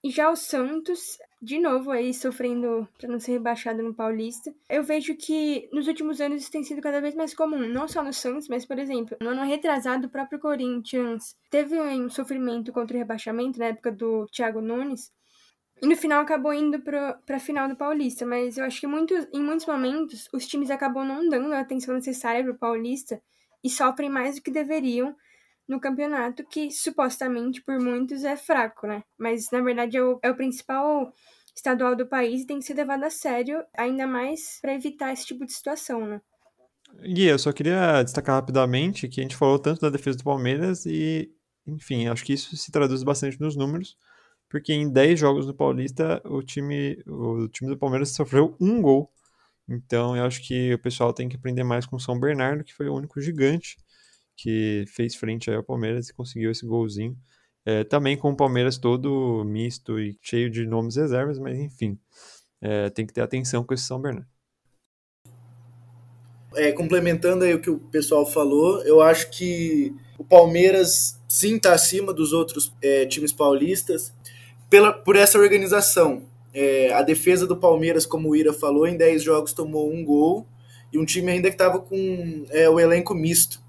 E 0.04 0.10
já 0.12 0.30
o 0.30 0.36
Santos, 0.36 1.18
de 1.44 1.60
novo 1.60 1.92
aí 1.92 2.14
sofrendo 2.14 2.88
para 2.98 3.10
não 3.10 3.20
ser 3.20 3.34
rebaixado 3.34 3.84
no 3.84 3.94
Paulista. 3.94 4.54
Eu 4.70 4.82
vejo 4.82 5.14
que 5.14 5.68
nos 5.74 5.90
últimos 5.90 6.22
anos 6.22 6.44
isso 6.44 6.52
tem 6.52 6.64
sido 6.64 6.82
cada 6.82 7.02
vez 7.02 7.14
mais 7.14 7.34
comum, 7.34 7.68
não 7.68 7.86
só 7.86 8.02
no 8.02 8.14
Santos, 8.14 8.48
mas 8.48 8.66
por 8.66 8.80
exemplo, 8.80 9.18
no 9.20 9.32
ano 9.32 9.44
retrasado 9.44 10.08
o 10.08 10.10
próprio 10.10 10.40
Corinthians 10.40 11.36
teve 11.52 11.78
um 11.78 12.10
sofrimento 12.10 12.72
contra 12.72 12.96
o 12.96 13.00
rebaixamento 13.00 13.60
na 13.60 13.66
época 13.66 13.92
do 13.92 14.26
Thiago 14.28 14.62
Nunes. 14.62 15.12
E 15.82 15.86
no 15.86 15.98
final 15.98 16.22
acabou 16.22 16.54
indo 16.54 16.80
para 16.80 17.20
a 17.30 17.40
final 17.40 17.68
do 17.68 17.76
Paulista, 17.76 18.26
mas 18.26 18.58
eu 18.58 18.64
acho 18.64 18.80
que 18.80 18.88
muito, 18.88 19.14
em 19.34 19.44
muitos 19.44 19.66
momentos 19.66 20.30
os 20.32 20.48
times 20.48 20.72
acabam 20.72 21.06
não 21.06 21.28
dando 21.28 21.54
a 21.54 21.60
atenção 21.60 21.94
necessária 21.94 22.42
para 22.42 22.54
o 22.54 22.58
Paulista 22.58 23.22
e 23.62 23.70
sofrem 23.70 24.10
mais 24.10 24.36
do 24.36 24.42
que 24.42 24.50
deveriam 24.50 25.14
no 25.68 25.80
campeonato, 25.80 26.44
que 26.46 26.72
supostamente 26.72 27.62
por 27.62 27.80
muitos 27.80 28.24
é 28.24 28.36
fraco, 28.36 28.86
né? 28.88 29.04
Mas 29.18 29.50
na 29.52 29.62
verdade 29.62 29.98
é 29.98 30.04
o, 30.04 30.20
é 30.22 30.30
o 30.30 30.36
principal 30.36 31.14
estadual 31.56 31.96
do 31.96 32.08
país 32.08 32.42
e 32.42 32.48
tem 32.48 32.60
que 32.60 32.66
ser 32.66 32.74
levado 32.74 33.04
a 33.04 33.10
sério, 33.10 33.64
ainda 33.78 34.08
mais 34.08 34.60
para 34.62 34.74
evitar 34.74 35.14
esse 35.14 35.26
tipo 35.26 35.46
de 35.46 35.54
situação, 35.54 36.06
né? 36.06 36.22
Gui, 37.02 37.26
eu 37.26 37.40
só 37.40 37.52
queria 37.52 38.04
destacar 38.04 38.36
rapidamente 38.36 39.08
que 39.08 39.20
a 39.20 39.24
gente 39.24 39.36
falou 39.36 39.58
tanto 39.58 39.82
da 39.82 39.90
defesa 39.90 40.18
do 40.18 40.24
Palmeiras 40.24 40.86
e, 40.86 41.32
enfim, 41.66 42.08
acho 42.08 42.24
que 42.24 42.34
isso 42.34 42.56
se 42.56 42.72
traduz 42.72 43.04
bastante 43.04 43.40
nos 43.40 43.56
números, 43.56 43.98
porque 44.50 44.74
em 44.74 44.92
10 44.92 45.20
jogos 45.20 45.46
do 45.46 45.56
Paulista 45.56 46.22
o 46.26 46.44
time, 46.44 47.02
o 47.08 47.48
time 47.48 47.72
do 47.72 47.78
Palmeiras 47.78 48.10
sofreu 48.10 48.56
um 48.60 48.82
gol. 48.82 49.12
Então 49.68 50.16
eu 50.16 50.26
acho 50.26 50.46
que 50.46 50.74
o 50.74 50.80
pessoal 50.80 51.14
tem 51.14 51.30
que 51.30 51.36
aprender 51.36 51.64
mais 51.64 51.86
com 51.86 51.96
o 51.96 52.00
São 52.00 52.20
Bernardo, 52.20 52.64
que 52.64 52.74
foi 52.74 52.88
o 52.88 52.96
único 52.96 53.20
gigante 53.22 53.78
que 54.36 54.86
fez 54.88 55.16
frente 55.16 55.52
ao 55.52 55.64
Palmeiras 55.64 56.10
e 56.10 56.14
conseguiu 56.14 56.52
esse 56.52 56.66
golzinho. 56.66 57.18
É, 57.66 57.84
também 57.84 58.18
com 58.18 58.32
o 58.32 58.36
Palmeiras 58.36 58.78
todo 58.78 59.44
misto 59.46 59.98
e 60.00 60.18
cheio 60.22 60.50
de 60.50 60.66
nomes 60.66 60.98
reservas, 60.98 61.40
mas 61.40 61.58
enfim, 61.58 61.98
é, 62.62 62.90
tem 62.90 63.06
que 63.06 63.14
ter 63.14 63.22
atenção 63.22 63.64
com 63.64 63.74
esse 63.74 63.84
São 63.84 64.02
Bernardo. 64.02 64.28
É, 66.56 66.72
complementando 66.72 67.46
aí 67.46 67.54
o 67.54 67.60
que 67.60 67.70
o 67.70 67.80
pessoal 67.80 68.26
falou, 68.26 68.84
eu 68.84 69.02
acho 69.02 69.32
que 69.32 69.96
o 70.18 70.24
Palmeiras 70.24 71.20
sim 71.28 71.56
está 71.56 71.74
acima 71.74 72.14
dos 72.14 72.32
outros 72.32 72.72
é, 72.82 73.06
times 73.06 73.32
paulistas 73.32 74.14
pela, 74.70 74.92
por 74.94 75.16
essa 75.16 75.40
organização. 75.40 76.24
É, 76.54 76.94
a 76.94 77.02
defesa 77.02 77.48
do 77.48 77.58
Palmeiras, 77.58 78.06
como 78.06 78.30
o 78.30 78.36
Ira 78.36 78.54
falou, 78.54 78.86
em 78.86 78.96
10 78.96 79.24
jogos 79.24 79.54
tomou 79.54 79.92
um 79.92 80.04
gol 80.06 80.46
e 80.92 81.00
um 81.00 81.06
time 81.06 81.32
ainda 81.32 81.50
que 81.50 81.56
estava 81.56 81.80
com 81.80 82.46
é, 82.52 82.70
o 82.70 82.80
elenco 82.80 83.16
misto. 83.16 83.63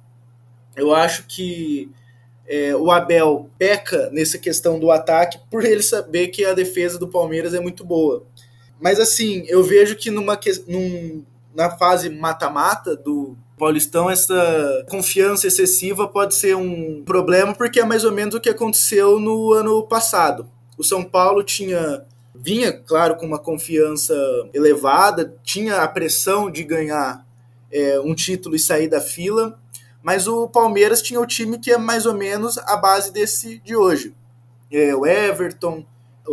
Eu 0.76 0.94
acho 0.94 1.26
que 1.26 1.90
é, 2.46 2.74
o 2.74 2.90
Abel 2.90 3.50
peca 3.58 4.10
nessa 4.10 4.38
questão 4.38 4.78
do 4.78 4.90
ataque 4.90 5.38
por 5.50 5.64
ele 5.64 5.82
saber 5.82 6.28
que 6.28 6.44
a 6.44 6.54
defesa 6.54 6.98
do 6.98 7.08
Palmeiras 7.08 7.54
é 7.54 7.60
muito 7.60 7.84
boa. 7.84 8.24
Mas 8.80 9.00
assim, 9.00 9.44
eu 9.46 9.62
vejo 9.62 9.96
que 9.96 10.10
numa, 10.10 10.38
num, 10.68 11.24
na 11.54 11.70
fase 11.70 12.10
mata-mata 12.10 12.96
do 12.96 13.36
Paulistão, 13.56 14.10
essa 14.10 14.84
confiança 14.90 15.46
excessiva 15.46 16.08
pode 16.08 16.34
ser 16.34 16.56
um 16.56 17.02
problema, 17.04 17.54
porque 17.54 17.80
é 17.80 17.84
mais 17.84 18.04
ou 18.04 18.12
menos 18.12 18.34
o 18.34 18.40
que 18.40 18.50
aconteceu 18.50 19.20
no 19.20 19.52
ano 19.52 19.82
passado. 19.84 20.48
O 20.76 20.82
São 20.82 21.04
Paulo 21.04 21.42
tinha 21.42 22.04
vinha, 22.34 22.72
claro, 22.72 23.16
com 23.16 23.24
uma 23.24 23.38
confiança 23.38 24.14
elevada, 24.52 25.34
tinha 25.42 25.78
a 25.78 25.88
pressão 25.88 26.50
de 26.50 26.64
ganhar 26.64 27.24
é, 27.72 27.98
um 28.00 28.14
título 28.14 28.56
e 28.56 28.58
sair 28.58 28.88
da 28.88 29.00
fila, 29.00 29.58
mas 30.04 30.28
o 30.28 30.46
Palmeiras 30.46 31.00
tinha 31.00 31.18
o 31.18 31.26
time 31.26 31.58
que 31.58 31.72
é 31.72 31.78
mais 31.78 32.04
ou 32.04 32.12
menos 32.12 32.58
a 32.58 32.76
base 32.76 33.10
desse 33.10 33.58
de 33.60 33.74
hoje. 33.74 34.14
É, 34.70 34.94
o 34.94 35.06
Everton, 35.06 35.82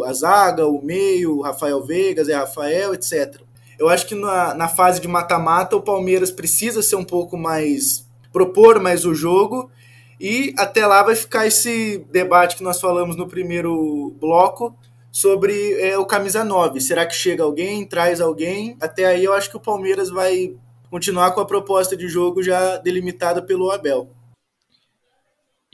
a 0.06 0.12
zaga, 0.12 0.68
o 0.68 0.84
meio, 0.84 1.38
o 1.38 1.42
Rafael 1.42 1.82
Veigas, 1.82 2.28
é 2.28 2.36
Rafael, 2.36 2.94
etc. 2.94 3.40
Eu 3.80 3.88
acho 3.88 4.06
que 4.06 4.14
na, 4.14 4.54
na 4.54 4.68
fase 4.68 5.00
de 5.00 5.08
mata-mata 5.08 5.78
o 5.78 5.82
Palmeiras 5.82 6.30
precisa 6.32 6.82
ser 6.82 6.98
um 6.98 7.06
pouco 7.06 7.38
mais. 7.38 8.06
propor 8.34 8.78
mais 8.82 9.06
o 9.06 9.16
jogo. 9.16 9.72
E 10.20 10.54
até 10.58 10.86
lá 10.86 11.02
vai 11.02 11.16
ficar 11.16 11.48
esse 11.48 12.06
debate 12.12 12.58
que 12.58 12.64
nós 12.64 12.80
falamos 12.80 13.16
no 13.16 13.26
primeiro 13.26 14.14
bloco 14.20 14.76
sobre 15.10 15.80
é, 15.80 15.98
o 15.98 16.06
camisa 16.06 16.44
9. 16.44 16.82
Será 16.82 17.06
que 17.06 17.16
chega 17.16 17.44
alguém, 17.44 17.86
traz 17.86 18.20
alguém? 18.20 18.76
Até 18.82 19.06
aí 19.06 19.24
eu 19.24 19.34
acho 19.34 19.50
que 19.50 19.58
o 19.58 19.62
Palmeiras 19.62 20.10
vai 20.10 20.56
continuar 20.92 21.32
com 21.32 21.40
a 21.40 21.46
proposta 21.46 21.96
de 21.96 22.10
jogo 22.10 22.44
já 22.44 22.76
delimitada 22.76 23.42
pelo 23.42 23.72
Abel. 23.72 24.14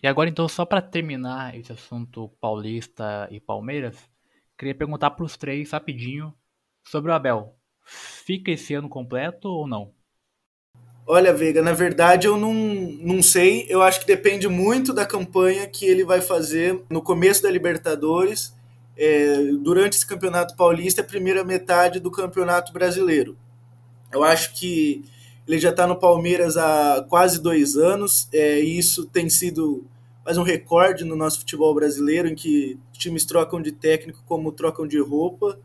E 0.01 0.07
agora, 0.07 0.30
então, 0.30 0.47
só 0.47 0.63
para 0.63 0.80
terminar 0.80 1.57
esse 1.57 1.72
assunto 1.72 2.30
paulista 2.39 3.28
e 3.32 3.39
Palmeiras, 3.39 3.97
queria 4.55 4.76
perguntar 4.76 5.09
para 5.09 5.26
os 5.26 5.36
três 5.36 5.72
rapidinho 5.72 6.32
sobre 6.88 7.09
o 7.09 7.15
Abel. 7.15 7.55
Fica 7.84 8.51
esse 8.51 8.76
ano 8.76 8.88
completo 8.88 9.49
ou 9.49 9.68
não? 9.68 9.91
Olha, 11.07 11.34
Veiga, 11.34 11.63
na 11.63 11.74
verdade 11.74 12.28
eu 12.28 12.38
não, 12.38 12.53
não 12.53 13.24
sei. 13.24 13.65
Eu 13.70 13.82
acho 13.82 14.01
que 14.01 14.05
depende 14.05 14.47
muito 14.47 14.93
da 14.93 15.05
campanha 15.05 15.65
que 15.65 15.86
ele 15.86 16.03
vai 16.03 16.22
fazer 16.22 16.84
no 16.91 17.01
começo 17.01 17.41
da 17.41 17.49
Libertadores, 17.49 18.55
é, 18.95 19.36
durante 19.61 19.95
esse 19.95 20.05
Campeonato 20.05 20.55
Paulista, 20.55 21.01
a 21.01 21.05
primeira 21.05 21.43
metade 21.43 21.99
do 21.99 22.11
Campeonato 22.11 22.72
Brasileiro. 22.72 23.36
Eu 24.12 24.24
acho 24.24 24.53
que 24.53 25.03
ele 25.47 25.60
já 25.60 25.70
está 25.70 25.88
no 25.88 25.95
Palmeiras 25.95 26.58
há 26.58 27.05
quase 27.08 27.41
dois 27.41 27.78
anos, 27.78 28.28
é, 28.34 28.60
e 28.60 28.78
isso 28.78 29.05
tem 29.05 29.30
sido 29.30 29.86
mais 30.26 30.38
um 30.38 30.43
recorde 30.43 31.05
no 31.05 31.16
nosso 31.16 31.39
futebol 31.39 31.74
brasileiro, 31.74 32.28
em 32.28 32.36
que 32.36 32.78
times 32.91 33.24
trocam 33.24 33.62
de 33.62 33.72
técnico 33.72 34.22
como 34.28 34.51
trocam 34.51 34.86
de 34.86 34.99
roupa. 34.99 35.58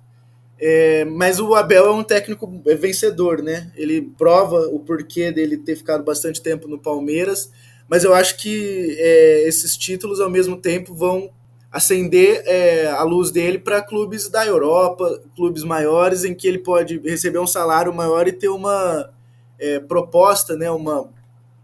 É, 0.56 1.04
mas 1.04 1.40
o 1.40 1.52
Abel 1.56 1.86
é 1.86 1.90
um 1.90 2.04
técnico 2.04 2.46
vencedor, 2.78 3.42
né? 3.42 3.72
Ele 3.74 4.00
prova 4.00 4.68
o 4.68 4.78
porquê 4.78 5.32
dele 5.32 5.56
ter 5.56 5.74
ficado 5.74 6.04
bastante 6.04 6.40
tempo 6.40 6.68
no 6.68 6.78
Palmeiras, 6.78 7.50
mas 7.88 8.04
eu 8.04 8.14
acho 8.14 8.36
que 8.36 8.96
é, 8.96 9.48
esses 9.48 9.76
títulos, 9.76 10.20
ao 10.20 10.30
mesmo 10.30 10.56
tempo, 10.56 10.94
vão 10.94 11.28
acender 11.72 12.42
é, 12.44 12.88
a 12.88 13.02
luz 13.02 13.30
dele 13.30 13.58
para 13.58 13.80
clubes 13.80 14.28
da 14.28 14.46
Europa, 14.46 15.22
clubes 15.34 15.64
maiores, 15.64 16.22
em 16.22 16.34
que 16.34 16.46
ele 16.46 16.58
pode 16.58 16.98
receber 16.98 17.38
um 17.38 17.46
salário 17.46 17.92
maior 17.94 18.28
e 18.28 18.32
ter 18.32 18.48
uma 18.48 19.10
é, 19.58 19.80
proposta, 19.80 20.54
né, 20.54 20.70
uma, 20.70 21.10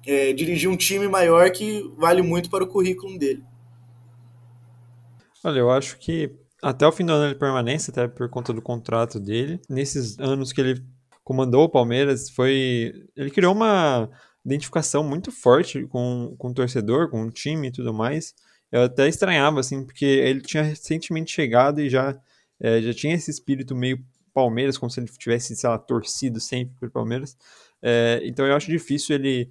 é, 0.07 0.33
dirigir 0.33 0.71
um 0.71 0.77
time 0.77 1.07
maior 1.07 1.51
que 1.51 1.93
vale 1.99 2.23
muito 2.23 2.49
para 2.49 2.65
o 2.65 2.67
currículo 2.67 3.19
dele. 3.19 3.45
Olha, 5.45 5.59
eu 5.59 5.71
acho 5.71 5.99
que 5.99 6.35
até 6.63 6.87
o 6.87 6.93
fim 6.93 7.05
do 7.05 7.13
ano 7.13 7.27
ele 7.27 7.35
permanece, 7.35 7.91
até 7.91 8.09
por 8.09 8.29
conta 8.31 8.53
do 8.53 8.63
contrato 8.63 9.21
dele. 9.21 9.61
Nesses 9.69 10.19
anos 10.19 10.53
que 10.53 10.61
ele 10.61 10.83
comandou 11.23 11.65
o 11.65 11.69
Palmeiras, 11.69 12.31
foi 12.31 12.95
ele 13.15 13.31
criou 13.31 13.55
uma 13.55 14.09
identificação 14.45 15.05
muito 15.05 15.31
forte 15.31 15.87
com, 15.87 16.35
com 16.39 16.49
o 16.49 16.55
torcedor, 16.55 17.11
com 17.11 17.25
o 17.25 17.31
time 17.31 17.69
e 17.69 17.73
tudo 17.73 17.93
mais. 17.93 18.35
Eu 18.71 18.83
até 18.83 19.09
estranhava, 19.09 19.61
assim, 19.61 19.85
porque 19.85 20.05
ele 20.05 20.41
tinha 20.41 20.63
recentemente 20.63 21.33
chegado 21.33 21.81
e 21.81 21.89
já, 21.89 22.19
é, 22.61 22.83
já 22.83 22.93
tinha 22.93 23.15
esse 23.15 23.31
espírito 23.31 23.75
meio 23.75 24.05
Palmeiras, 24.33 24.79
como 24.79 24.91
se 24.91 25.01
ele 25.01 25.09
tivesse, 25.09 25.57
sei 25.57 25.69
lá, 25.69 25.79
torcido 25.79 26.39
sempre 26.41 26.75
pro 26.79 26.91
Palmeiras. 26.91 27.37
É, 27.83 28.21
então 28.25 28.47
eu 28.47 28.55
acho 28.55 28.71
difícil 28.71 29.17
ele 29.17 29.51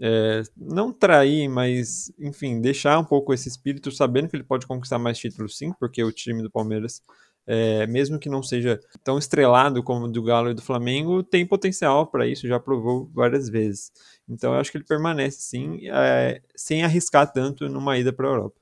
é, 0.00 0.42
não 0.56 0.92
trair, 0.92 1.48
mas, 1.48 2.12
enfim, 2.18 2.60
deixar 2.60 2.98
um 2.98 3.04
pouco 3.04 3.32
esse 3.32 3.48
espírito, 3.48 3.92
sabendo 3.92 4.28
que 4.28 4.36
ele 4.36 4.44
pode 4.44 4.66
conquistar 4.66 4.98
mais 4.98 5.18
títulos 5.18 5.56
sim, 5.56 5.72
porque 5.78 6.02
o 6.02 6.12
time 6.12 6.42
do 6.42 6.50
Palmeiras, 6.50 7.00
é, 7.46 7.86
mesmo 7.86 8.18
que 8.18 8.28
não 8.28 8.42
seja 8.42 8.80
tão 9.04 9.18
estrelado 9.18 9.82
como 9.82 10.06
o 10.06 10.10
do 10.10 10.22
Galo 10.22 10.50
e 10.50 10.54
do 10.54 10.62
Flamengo, 10.62 11.22
tem 11.22 11.46
potencial 11.46 12.06
para 12.06 12.26
isso, 12.26 12.48
já 12.48 12.58
provou 12.58 13.08
várias 13.14 13.48
vezes. 13.48 13.92
Então 14.28 14.54
eu 14.54 14.60
acho 14.60 14.70
que 14.70 14.78
ele 14.78 14.84
permanece 14.84 15.40
sim, 15.40 15.88
é, 15.90 16.40
sem 16.56 16.82
arriscar 16.82 17.30
tanto 17.30 17.68
numa 17.68 17.98
ida 17.98 18.12
para 18.12 18.26
a 18.26 18.30
Europa. 18.30 18.60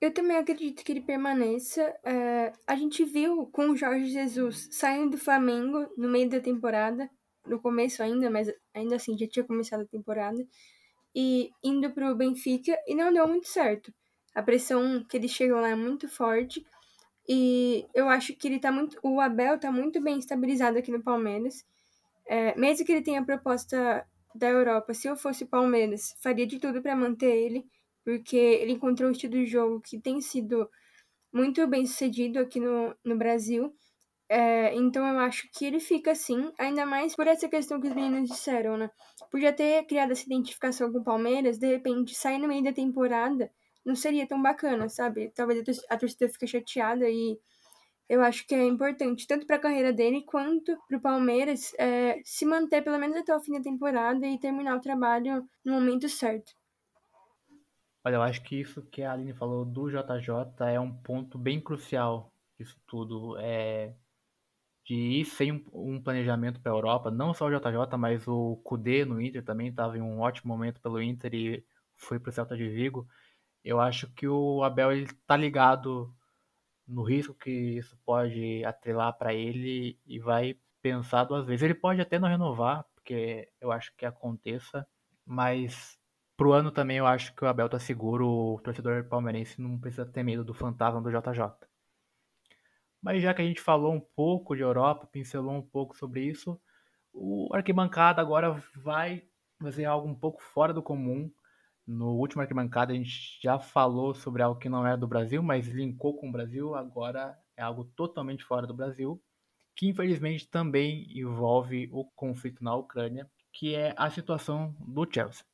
Eu 0.00 0.12
também 0.12 0.36
acredito 0.36 0.82
que 0.82 0.90
ele 0.90 1.00
permaneça. 1.00 1.80
É, 2.02 2.52
a 2.66 2.74
gente 2.74 3.04
viu 3.04 3.46
com 3.46 3.70
o 3.70 3.76
Jorge 3.76 4.10
Jesus 4.10 4.68
saindo 4.72 5.10
do 5.10 5.18
Flamengo 5.18 5.86
no 5.96 6.08
meio 6.08 6.28
da 6.28 6.40
temporada, 6.40 7.08
no 7.46 7.60
começo 7.60 8.02
ainda, 8.02 8.28
mas 8.28 8.52
ainda 8.74 8.96
assim 8.96 9.16
já 9.16 9.28
tinha 9.28 9.44
começado 9.44 9.82
a 9.82 9.86
temporada, 9.86 10.44
e 11.14 11.50
indo 11.62 11.88
para 11.90 12.10
o 12.10 12.16
Benfica 12.16 12.76
e 12.86 12.94
não 12.94 13.12
deu 13.12 13.28
muito 13.28 13.46
certo. 13.46 13.92
A 14.34 14.42
pressão 14.42 15.04
que 15.04 15.16
eles 15.16 15.30
chegam 15.30 15.60
lá 15.60 15.68
é 15.68 15.76
muito 15.76 16.08
forte 16.08 16.64
e 17.28 17.86
eu 17.94 18.08
acho 18.08 18.34
que 18.34 18.48
ele 18.48 18.58
tá 18.58 18.72
muito, 18.72 18.98
o 19.02 19.20
Abel 19.20 19.58
tá 19.58 19.70
muito 19.70 20.00
bem 20.00 20.18
estabilizado 20.18 20.78
aqui 20.78 20.90
no 20.90 21.02
Palmeiras. 21.02 21.64
É, 22.26 22.58
mesmo 22.58 22.84
que 22.84 22.92
ele 22.92 23.02
tenha 23.02 23.24
proposta 23.24 24.04
da 24.34 24.48
Europa, 24.48 24.94
se 24.94 25.08
eu 25.08 25.16
fosse 25.16 25.44
Palmeiras, 25.44 26.14
faria 26.20 26.46
de 26.46 26.58
tudo 26.58 26.82
para 26.82 26.96
manter 26.96 27.34
ele, 27.34 27.66
porque 28.04 28.36
ele 28.36 28.72
encontrou 28.72 29.08
um 29.08 29.12
estilo 29.12 29.34
de 29.34 29.46
jogo 29.46 29.80
que 29.80 30.00
tem 30.00 30.20
sido 30.20 30.68
muito 31.32 31.66
bem 31.66 31.86
sucedido 31.86 32.38
aqui 32.38 32.60
no, 32.60 32.94
no 33.04 33.16
Brasil. 33.16 33.74
É, 34.28 34.74
então 34.74 35.06
eu 35.06 35.18
acho 35.18 35.48
que 35.52 35.64
ele 35.64 35.78
fica 35.80 36.12
assim, 36.12 36.52
ainda 36.58 36.86
mais 36.86 37.14
por 37.14 37.26
essa 37.26 37.48
questão 37.48 37.80
que 37.80 37.88
os 37.88 37.94
meninos 37.94 38.30
disseram, 38.30 38.76
né? 38.76 38.90
Por 39.30 39.40
já 39.40 39.52
ter 39.52 39.84
criado 39.86 40.12
essa 40.12 40.24
identificação 40.24 40.90
com 40.92 40.98
o 40.98 41.04
Palmeiras, 41.04 41.58
de 41.58 41.66
repente 41.66 42.14
sair 42.14 42.38
no 42.38 42.48
meio 42.48 42.64
da 42.64 42.72
temporada 42.72 43.50
não 43.84 43.94
seria 43.94 44.26
tão 44.26 44.40
bacana, 44.40 44.88
sabe? 44.88 45.30
Talvez 45.34 45.84
a 45.88 45.96
torcida 45.96 46.28
fique 46.28 46.46
chateada 46.46 47.08
e 47.08 47.38
eu 48.12 48.22
acho 48.22 48.46
que 48.46 48.54
é 48.54 48.62
importante, 48.62 49.26
tanto 49.26 49.46
para 49.46 49.56
a 49.56 49.58
carreira 49.58 49.90
dele 49.90 50.20
quanto 50.20 50.76
para 50.86 50.98
o 50.98 51.00
Palmeiras, 51.00 51.72
é, 51.78 52.20
se 52.22 52.44
manter 52.44 52.82
pelo 52.82 52.98
menos 52.98 53.16
até 53.16 53.34
o 53.34 53.40
fim 53.40 53.52
da 53.52 53.62
temporada 53.62 54.26
e 54.26 54.38
terminar 54.38 54.76
o 54.76 54.82
trabalho 54.82 55.48
no 55.64 55.72
momento 55.72 56.06
certo. 56.10 56.52
Olha, 58.04 58.16
eu 58.16 58.22
acho 58.22 58.42
que 58.42 58.60
isso 58.60 58.82
que 58.82 59.02
a 59.02 59.12
Aline 59.12 59.32
falou 59.32 59.64
do 59.64 59.88
JJ 59.88 60.66
é 60.66 60.78
um 60.78 60.92
ponto 60.92 61.38
bem 61.38 61.58
crucial 61.58 62.30
disso 62.58 62.78
tudo. 62.86 63.38
É 63.38 63.94
de 64.84 64.94
ir 64.94 65.24
sem 65.24 65.52
um, 65.52 65.64
um 65.72 66.02
planejamento 66.02 66.60
para 66.60 66.70
a 66.70 66.74
Europa, 66.74 67.10
não 67.10 67.32
só 67.32 67.46
o 67.46 67.50
JJ, 67.50 67.96
mas 67.96 68.28
o 68.28 68.56
Kudê 68.62 69.06
no 69.06 69.22
Inter 69.22 69.42
também 69.42 69.68
estava 69.68 69.96
em 69.96 70.02
um 70.02 70.20
ótimo 70.20 70.52
momento 70.52 70.82
pelo 70.82 71.00
Inter 71.00 71.32
e 71.34 71.64
foi 71.96 72.18
para 72.20 72.28
o 72.28 72.32
Celta 72.32 72.56
de 72.56 72.68
Vigo. 72.68 73.08
Eu 73.64 73.80
acho 73.80 74.12
que 74.12 74.28
o 74.28 74.62
Abel 74.62 74.92
ele 74.92 75.08
tá 75.26 75.34
ligado 75.34 76.14
no 76.92 77.02
risco 77.02 77.34
que 77.34 77.50
isso 77.50 77.96
pode 78.04 78.64
atrelar 78.64 79.16
para 79.16 79.34
ele 79.34 79.98
e 80.06 80.18
vai 80.20 80.56
pensar 80.80 81.24
duas 81.24 81.46
vezes. 81.46 81.62
Ele 81.62 81.74
pode 81.74 82.00
até 82.00 82.18
não 82.18 82.28
renovar, 82.28 82.84
porque 82.94 83.48
eu 83.60 83.72
acho 83.72 83.94
que 83.96 84.04
aconteça, 84.04 84.86
mas 85.24 85.98
pro 86.36 86.52
ano 86.52 86.70
também 86.70 86.98
eu 86.98 87.06
acho 87.06 87.34
que 87.34 87.44
o 87.44 87.48
Abel 87.48 87.68
tá 87.68 87.78
seguro, 87.78 88.26
o 88.28 88.60
torcedor 88.60 89.04
palmeirense 89.08 89.60
não 89.60 89.78
precisa 89.78 90.06
ter 90.06 90.22
medo 90.22 90.44
do 90.44 90.54
fantasma 90.54 91.00
do 91.00 91.10
JJ. 91.10 91.66
Mas 93.00 93.22
já 93.22 93.34
que 93.34 93.42
a 93.42 93.44
gente 93.44 93.60
falou 93.60 93.92
um 93.92 94.00
pouco 94.00 94.54
de 94.54 94.62
Europa, 94.62 95.06
pincelou 95.06 95.54
um 95.54 95.62
pouco 95.62 95.96
sobre 95.96 96.22
isso, 96.24 96.60
o 97.12 97.48
arquibancada 97.52 98.20
agora 98.20 98.62
vai 98.76 99.22
fazer 99.60 99.84
algo 99.84 100.08
um 100.08 100.14
pouco 100.14 100.42
fora 100.42 100.72
do 100.72 100.82
comum. 100.82 101.30
No 101.92 102.14
último 102.14 102.40
arquibancada 102.40 102.94
a 102.94 102.96
gente 102.96 103.38
já 103.42 103.58
falou 103.58 104.14
sobre 104.14 104.42
algo 104.42 104.58
que 104.58 104.68
não 104.68 104.86
era 104.86 104.96
do 104.96 105.06
Brasil, 105.06 105.42
mas 105.42 105.68
linkou 105.68 106.16
com 106.16 106.30
o 106.30 106.32
Brasil, 106.32 106.74
agora 106.74 107.38
é 107.54 107.62
algo 107.62 107.84
totalmente 107.84 108.42
fora 108.42 108.66
do 108.66 108.72
Brasil, 108.72 109.22
que 109.76 109.88
infelizmente 109.88 110.48
também 110.48 111.06
envolve 111.14 111.90
o 111.92 112.06
conflito 112.16 112.64
na 112.64 112.74
Ucrânia, 112.74 113.30
que 113.52 113.74
é 113.74 113.94
a 113.94 114.08
situação 114.08 114.74
do 114.80 115.06
Chelsea. 115.12 115.44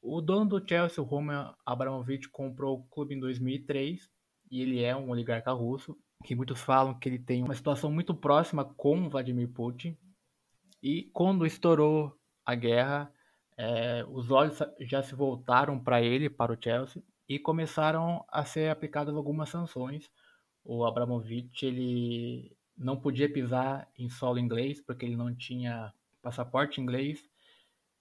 O 0.00 0.22
dono 0.22 0.48
do 0.48 0.66
Chelsea, 0.66 1.04
o 1.04 1.06
Roman 1.06 1.54
Abramovich, 1.66 2.30
comprou 2.30 2.78
o 2.78 2.84
clube 2.84 3.14
em 3.14 3.20
2003 3.20 4.10
e 4.50 4.62
ele 4.62 4.82
é 4.82 4.96
um 4.96 5.10
oligarca 5.10 5.52
russo, 5.52 5.94
que 6.24 6.34
muitos 6.34 6.62
falam 6.62 6.98
que 6.98 7.10
ele 7.10 7.18
tem 7.18 7.42
uma 7.42 7.54
situação 7.54 7.92
muito 7.92 8.14
próxima 8.14 8.64
com 8.64 9.10
Vladimir 9.10 9.52
Putin. 9.52 9.98
E 10.82 11.10
quando 11.12 11.44
estourou 11.44 12.16
a 12.46 12.54
guerra, 12.54 13.12
é, 13.58 14.04
os 14.08 14.30
olhos 14.30 14.56
já 14.80 15.02
se 15.02 15.16
voltaram 15.16 15.78
para 15.80 16.00
ele, 16.00 16.30
para 16.30 16.52
o 16.52 16.58
Chelsea, 16.62 17.02
e 17.28 17.40
começaram 17.40 18.24
a 18.28 18.44
ser 18.44 18.70
aplicadas 18.70 19.16
algumas 19.16 19.48
sanções. 19.48 20.08
O 20.64 20.84
Abramovich 20.84 21.66
ele 21.66 22.56
não 22.76 22.96
podia 22.96 23.30
pisar 23.30 23.88
em 23.98 24.08
solo 24.08 24.38
inglês 24.38 24.80
porque 24.80 25.04
ele 25.04 25.16
não 25.16 25.34
tinha 25.34 25.92
passaporte 26.22 26.80
inglês 26.80 27.28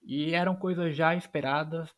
e 0.03 0.34
eram 0.34 0.55
coisas 0.55 0.95
já 0.95 1.16
esperadas 1.16 1.89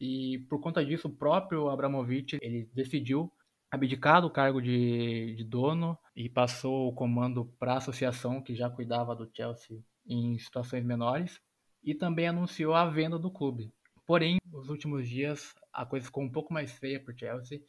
e 0.00 0.38
por 0.48 0.60
conta 0.60 0.84
disso 0.84 1.08
o 1.08 1.14
próprio 1.14 1.68
Abramovich 1.68 2.38
ele 2.40 2.68
decidiu 2.72 3.30
abdicar 3.70 4.22
do 4.22 4.30
cargo 4.30 4.62
de, 4.62 5.34
de 5.36 5.44
dono 5.44 5.98
e 6.16 6.28
passou 6.28 6.88
o 6.88 6.94
comando 6.94 7.44
para 7.58 7.74
a 7.74 7.78
associação 7.78 8.40
que 8.40 8.54
já 8.54 8.70
cuidava 8.70 9.14
do 9.14 9.28
Chelsea 9.34 9.84
em 10.06 10.38
situações 10.38 10.84
menores 10.84 11.40
e 11.84 11.94
também 11.94 12.26
anunciou 12.26 12.74
a 12.74 12.88
venda 12.88 13.18
do 13.18 13.30
clube. 13.30 13.72
Porém, 14.06 14.38
nos 14.46 14.68
últimos 14.68 15.08
dias 15.08 15.54
a 15.72 15.84
coisa 15.84 16.06
ficou 16.06 16.22
um 16.22 16.30
pouco 16.30 16.52
mais 16.52 16.72
feia 16.72 16.98
para 16.98 17.12
o 17.12 17.18
Chelsea 17.18 17.62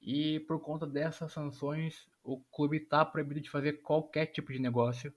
e 0.00 0.40
por 0.40 0.60
conta 0.60 0.86
dessas 0.86 1.32
sanções 1.32 2.08
o 2.22 2.40
clube 2.52 2.78
está 2.78 3.04
proibido 3.04 3.40
de 3.40 3.50
fazer 3.50 3.80
qualquer 3.82 4.26
tipo 4.26 4.52
de 4.52 4.58
negócio. 4.58 5.12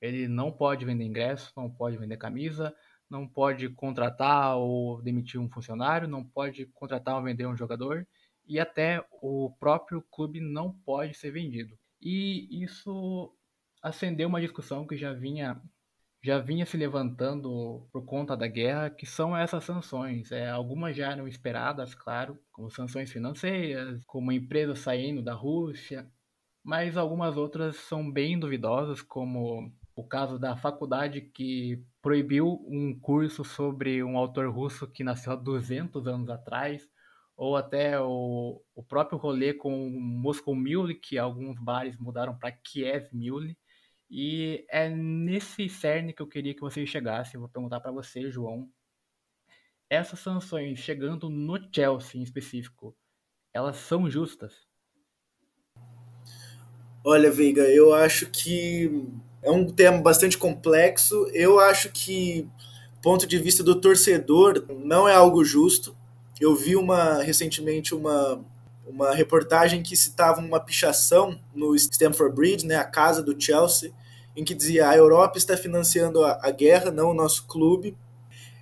Ele 0.00 0.28
não 0.28 0.52
pode 0.52 0.84
vender 0.84 1.04
ingresso, 1.04 1.52
não 1.56 1.70
pode 1.70 1.96
vender 1.96 2.16
camisa, 2.16 2.74
não 3.08 3.26
pode 3.26 3.68
contratar 3.70 4.56
ou 4.56 5.00
demitir 5.02 5.40
um 5.40 5.48
funcionário, 5.48 6.08
não 6.08 6.24
pode 6.24 6.66
contratar 6.66 7.16
ou 7.16 7.22
vender 7.22 7.46
um 7.46 7.56
jogador 7.56 8.06
e 8.46 8.60
até 8.60 9.04
o 9.10 9.50
próprio 9.58 10.02
clube 10.10 10.40
não 10.40 10.72
pode 10.72 11.14
ser 11.14 11.30
vendido. 11.30 11.76
E 12.00 12.62
isso 12.62 13.34
acendeu 13.82 14.28
uma 14.28 14.40
discussão 14.40 14.86
que 14.86 14.96
já 14.96 15.12
vinha 15.12 15.60
já 16.26 16.40
vinha 16.40 16.66
se 16.66 16.76
levantando 16.76 17.86
por 17.92 18.04
conta 18.04 18.36
da 18.36 18.48
guerra, 18.48 18.90
que 18.90 19.06
são 19.06 19.36
essas 19.36 19.62
sanções. 19.62 20.32
É, 20.32 20.50
algumas 20.50 20.96
já 20.96 21.12
eram 21.12 21.28
esperadas, 21.28 21.94
claro, 21.94 22.36
como 22.50 22.68
sanções 22.68 23.12
financeiras, 23.12 24.02
como 24.06 24.32
empresas 24.32 24.80
saindo 24.80 25.22
da 25.22 25.34
Rússia, 25.34 26.10
mas 26.64 26.96
algumas 26.96 27.36
outras 27.36 27.76
são 27.76 28.10
bem 28.10 28.36
duvidosas, 28.40 29.00
como 29.00 29.72
o 29.94 30.02
caso 30.02 30.36
da 30.36 30.56
faculdade 30.56 31.20
que 31.20 31.80
proibiu 32.02 32.60
um 32.68 32.98
curso 33.00 33.44
sobre 33.44 34.02
um 34.02 34.18
autor 34.18 34.50
russo 34.52 34.90
que 34.90 35.04
nasceu 35.04 35.32
há 35.32 35.36
200 35.36 36.08
anos 36.08 36.28
atrás, 36.28 36.90
ou 37.36 37.56
até 37.56 38.00
o, 38.00 38.60
o 38.74 38.82
próprio 38.82 39.16
rolê 39.16 39.54
com 39.54 39.88
Moscow 39.90 40.56
Mule, 40.56 40.96
que 40.96 41.18
alguns 41.18 41.56
bares 41.60 41.96
mudaram 41.96 42.36
para 42.36 42.50
Kiev 42.50 43.10
Mule. 43.12 43.56
E 44.10 44.64
é 44.70 44.88
nesse 44.88 45.68
cerne 45.68 46.12
que 46.12 46.22
eu 46.22 46.28
queria 46.28 46.54
que 46.54 46.60
você 46.60 46.86
chegasse. 46.86 47.36
vou 47.36 47.48
perguntar 47.48 47.80
para 47.80 47.90
você, 47.90 48.30
João. 48.30 48.68
Essas 49.88 50.18
sanções 50.20 50.78
chegando 50.78 51.28
no 51.28 51.58
Chelsea 51.72 52.20
em 52.20 52.22
específico, 52.22 52.96
elas 53.52 53.76
são 53.76 54.10
justas? 54.10 54.66
Olha, 57.04 57.30
Veiga, 57.30 57.62
eu 57.62 57.94
acho 57.94 58.28
que 58.30 58.90
é 59.42 59.50
um 59.50 59.66
tema 59.66 60.02
bastante 60.02 60.36
complexo. 60.36 61.28
Eu 61.32 61.60
acho 61.60 61.92
que, 61.92 62.48
ponto 63.00 63.26
de 63.26 63.38
vista 63.38 63.62
do 63.62 63.80
torcedor, 63.80 64.66
não 64.68 65.08
é 65.08 65.14
algo 65.14 65.44
justo. 65.44 65.96
Eu 66.40 66.54
vi 66.56 66.74
uma 66.74 67.22
recentemente 67.22 67.94
uma 67.94 68.44
uma 68.86 69.14
reportagem 69.14 69.82
que 69.82 69.96
citava 69.96 70.40
uma 70.40 70.60
pichação 70.60 71.38
no 71.54 71.74
Stamford 71.74 72.34
Bridge, 72.34 72.66
né, 72.66 72.76
a 72.76 72.84
casa 72.84 73.22
do 73.22 73.38
Chelsea, 73.38 73.92
em 74.36 74.44
que 74.44 74.54
dizia 74.54 74.88
a 74.88 74.96
Europa 74.96 75.38
está 75.38 75.56
financiando 75.56 76.24
a, 76.24 76.38
a 76.42 76.50
guerra, 76.50 76.90
não 76.90 77.10
o 77.10 77.14
nosso 77.14 77.46
clube. 77.46 77.96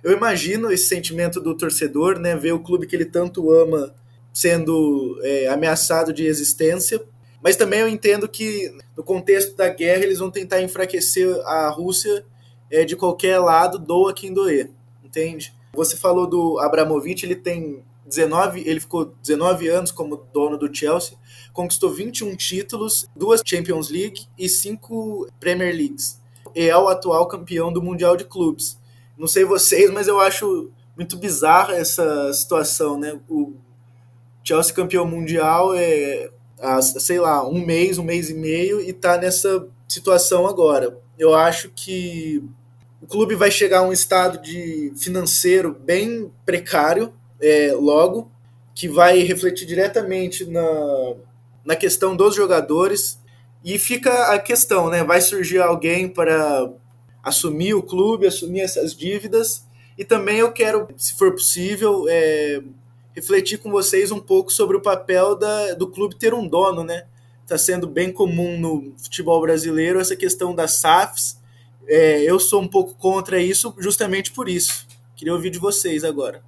Eu 0.03 0.11
imagino 0.11 0.71
esse 0.71 0.87
sentimento 0.87 1.39
do 1.39 1.55
torcedor, 1.55 2.19
né, 2.19 2.35
ver 2.35 2.53
o 2.53 2.59
clube 2.59 2.87
que 2.87 2.95
ele 2.95 3.05
tanto 3.05 3.51
ama 3.51 3.93
sendo 4.33 5.19
é, 5.23 5.47
ameaçado 5.47 6.11
de 6.11 6.25
existência. 6.25 7.01
Mas 7.41 7.55
também 7.55 7.79
eu 7.79 7.87
entendo 7.87 8.27
que 8.27 8.75
no 8.97 9.03
contexto 9.03 9.55
da 9.55 9.69
guerra 9.69 10.03
eles 10.03 10.19
vão 10.19 10.31
tentar 10.31 10.61
enfraquecer 10.61 11.29
a 11.45 11.69
Rússia 11.69 12.25
é, 12.71 12.83
de 12.83 12.95
qualquer 12.95 13.39
lado, 13.39 13.77
doa 13.77 14.13
quem 14.13 14.33
doer, 14.33 14.71
entende? 15.03 15.53
Você 15.73 15.95
falou 15.95 16.25
do 16.25 16.59
Abramovich, 16.59 17.25
ele 17.25 17.35
tem 17.35 17.83
19, 18.05 18.63
ele 18.65 18.79
ficou 18.79 19.13
19 19.21 19.67
anos 19.67 19.91
como 19.91 20.17
dono 20.31 20.57
do 20.57 20.73
Chelsea, 20.73 21.17
conquistou 21.51 21.91
21 21.91 22.35
títulos, 22.35 23.07
duas 23.15 23.41
Champions 23.45 23.89
League 23.89 24.27
e 24.37 24.47
cinco 24.47 25.27
Premier 25.39 25.75
Leagues. 25.75 26.21
E 26.55 26.69
é 26.69 26.77
o 26.77 26.87
atual 26.87 27.27
campeão 27.27 27.71
do 27.73 27.81
Mundial 27.81 28.15
de 28.15 28.23
Clubes. 28.23 28.77
Não 29.17 29.27
sei 29.27 29.43
vocês, 29.43 29.89
mas 29.91 30.07
eu 30.07 30.19
acho 30.19 30.71
muito 30.95 31.17
bizarra 31.17 31.75
essa 31.75 32.31
situação, 32.31 32.97
né? 32.97 33.19
O 33.29 33.53
Chelsea 34.43 34.73
campeão 34.73 35.05
mundial 35.05 35.73
é, 35.73 36.29
há, 36.59 36.81
sei 36.81 37.19
lá, 37.19 37.47
um 37.47 37.65
mês, 37.65 37.97
um 37.97 38.03
mês 38.03 38.29
e 38.29 38.33
meio 38.33 38.79
e 38.79 38.93
tá 38.93 39.17
nessa 39.17 39.67
situação 39.87 40.47
agora. 40.47 40.97
Eu 41.17 41.33
acho 41.33 41.69
que 41.69 42.43
o 43.01 43.07
clube 43.07 43.35
vai 43.35 43.51
chegar 43.51 43.79
a 43.79 43.83
um 43.83 43.93
estado 43.93 44.41
de 44.41 44.93
financeiro 44.95 45.73
bem 45.73 46.31
precário 46.45 47.13
é, 47.41 47.73
logo, 47.73 48.31
que 48.73 48.87
vai 48.87 49.19
refletir 49.19 49.65
diretamente 49.65 50.45
na, 50.45 51.13
na 51.65 51.75
questão 51.75 52.15
dos 52.15 52.35
jogadores. 52.35 53.19
E 53.63 53.79
fica 53.79 54.33
a 54.33 54.39
questão, 54.39 54.89
né? 54.89 55.03
Vai 55.03 55.21
surgir 55.21 55.59
alguém 55.59 56.07
para 56.07 56.69
assumir 57.23 57.73
o 57.73 57.81
clube, 57.81 58.27
assumir 58.27 58.61
essas 58.61 58.95
dívidas. 58.95 59.65
E 59.97 60.05
também 60.05 60.37
eu 60.37 60.51
quero, 60.51 60.87
se 60.97 61.15
for 61.15 61.31
possível, 61.31 62.05
é, 62.07 62.61
refletir 63.15 63.57
com 63.57 63.71
vocês 63.71 64.11
um 64.11 64.19
pouco 64.19 64.51
sobre 64.51 64.77
o 64.77 64.81
papel 64.81 65.35
da, 65.35 65.73
do 65.73 65.87
clube 65.87 66.15
ter 66.15 66.33
um 66.33 66.47
dono, 66.47 66.83
né? 66.83 67.05
Está 67.41 67.57
sendo 67.57 67.87
bem 67.87 68.11
comum 68.11 68.59
no 68.59 68.93
futebol 68.97 69.39
brasileiro 69.41 69.99
essa 69.99 70.15
questão 70.15 70.53
das 70.53 70.73
SAFs. 70.73 71.39
É, 71.87 72.21
eu 72.23 72.39
sou 72.39 72.61
um 72.61 72.67
pouco 72.67 72.93
contra 72.95 73.39
isso 73.39 73.73
justamente 73.77 74.31
por 74.31 74.49
isso. 74.49 74.85
Queria 75.15 75.33
ouvir 75.33 75.49
de 75.49 75.59
vocês 75.59 76.03
agora. 76.03 76.43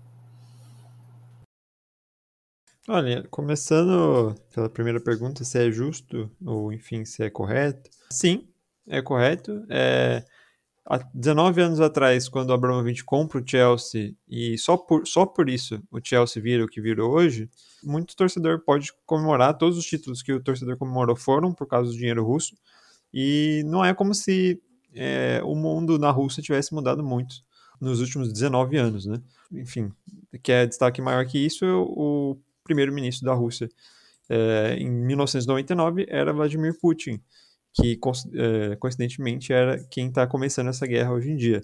Olha, 2.90 3.28
começando 3.30 4.34
pela 4.56 4.70
primeira 4.70 4.98
pergunta, 4.98 5.44
se 5.44 5.60
é 5.60 5.70
justo 5.70 6.32
ou, 6.46 6.72
enfim, 6.72 7.04
se 7.04 7.22
é 7.22 7.30
correto. 7.30 7.90
Sim, 8.10 8.48
é 8.88 9.02
correto. 9.02 9.66
É, 9.70 10.24
há 10.86 10.98
19 11.14 11.62
anos 11.62 11.82
atrás, 11.82 12.30
quando 12.30 12.52
o 12.52 12.54
Abramovich 12.54 13.04
compra 13.04 13.42
o 13.42 13.44
Chelsea 13.46 14.16
e 14.26 14.58
só 14.58 14.78
por, 14.78 15.06
só 15.06 15.26
por 15.26 15.50
isso 15.50 15.84
o 15.92 16.00
Chelsea 16.02 16.42
vira 16.42 16.64
o 16.64 16.68
que 16.68 16.80
virou 16.80 17.12
hoje, 17.12 17.50
muito 17.84 18.16
torcedor 18.16 18.62
pode 18.62 18.94
comemorar. 19.06 19.58
Todos 19.58 19.78
os 19.78 19.86
títulos 19.86 20.24
que 20.24 20.32
o 20.32 20.42
torcedor 20.42 20.78
comemorou 20.78 21.18
foram 21.18 21.54
por 21.54 21.68
causa 21.68 21.92
do 21.92 21.98
dinheiro 21.98 22.24
russo. 22.24 22.56
E 23.14 23.64
não 23.66 23.84
é 23.84 23.94
como 23.94 24.16
se 24.16 24.62
é, 24.96 25.42
o 25.44 25.56
mundo 25.56 26.00
na 26.00 26.10
Rússia 26.10 26.42
tivesse 26.42 26.74
mudado 26.74 27.04
muito 27.04 27.36
nos 27.82 28.00
últimos 28.00 28.32
19 28.32 28.78
anos, 28.78 29.06
né? 29.06 29.22
Enfim, 29.52 29.92
quer 30.42 30.66
destaque 30.68 31.02
maior 31.02 31.26
que 31.26 31.38
isso, 31.38 31.66
o 31.66 32.38
primeiro-ministro 32.68 33.26
da 33.26 33.34
Rússia 33.34 33.70
é, 34.30 34.76
em 34.78 34.90
1999 34.90 36.06
era 36.10 36.34
Vladimir 36.34 36.78
Putin, 36.80 37.22
que 37.74 38.00
é, 38.34 38.76
coincidentemente 38.76 39.54
era 39.54 39.84
quem 39.90 40.10
está 40.10 40.28
começando 40.28 40.68
essa 40.68 40.86
guerra 40.86 41.14
hoje 41.14 41.32
em 41.32 41.36
dia. 41.36 41.62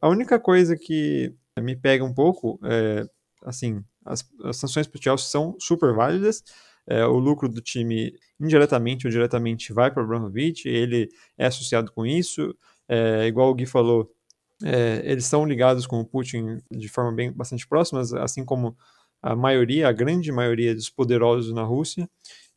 A 0.00 0.08
única 0.08 0.38
coisa 0.38 0.76
que 0.76 1.34
me 1.60 1.74
pega 1.74 2.04
um 2.04 2.14
pouco 2.14 2.58
é, 2.64 3.04
assim, 3.42 3.82
as, 4.04 4.24
as 4.44 4.56
sanções 4.56 4.86
para 4.86 4.98
o 4.98 5.02
Chelsea 5.02 5.26
são 5.28 5.56
super 5.58 5.94
válidas, 5.94 6.42
é, 6.86 7.04
o 7.06 7.18
lucro 7.18 7.48
do 7.48 7.60
time, 7.60 8.12
indiretamente 8.38 9.06
ou 9.06 9.10
diretamente, 9.10 9.72
vai 9.72 9.90
para 9.90 10.02
o 10.02 10.04
Abramovich, 10.04 10.68
ele 10.68 11.08
é 11.38 11.46
associado 11.46 11.90
com 11.92 12.04
isso, 12.04 12.54
é, 12.88 13.26
igual 13.26 13.50
o 13.50 13.54
Gui 13.54 13.66
falou, 13.66 14.10
é, 14.62 15.02
eles 15.04 15.24
são 15.24 15.46
ligados 15.46 15.86
com 15.86 16.00
o 16.00 16.04
Putin 16.04 16.58
de 16.70 16.88
forma 16.88 17.12
bem 17.12 17.32
bastante 17.32 17.66
próxima, 17.66 18.02
assim 18.20 18.44
como 18.44 18.76
a 19.24 19.34
maioria, 19.34 19.88
a 19.88 19.92
grande 19.92 20.30
maioria 20.30 20.74
dos 20.74 20.90
poderosos 20.90 21.54
na 21.54 21.62
Rússia. 21.62 22.06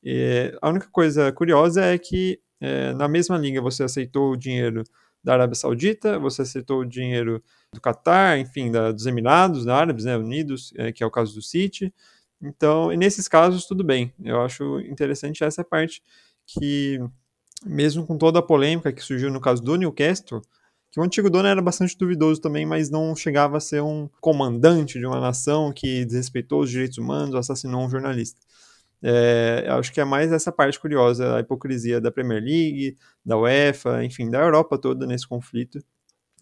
E 0.03 0.53
a 0.61 0.69
única 0.69 0.89
coisa 0.91 1.31
curiosa 1.31 1.81
é 1.81 1.97
que 1.97 2.41
é, 2.59 2.93
na 2.93 3.07
mesma 3.07 3.37
linha 3.37 3.61
você 3.61 3.83
aceitou 3.83 4.31
o 4.33 4.37
dinheiro 4.37 4.83
da 5.23 5.33
Arábia 5.33 5.55
Saudita, 5.55 6.19
você 6.19 6.41
aceitou 6.41 6.81
o 6.81 6.85
dinheiro 6.85 7.41
do 7.73 7.79
Catar, 7.79 8.37
enfim, 8.37 8.69
da, 8.69 8.91
dos 8.91 9.05
Emirados 9.05 9.65
Árabes 9.65 10.03
né, 10.03 10.17
Unidos, 10.17 10.73
é, 10.75 10.91
que 10.91 11.01
é 11.01 11.07
o 11.07 11.11
caso 11.11 11.33
do 11.33 11.41
City. 11.41 11.93
Então, 12.41 12.89
nesses 12.89 13.29
casos, 13.29 13.65
tudo 13.65 13.81
bem. 13.81 14.13
Eu 14.21 14.41
acho 14.41 14.81
interessante 14.81 15.45
essa 15.45 15.63
parte 15.63 16.03
que, 16.45 16.99
mesmo 17.65 18.05
com 18.05 18.17
toda 18.17 18.39
a 18.39 18.43
polêmica 18.43 18.91
que 18.91 19.01
surgiu 19.01 19.31
no 19.31 19.39
caso 19.39 19.63
do 19.63 19.77
Newcastle, 19.77 20.41
que 20.91 20.99
o 20.99 21.03
antigo 21.03 21.29
dono 21.29 21.47
era 21.47 21.61
bastante 21.61 21.97
duvidoso 21.97 22.41
também, 22.41 22.65
mas 22.65 22.89
não 22.89 23.15
chegava 23.15 23.57
a 23.57 23.59
ser 23.59 23.81
um 23.81 24.09
comandante 24.21 24.99
de 24.99 25.05
uma 25.05 25.19
nação 25.19 25.71
que 25.73 26.05
desrespeitou 26.05 26.61
os 26.61 26.69
direitos 26.69 26.97
humanos, 26.97 27.35
assassinou 27.35 27.85
um 27.85 27.89
jornalista. 27.89 28.39
É, 29.01 29.67
acho 29.69 29.93
que 29.93 30.01
é 30.01 30.05
mais 30.05 30.31
essa 30.31 30.51
parte 30.51 30.79
curiosa, 30.79 31.35
a 31.35 31.39
hipocrisia 31.39 32.01
da 32.01 32.11
Premier 32.11 32.41
League, 32.41 32.97
da 33.23 33.37
UEFA, 33.37 34.03
enfim, 34.03 34.29
da 34.29 34.39
Europa 34.39 34.77
toda 34.77 35.05
nesse 35.05 35.27
conflito, 35.27 35.79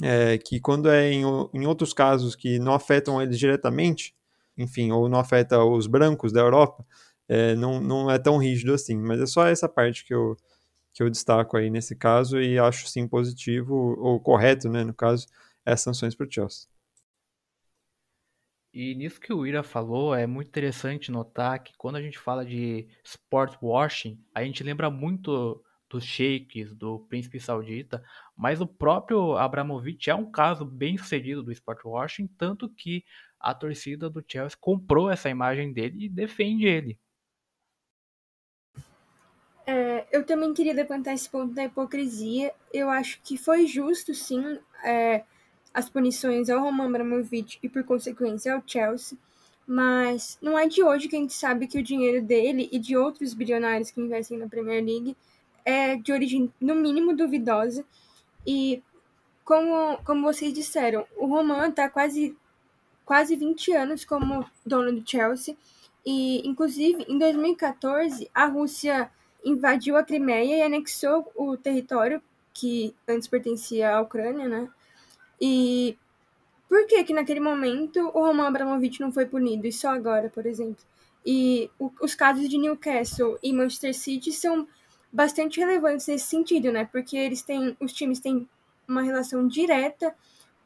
é, 0.01 0.37
que 0.37 0.59
quando 0.59 0.89
é 0.89 1.11
em, 1.11 1.23
em 1.53 1.65
outros 1.65 1.93
casos 1.93 2.35
que 2.35 2.59
não 2.59 2.73
afetam 2.73 3.21
eles 3.21 3.37
diretamente, 3.39 4.15
enfim, 4.57 4.91
ou 4.91 5.09
não 5.09 5.19
afeta 5.19 5.63
os 5.63 5.87
brancos 5.87 6.31
da 6.31 6.41
Europa, 6.41 6.85
é, 7.27 7.55
não, 7.55 7.81
não 7.81 8.11
é 8.11 8.17
tão 8.19 8.37
rígido 8.37 8.73
assim. 8.73 8.97
Mas 8.97 9.19
é 9.19 9.25
só 9.25 9.47
essa 9.47 9.67
parte 9.67 10.05
que 10.05 10.13
eu, 10.13 10.37
que 10.95 11.03
eu 11.03 11.09
destaco 11.09 11.57
aí 11.57 11.69
nesse 11.69 11.93
caso 11.95 12.39
e 12.41 12.57
acho 12.57 12.87
sim 12.87 13.05
positivo, 13.07 13.75
ou 13.99 14.19
correto, 14.19 14.69
né, 14.69 14.83
no 14.85 14.93
caso, 14.93 15.27
as 15.65 15.81
sanções 15.81 16.15
para 16.15 16.25
o 16.25 16.31
Chelsea. 16.31 16.67
E 18.73 18.95
nisso 18.95 19.19
que 19.19 19.33
o 19.33 19.45
Ira 19.45 19.61
falou, 19.61 20.15
é 20.15 20.25
muito 20.25 20.47
interessante 20.47 21.11
notar 21.11 21.61
que 21.61 21.73
quando 21.77 21.97
a 21.97 22.01
gente 22.01 22.17
fala 22.17 22.45
de 22.45 22.87
sport 23.03 23.57
washing, 23.61 24.17
a 24.33 24.43
gente 24.43 24.63
lembra 24.63 24.89
muito 24.89 25.61
dos 25.89 26.03
sheiks, 26.05 26.73
do 26.73 26.99
príncipe 27.07 27.39
saudita, 27.41 28.03
mas 28.35 28.61
o 28.61 28.67
próprio 28.67 29.37
Abramovich 29.37 30.09
é 30.09 30.15
um 30.15 30.29
caso 30.31 30.65
bem 30.65 30.97
sucedido 30.97 31.43
do 31.43 31.51
sport 31.51 31.83
washing, 31.85 32.27
tanto 32.37 32.69
que 32.69 33.03
a 33.39 33.53
torcida 33.53 34.09
do 34.09 34.23
Chelsea 34.25 34.57
comprou 34.59 35.09
essa 35.09 35.29
imagem 35.29 35.73
dele 35.73 36.05
e 36.05 36.09
defende 36.09 36.65
ele. 36.65 36.99
É, 39.67 40.05
eu 40.11 40.23
também 40.23 40.53
queria 40.53 40.73
levantar 40.73 41.13
esse 41.13 41.29
ponto 41.29 41.53
da 41.53 41.65
hipocrisia. 41.65 42.53
Eu 42.73 42.89
acho 42.89 43.19
que 43.23 43.37
foi 43.37 43.65
justo, 43.65 44.13
sim, 44.13 44.59
é, 44.83 45.23
as 45.73 45.89
punições 45.89 46.49
ao 46.49 46.61
Roman 46.61 46.85
Abramovich 46.85 47.59
e, 47.61 47.67
por 47.67 47.83
consequência, 47.83 48.53
ao 48.53 48.63
Chelsea. 48.65 49.17
Mas 49.67 50.37
não 50.41 50.57
é 50.57 50.67
de 50.67 50.83
hoje 50.83 51.07
que 51.07 51.15
a 51.15 51.19
gente 51.19 51.33
sabe 51.33 51.67
que 51.67 51.79
o 51.79 51.83
dinheiro 51.83 52.23
dele 52.23 52.69
e 52.71 52.77
de 52.77 52.95
outros 52.95 53.33
bilionários 53.33 53.89
que 53.89 53.99
investem 53.99 54.37
na 54.37 54.47
Premier 54.47 54.83
League 54.83 55.17
é 55.65 55.95
de 55.95 56.11
origem, 56.11 56.53
no 56.61 56.75
mínimo, 56.75 57.15
duvidosa. 57.15 57.83
E, 58.45 58.83
como, 59.43 59.97
como 60.05 60.21
vocês 60.21 60.53
disseram, 60.53 61.07
o 61.17 61.25
Roman 61.25 61.69
está 61.69 61.89
quase, 61.89 62.37
quase 63.03 63.35
20 63.35 63.73
anos 63.73 64.05
como 64.05 64.45
dono 64.63 64.93
do 64.93 65.09
Chelsea. 65.09 65.57
E, 66.05 66.47
inclusive, 66.47 67.03
em 67.09 67.17
2014, 67.17 68.29
a 68.31 68.45
Rússia 68.45 69.09
invadiu 69.45 69.95
a 69.95 70.03
Crimeia 70.03 70.57
e 70.57 70.61
anexou 70.63 71.31
o 71.35 71.55
território 71.55 72.21
que 72.53 72.95
antes 73.07 73.27
pertencia 73.27 73.95
à 73.95 74.01
Ucrânia, 74.01 74.47
né? 74.47 74.69
E 75.39 75.97
por 76.67 76.87
que 76.87 77.03
que 77.03 77.13
naquele 77.13 77.39
momento 77.39 77.99
o 78.13 78.25
Roman 78.25 78.47
Abramovich 78.47 78.99
não 78.99 79.11
foi 79.11 79.25
punido 79.25 79.67
e 79.67 79.71
só 79.71 79.89
agora, 79.89 80.29
por 80.29 80.45
exemplo? 80.45 80.83
E 81.25 81.69
o, 81.79 81.91
os 82.01 82.15
casos 82.15 82.49
de 82.49 82.57
Newcastle 82.57 83.37
e 83.43 83.53
Manchester 83.53 83.93
City 83.93 84.31
são 84.31 84.67
bastante 85.11 85.59
relevantes 85.59 86.07
nesse 86.07 86.27
sentido, 86.27 86.71
né? 86.71 86.85
Porque 86.91 87.15
eles 87.15 87.41
têm, 87.41 87.77
os 87.79 87.93
times 87.93 88.19
têm 88.19 88.47
uma 88.87 89.01
relação 89.01 89.47
direta 89.47 90.15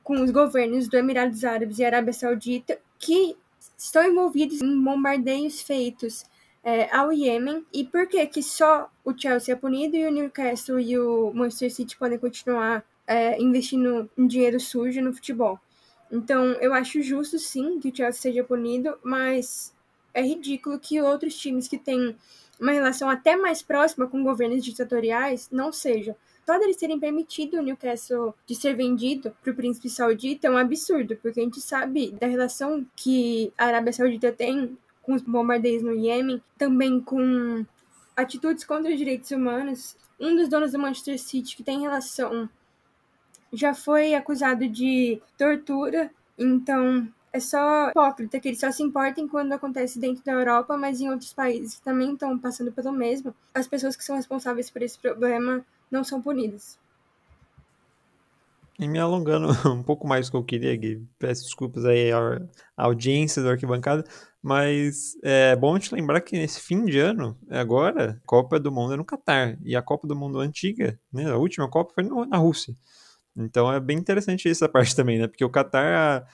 com 0.03 0.21
os 0.21 0.31
governos 0.31 0.87
do 0.87 0.97
Emirados 0.97 1.43
Árabes 1.43 1.79
e 1.79 1.85
Arábia 1.85 2.13
Saudita 2.13 2.79
que 2.97 3.37
estão 3.77 4.03
envolvidos 4.03 4.61
em 4.61 4.83
bombardeios 4.83 5.61
feitos 5.61 6.25
é, 6.69 6.95
ao 6.95 7.11
Iêmen. 7.11 7.65
E 7.73 7.83
por 7.83 8.07
que 8.07 8.23
que 8.27 8.43
só 8.43 8.89
o 9.03 9.17
Chelsea 9.17 9.53
é 9.53 9.57
punido 9.57 9.95
e 9.95 10.05
o 10.05 10.11
Newcastle 10.11 10.79
e 10.79 10.99
o 10.99 11.33
Manchester 11.33 11.73
City 11.73 11.97
podem 11.97 12.19
continuar 12.19 12.85
é, 13.07 13.41
investindo 13.41 14.07
em 14.15 14.27
dinheiro 14.27 14.59
sujo 14.59 15.01
no 15.01 15.11
futebol? 15.11 15.59
Então, 16.11 16.43
eu 16.61 16.73
acho 16.73 17.01
justo 17.01 17.39
sim 17.39 17.79
que 17.79 17.89
o 17.89 17.95
Chelsea 17.95 18.21
seja 18.21 18.43
punido, 18.43 18.97
mas 19.03 19.73
é 20.13 20.21
ridículo 20.21 20.79
que 20.79 21.01
outros 21.01 21.35
times 21.35 21.67
que 21.67 21.77
têm 21.77 22.15
uma 22.59 22.71
relação 22.71 23.09
até 23.09 23.35
mais 23.35 23.61
próxima 23.61 24.07
com 24.07 24.23
governos 24.23 24.63
ditatoriais 24.63 25.49
não 25.51 25.71
sejam. 25.71 26.15
Só 26.45 26.57
deles 26.57 26.77
terem 26.77 26.99
permitido 26.99 27.57
o 27.57 27.61
Newcastle 27.61 28.33
de 28.45 28.55
ser 28.55 28.75
vendido 28.75 29.35
para 29.41 29.51
o 29.51 29.55
príncipe 29.55 29.89
saudita 29.89 30.47
é 30.47 30.51
um 30.51 30.57
absurdo, 30.57 31.15
porque 31.21 31.39
a 31.39 31.43
gente 31.43 31.61
sabe 31.61 32.11
da 32.11 32.27
relação 32.27 32.85
que 32.95 33.53
a 33.57 33.65
Arábia 33.65 33.93
Saudita 33.93 34.31
tem 34.31 34.77
com 35.09 35.15
os 35.15 35.23
bombardeios 35.23 35.81
no 35.81 35.95
Iêmen, 35.95 36.39
também 36.55 37.01
com 37.01 37.65
atitudes 38.15 38.63
contra 38.63 38.91
os 38.91 38.97
direitos 38.97 39.31
humanos. 39.31 39.97
Um 40.19 40.35
dos 40.35 40.47
donos 40.47 40.71
do 40.71 40.77
Manchester 40.77 41.19
City, 41.19 41.55
que 41.55 41.63
tem 41.63 41.81
relação, 41.81 42.47
já 43.51 43.73
foi 43.73 44.13
acusado 44.13 44.69
de 44.69 45.19
tortura, 45.35 46.11
então 46.37 47.11
é 47.33 47.39
só 47.39 47.89
hipócrita 47.89 48.39
que 48.39 48.49
eles 48.49 48.59
só 48.59 48.71
se 48.71 48.83
importem 48.83 49.27
quando 49.27 49.51
acontece 49.53 49.97
dentro 49.97 50.23
da 50.23 50.33
Europa, 50.33 50.77
mas 50.77 51.01
em 51.01 51.09
outros 51.09 51.33
países 51.33 51.73
que 51.73 51.81
também 51.81 52.13
estão 52.13 52.37
passando 52.37 52.71
pelo 52.71 52.91
mesmo, 52.91 53.33
as 53.51 53.65
pessoas 53.65 53.95
que 53.95 54.03
são 54.03 54.15
responsáveis 54.15 54.69
por 54.69 54.83
esse 54.83 54.99
problema 54.99 55.65
não 55.89 56.03
são 56.03 56.21
punidas. 56.21 56.77
E 58.79 58.87
me 58.87 58.97
alongando 58.97 59.49
um 59.67 59.81
pouco 59.81 60.07
mais 60.07 60.27
do 60.27 60.31
que 60.31 60.37
eu 60.37 60.43
queria, 60.43 60.75
Gui, 60.75 61.03
peço 61.17 61.45
desculpas 61.45 61.83
aí 61.83 62.11
à 62.11 62.39
audiência 62.77 63.41
do 63.41 63.49
Arquibancada, 63.49 64.05
mas 64.41 65.17
é 65.23 65.55
bom 65.55 65.77
te 65.77 65.93
lembrar 65.93 66.21
que 66.21 66.37
nesse 66.37 66.61
fim 66.61 66.85
de 66.85 66.99
ano, 66.99 67.37
agora, 67.49 68.11
a 68.11 68.27
Copa 68.27 68.59
do 68.59 68.71
Mundo 68.71 68.93
é 68.93 68.97
no 68.97 69.05
Catar, 69.05 69.57
e 69.63 69.75
a 69.75 69.81
Copa 69.81 70.07
do 70.07 70.15
Mundo 70.15 70.39
antiga, 70.39 70.99
né, 71.11 71.29
a 71.29 71.37
última 71.37 71.69
Copa 71.69 71.93
foi 71.93 72.03
na 72.03 72.37
Rússia. 72.37 72.73
Então 73.35 73.71
é 73.71 73.79
bem 73.79 73.97
interessante 73.97 74.49
essa 74.49 74.69
parte 74.69 74.95
também, 74.95 75.19
né, 75.19 75.27
porque 75.27 75.43
o 75.43 75.49
Catar, 75.49 76.25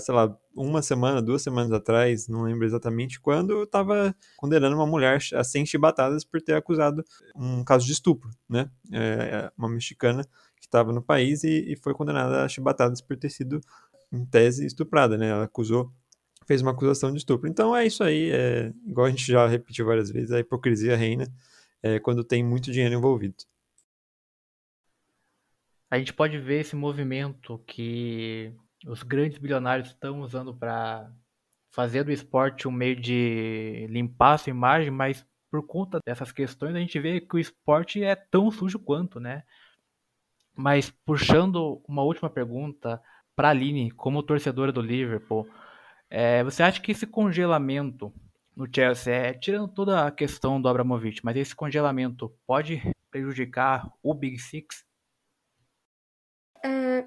sei 0.00 0.14
lá, 0.14 0.36
uma 0.54 0.82
semana, 0.82 1.22
duas 1.22 1.42
semanas 1.42 1.72
atrás, 1.72 2.28
não 2.28 2.42
lembro 2.42 2.66
exatamente 2.66 3.20
quando, 3.20 3.62
estava 3.62 4.14
condenando 4.36 4.76
uma 4.76 4.86
mulher 4.86 5.18
a 5.34 5.44
100 5.44 5.66
chibatadas 5.66 6.24
por 6.24 6.42
ter 6.42 6.54
acusado 6.54 7.04
um 7.34 7.64
caso 7.64 7.86
de 7.86 7.92
estupro, 7.92 8.28
né, 8.48 8.70
é, 8.92 9.50
uma 9.56 9.68
mexicana 9.68 10.24
que 10.60 10.66
estava 10.66 10.92
no 10.92 11.02
país 11.02 11.42
e, 11.42 11.72
e, 11.72 11.76
foi 11.76 11.94
condenada 11.94 12.44
a 12.44 12.48
chibatadas 12.48 13.00
por 13.00 13.16
ter 13.16 13.30
sido, 13.30 13.60
em 14.12 14.24
tese, 14.26 14.66
estuprada, 14.66 15.16
né? 15.16 15.28
Ela 15.28 15.44
acusou, 15.44 15.90
fez 16.50 16.62
uma 16.62 16.72
acusação 16.72 17.12
de 17.12 17.18
estupro. 17.18 17.48
Então 17.48 17.76
é 17.76 17.86
isso 17.86 18.02
aí, 18.02 18.28
é, 18.32 18.72
igual 18.84 19.06
a 19.06 19.10
gente 19.10 19.24
já 19.24 19.46
repetiu 19.46 19.86
várias 19.86 20.10
vezes, 20.10 20.32
a 20.32 20.40
hipocrisia 20.40 20.96
reina 20.96 21.32
é, 21.80 22.00
quando 22.00 22.24
tem 22.24 22.42
muito 22.42 22.72
dinheiro 22.72 22.96
envolvido. 22.96 23.36
A 25.88 25.96
gente 25.96 26.12
pode 26.12 26.36
ver 26.38 26.62
esse 26.62 26.74
movimento 26.74 27.62
que 27.68 28.52
os 28.84 29.04
grandes 29.04 29.38
bilionários 29.38 29.90
estão 29.90 30.22
usando 30.22 30.52
para 30.52 31.08
fazer 31.70 32.02
do 32.02 32.10
esporte 32.10 32.66
um 32.66 32.72
meio 32.72 32.96
de 32.96 33.86
limpar 33.88 34.32
a 34.34 34.38
sua 34.38 34.50
imagem, 34.50 34.90
mas 34.90 35.24
por 35.52 35.64
conta 35.64 36.00
dessas 36.04 36.32
questões 36.32 36.74
a 36.74 36.80
gente 36.80 36.98
vê 36.98 37.20
que 37.20 37.36
o 37.36 37.38
esporte 37.38 38.02
é 38.02 38.16
tão 38.16 38.50
sujo 38.50 38.80
quanto, 38.80 39.20
né? 39.20 39.44
Mas 40.52 40.90
puxando 41.06 41.80
uma 41.86 42.02
última 42.02 42.28
pergunta 42.28 43.00
para 43.36 43.46
a 43.46 43.50
Aline, 43.52 43.92
como 43.92 44.20
torcedora 44.20 44.72
do 44.72 44.82
Liverpool, 44.82 45.48
é, 46.10 46.42
você 46.42 46.62
acha 46.62 46.80
que 46.80 46.92
esse 46.92 47.06
congelamento 47.06 48.12
no 48.56 48.68
Chelsea, 48.70 49.14
é, 49.14 49.32
tirando 49.32 49.68
toda 49.68 50.06
a 50.06 50.10
questão 50.10 50.60
do 50.60 50.68
Abramovich, 50.68 51.24
mas 51.24 51.36
esse 51.36 51.54
congelamento 51.54 52.34
pode 52.46 52.82
prejudicar 53.10 53.90
o 54.02 54.12
Big 54.12 54.38
Six? 54.38 54.84
É, 56.62 57.06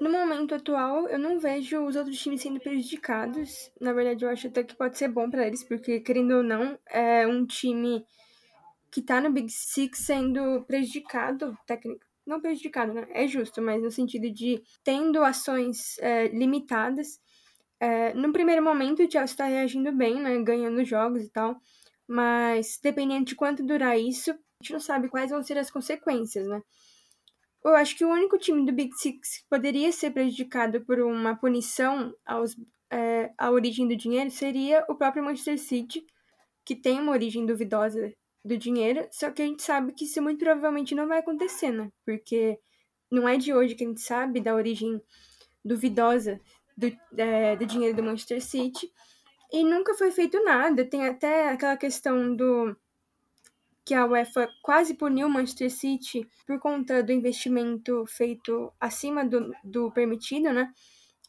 no 0.00 0.10
momento 0.10 0.54
atual, 0.54 1.08
eu 1.08 1.18
não 1.18 1.38
vejo 1.38 1.84
os 1.84 1.96
outros 1.96 2.18
times 2.18 2.40
sendo 2.40 2.58
prejudicados. 2.60 3.70
Na 3.80 3.92
verdade, 3.92 4.24
eu 4.24 4.30
acho 4.30 4.46
até 4.46 4.62
que 4.62 4.74
pode 4.74 4.96
ser 4.96 5.08
bom 5.08 5.28
para 5.28 5.46
eles, 5.46 5.62
porque, 5.62 6.00
querendo 6.00 6.36
ou 6.36 6.42
não, 6.42 6.78
é 6.88 7.26
um 7.26 7.44
time 7.44 8.04
que 8.90 9.00
está 9.00 9.20
no 9.20 9.30
Big 9.30 9.50
Six 9.50 9.98
sendo 9.98 10.64
prejudicado, 10.66 11.56
técnico, 11.66 12.04
não 12.26 12.40
prejudicado, 12.40 12.94
né? 12.94 13.06
É 13.10 13.26
justo, 13.26 13.60
mas 13.60 13.82
no 13.82 13.90
sentido 13.90 14.30
de 14.30 14.62
tendo 14.82 15.22
ações 15.22 15.98
é, 15.98 16.28
limitadas. 16.28 17.20
É, 17.80 18.14
no 18.14 18.32
primeiro 18.32 18.62
momento, 18.62 19.00
o 19.02 19.10
Chelsea 19.10 19.24
está 19.24 19.46
reagindo 19.46 19.92
bem, 19.92 20.20
né? 20.20 20.42
Ganhando 20.42 20.84
jogos 20.84 21.22
e 21.24 21.30
tal. 21.30 21.60
mas 22.08 22.78
dependendo 22.82 23.24
de 23.26 23.34
quanto 23.34 23.64
durar 23.64 23.98
isso, 23.98 24.30
a 24.32 24.34
gente 24.62 24.72
não 24.72 24.80
sabe 24.80 25.08
quais 25.08 25.30
vão 25.30 25.42
ser 25.42 25.58
as 25.58 25.70
consequências, 25.70 26.46
né? 26.46 26.62
Eu 27.64 27.74
acho 27.74 27.96
que 27.96 28.04
o 28.04 28.10
único 28.10 28.38
time 28.38 28.64
do 28.66 28.72
Big 28.72 28.94
Six 28.94 29.38
que 29.38 29.48
poderia 29.48 29.90
ser 29.90 30.10
prejudicado 30.10 30.84
por 30.84 31.00
uma 31.00 31.34
punição 31.34 32.14
aos, 32.26 32.56
é, 32.90 33.32
à 33.38 33.50
origem 33.50 33.88
do 33.88 33.96
dinheiro 33.96 34.30
seria 34.30 34.84
o 34.88 34.94
próprio 34.94 35.24
Manchester 35.24 35.58
City, 35.58 36.04
que 36.64 36.76
tem 36.76 37.00
uma 37.00 37.12
origem 37.12 37.46
duvidosa 37.46 38.12
do 38.44 38.58
dinheiro, 38.58 39.08
só 39.10 39.30
que 39.30 39.40
a 39.42 39.46
gente 39.46 39.62
sabe 39.62 39.92
que 39.94 40.04
isso 40.04 40.20
muito 40.22 40.38
provavelmente 40.38 40.94
não 40.94 41.08
vai 41.08 41.18
acontecer, 41.20 41.70
né? 41.72 41.90
Porque 42.04 42.58
não 43.10 43.26
é 43.28 43.36
de 43.38 43.54
hoje 43.54 43.74
que 43.74 43.84
a 43.84 43.88
gente 43.88 44.02
sabe 44.02 44.40
da 44.40 44.54
origem 44.54 45.00
duvidosa 45.64 46.40
do, 46.76 46.92
é, 47.16 47.56
do 47.56 47.66
dinheiro 47.66 47.96
do 47.96 48.02
Manchester 48.02 48.42
City. 48.42 48.90
E 49.52 49.64
nunca 49.64 49.94
foi 49.94 50.10
feito 50.10 50.42
nada. 50.42 50.84
Tem 50.84 51.06
até 51.06 51.48
aquela 51.48 51.76
questão 51.76 52.34
do 52.34 52.76
que 53.84 53.94
a 53.94 54.06
UEFA 54.06 54.48
quase 54.62 54.94
puniu 54.94 55.26
o 55.26 55.30
Manchester 55.30 55.70
City 55.70 56.26
por 56.46 56.58
conta 56.58 57.02
do 57.02 57.12
investimento 57.12 58.04
feito 58.06 58.72
acima 58.80 59.24
do, 59.24 59.52
do 59.62 59.90
permitido, 59.92 60.52
né? 60.52 60.72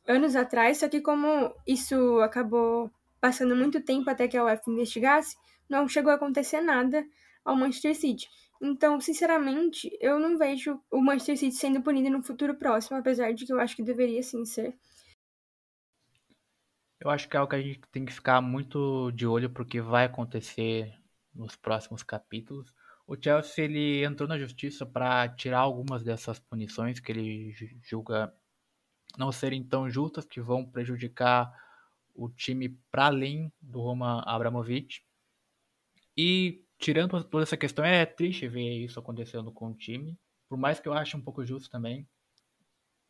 Anos 0.08 0.36
atrás, 0.36 0.78
só 0.78 0.88
que 0.88 1.02
como 1.02 1.54
isso 1.68 2.20
acabou 2.22 2.90
passando 3.20 3.56
muito 3.56 3.82
tempo 3.82 4.10
até 4.10 4.28
que 4.28 4.38
a 4.38 4.44
UEFA 4.44 4.70
investigasse, 4.70 5.36
não 5.68 5.88
chegou 5.88 6.12
a 6.12 6.16
acontecer 6.16 6.62
nada 6.62 7.04
ao 7.44 7.56
Manchester 7.56 7.96
City. 7.96 8.30
Então, 8.62 9.02
sinceramente, 9.02 9.90
eu 10.00 10.20
não 10.20 10.38
vejo 10.38 10.80
o 10.92 11.02
Manchester 11.02 11.38
City 11.38 11.56
sendo 11.56 11.82
punido 11.82 12.10
no 12.10 12.24
futuro 12.24 12.56
próximo, 12.56 12.98
apesar 12.98 13.34
de 13.34 13.46
que 13.46 13.52
eu 13.52 13.60
acho 13.60 13.76
que 13.76 13.84
deveria 13.84 14.22
sim 14.24 14.46
ser. 14.46 14.74
Eu 17.06 17.12
acho 17.12 17.30
que 17.30 17.38
é 17.38 17.40
algo 17.40 17.52
que 17.52 17.56
a 17.56 17.62
gente 17.62 17.80
tem 17.92 18.04
que 18.04 18.12
ficar 18.12 18.42
muito 18.42 19.12
de 19.12 19.28
olho 19.28 19.48
porque 19.48 19.80
vai 19.80 20.06
acontecer 20.06 20.92
nos 21.36 21.56
próximos 21.56 22.02
capítulos. 22.02 22.74
O 23.06 23.16
Chelsea 23.16 23.66
ele 23.66 24.04
entrou 24.04 24.28
na 24.28 24.40
justiça 24.40 24.88
para 24.88 25.30
tirar 25.30 25.60
algumas 25.60 26.04
dessas 26.04 26.40
punições 26.40 27.00
que 27.00 27.12
ele 27.12 27.54
julga 27.84 28.34
não 29.20 29.32
serem 29.32 29.64
tão 29.64 29.88
justas, 29.88 30.26
que 30.26 30.42
vão 30.42 30.66
prejudicar 30.66 31.54
o 32.16 32.28
time 32.28 32.70
para 32.90 33.06
além 33.06 33.54
do 33.62 33.82
Roman 33.82 34.24
Abramovich. 34.26 35.06
E 36.18 36.66
tirando 36.80 37.24
toda 37.24 37.44
essa 37.44 37.56
questão, 37.56 37.86
é 37.86 38.04
triste 38.04 38.48
ver 38.48 38.84
isso 38.84 39.00
acontecendo 39.00 39.52
com 39.52 39.68
o 39.68 39.76
time, 39.76 40.18
por 40.50 40.58
mais 40.58 40.80
que 40.80 40.90
eu 40.90 40.94
ache 40.94 41.16
um 41.16 41.22
pouco 41.22 41.46
justo 41.46 41.70
também. 41.70 42.10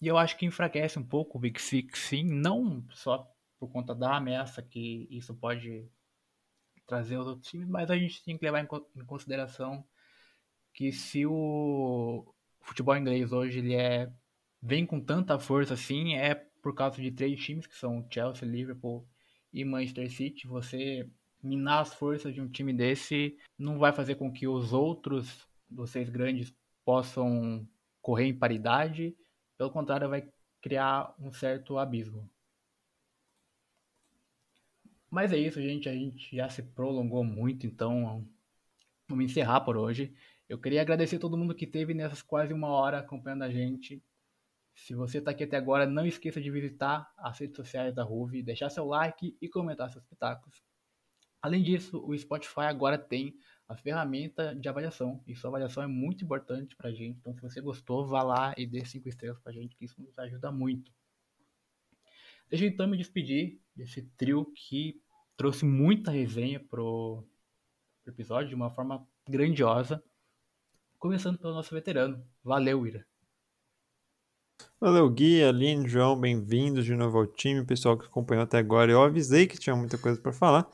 E 0.02 0.08
eu 0.08 0.18
acho 0.18 0.36
que 0.36 0.46
enfraquece 0.46 1.00
um 1.00 1.08
pouco 1.08 1.38
o 1.38 1.42
Big 1.42 1.62
Six, 1.62 1.98
sim, 1.98 2.26
não 2.26 2.86
só 2.92 3.34
por 3.66 3.74
conta 3.74 3.96
da 3.96 4.18
ameaça 4.18 4.62
que 4.62 5.08
isso 5.10 5.34
pode 5.34 5.90
trazer 6.86 7.16
aos 7.16 7.28
outros 7.28 7.50
times, 7.50 7.68
mas 7.68 7.90
a 7.90 7.98
gente 7.98 8.24
tem 8.24 8.38
que 8.38 8.46
levar 8.46 8.62
em 8.62 9.06
consideração 9.06 9.84
que 10.74 10.92
se 10.92 11.26
o 11.26 12.26
futebol 12.62 12.96
inglês 12.96 13.32
hoje 13.32 13.60
ele 13.60 13.74
é 13.74 14.12
vem 14.62 14.86
com 14.86 15.00
tanta 15.00 15.40
força 15.40 15.74
assim, 15.74 16.16
é 16.16 16.36
por 16.36 16.74
causa 16.74 17.02
de 17.02 17.12
três 17.12 17.40
times 17.44 17.68
que 17.68 17.76
são 17.76 18.06
Chelsea, 18.10 18.48
Liverpool 18.48 19.08
e 19.54 19.64
Manchester 19.64 20.12
City. 20.12 20.48
Você 20.48 21.10
minar 21.42 21.82
as 21.82 21.94
forças 21.94 22.34
de 22.34 22.42
um 22.42 22.50
time 22.50 22.74
desse 22.74 23.38
não 23.58 23.78
vai 23.78 23.94
fazer 23.94 24.16
com 24.16 24.32
que 24.32 24.48
os 24.48 24.74
outros 24.74 25.48
dos 25.70 25.92
seis 25.92 26.10
grandes 26.10 26.54
possam 26.84 27.68
correr 28.02 28.26
em 28.26 28.38
paridade, 28.38 29.16
pelo 29.58 29.72
contrário, 29.72 30.10
vai 30.10 30.28
criar 30.62 31.14
um 31.20 31.32
certo 31.32 31.78
abismo. 31.78 32.30
Mas 35.10 35.32
é 35.32 35.38
isso, 35.38 35.62
gente. 35.62 35.88
A 35.88 35.94
gente 35.94 36.36
já 36.36 36.50
se 36.50 36.62
prolongou 36.62 37.24
muito, 37.24 37.66
então 37.66 38.28
vamos 39.08 39.26
encerrar 39.26 39.62
por 39.62 39.78
hoje. 39.78 40.14
Eu 40.48 40.60
queria 40.60 40.82
agradecer 40.82 41.16
a 41.16 41.20
todo 41.20 41.38
mundo 41.38 41.56
que 41.56 41.66
teve 41.66 41.94
nessas 41.94 42.22
quase 42.22 42.54
uma 42.54 42.68
hora 42.68 43.00
acompanhando 43.00 43.44
a 43.44 43.50
gente. 43.50 44.04
Se 44.76 44.94
você 44.94 45.20
está 45.20 45.32
aqui 45.32 45.44
até 45.44 45.58
agora, 45.58 45.86
não 45.88 46.06
esqueça 46.06 46.42
de 46.42 46.52
visitar 46.52 47.12
as 47.18 47.40
redes 47.40 47.56
sociais 47.56 47.96
da 47.96 48.04
Ruve, 48.04 48.44
deixar 48.44 48.70
seu 48.70 48.86
like 48.86 49.36
e 49.42 49.48
comentar 49.48 49.90
seus 49.90 50.04
pitacos. 50.06 50.64
Além 51.42 51.64
disso, 51.64 52.04
o 52.06 52.18
Spotify 52.18 52.62
agora 52.62 52.98
tem 52.98 53.38
a 53.68 53.76
ferramenta 53.76 54.54
de 54.56 54.68
avaliação. 54.68 55.24
E 55.26 55.36
sua 55.36 55.50
avaliação 55.50 55.84
é 55.84 55.88
muito 55.88 56.24
importante 56.24 56.76
para 56.76 56.90
a 56.90 56.94
gente. 56.94 57.20
Então, 57.20 57.34
se 57.34 57.42
você 57.42 57.62
gostou, 57.62 58.06
vá 58.08 58.22
lá 58.22 58.54
e 58.58 58.66
dê 58.66 58.84
cinco 58.86 59.08
estrelas 59.08 59.40
para 59.40 59.52
a 59.52 59.56
gente, 59.56 59.76
que 59.76 59.86
isso 59.86 60.00
nos 60.02 60.18
ajuda 60.20 60.52
muito. 60.52 60.92
Deixa 62.50 62.66
eu 62.66 62.70
então 62.70 62.88
me 62.88 62.98
despedir 62.98 63.60
desse 63.76 64.02
trio 64.18 64.46
que 64.54 65.02
trouxe 65.36 65.66
muita 65.66 66.12
resenha 66.12 66.60
pro, 66.60 67.24
pro 68.04 68.14
episódio 68.14 68.50
de 68.50 68.56
uma 68.56 68.70
forma 68.70 69.06
grandiosa. 69.28 70.04
Começando 70.98 71.38
pelo 71.38 71.54
nosso 71.54 71.74
veterano. 71.74 72.26
Valeu, 72.44 72.88
Ira. 72.88 73.06
Valeu, 74.80 75.10
Gui, 75.10 75.44
Aline, 75.44 75.88
João, 75.88 76.18
bem-vindos 76.18 76.86
de 76.86 76.96
novo 76.96 77.18
ao 77.18 77.28
time, 77.28 77.66
pessoal 77.66 77.98
que 77.98 78.06
acompanhou 78.06 78.44
até 78.44 78.58
agora. 78.58 78.92
Eu 78.92 79.02
avisei 79.02 79.46
que 79.46 79.58
tinha 79.58 79.76
muita 79.76 79.98
coisa 79.98 80.20
para 80.22 80.32
falar, 80.32 80.70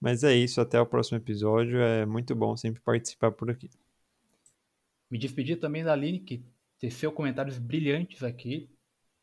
mas 0.00 0.22
é 0.22 0.34
isso, 0.34 0.60
até 0.60 0.80
o 0.80 0.86
próximo 0.86 1.18
episódio. 1.18 1.80
É 1.80 2.06
muito 2.06 2.34
bom 2.34 2.56
sempre 2.56 2.80
participar 2.80 3.32
por 3.32 3.50
aqui. 3.50 3.68
Me 5.10 5.18
despedir 5.18 5.58
também 5.58 5.82
da 5.82 5.92
Aline, 5.92 6.20
que 6.20 6.44
teceu 6.78 7.10
comentários 7.10 7.58
brilhantes 7.58 8.22
aqui. 8.22 8.70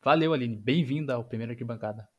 Valeu, 0.02 0.32
Aline. 0.32 0.56
Bem-vinda 0.56 1.14
ao 1.14 1.24
primeiro 1.24 1.52
arquibancada. 1.52 2.11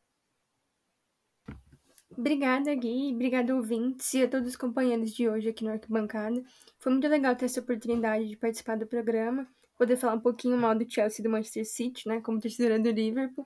Obrigada, 2.17 2.73
Gui. 2.75 3.13
Obrigada, 3.13 3.55
ouvintes 3.55 4.13
e 4.13 4.23
a 4.23 4.27
todos 4.27 4.49
os 4.49 4.55
companheiros 4.55 5.11
de 5.13 5.27
hoje 5.27 5.49
aqui 5.49 5.63
no 5.63 5.71
Arquibancada. 5.71 6.43
Foi 6.79 6.91
muito 6.91 7.07
legal 7.07 7.35
ter 7.35 7.45
essa 7.45 7.59
oportunidade 7.59 8.27
de 8.29 8.37
participar 8.37 8.77
do 8.77 8.85
programa, 8.85 9.47
poder 9.77 9.97
falar 9.97 10.13
um 10.13 10.19
pouquinho 10.19 10.57
mal 10.57 10.75
do 10.75 10.89
Chelsea 10.89 11.21
e 11.21 11.23
do 11.23 11.29
Manchester 11.29 11.65
City, 11.65 12.07
né, 12.07 12.21
como 12.21 12.39
torcedora 12.39 12.79
do 12.79 12.91
Liverpool. 12.91 13.45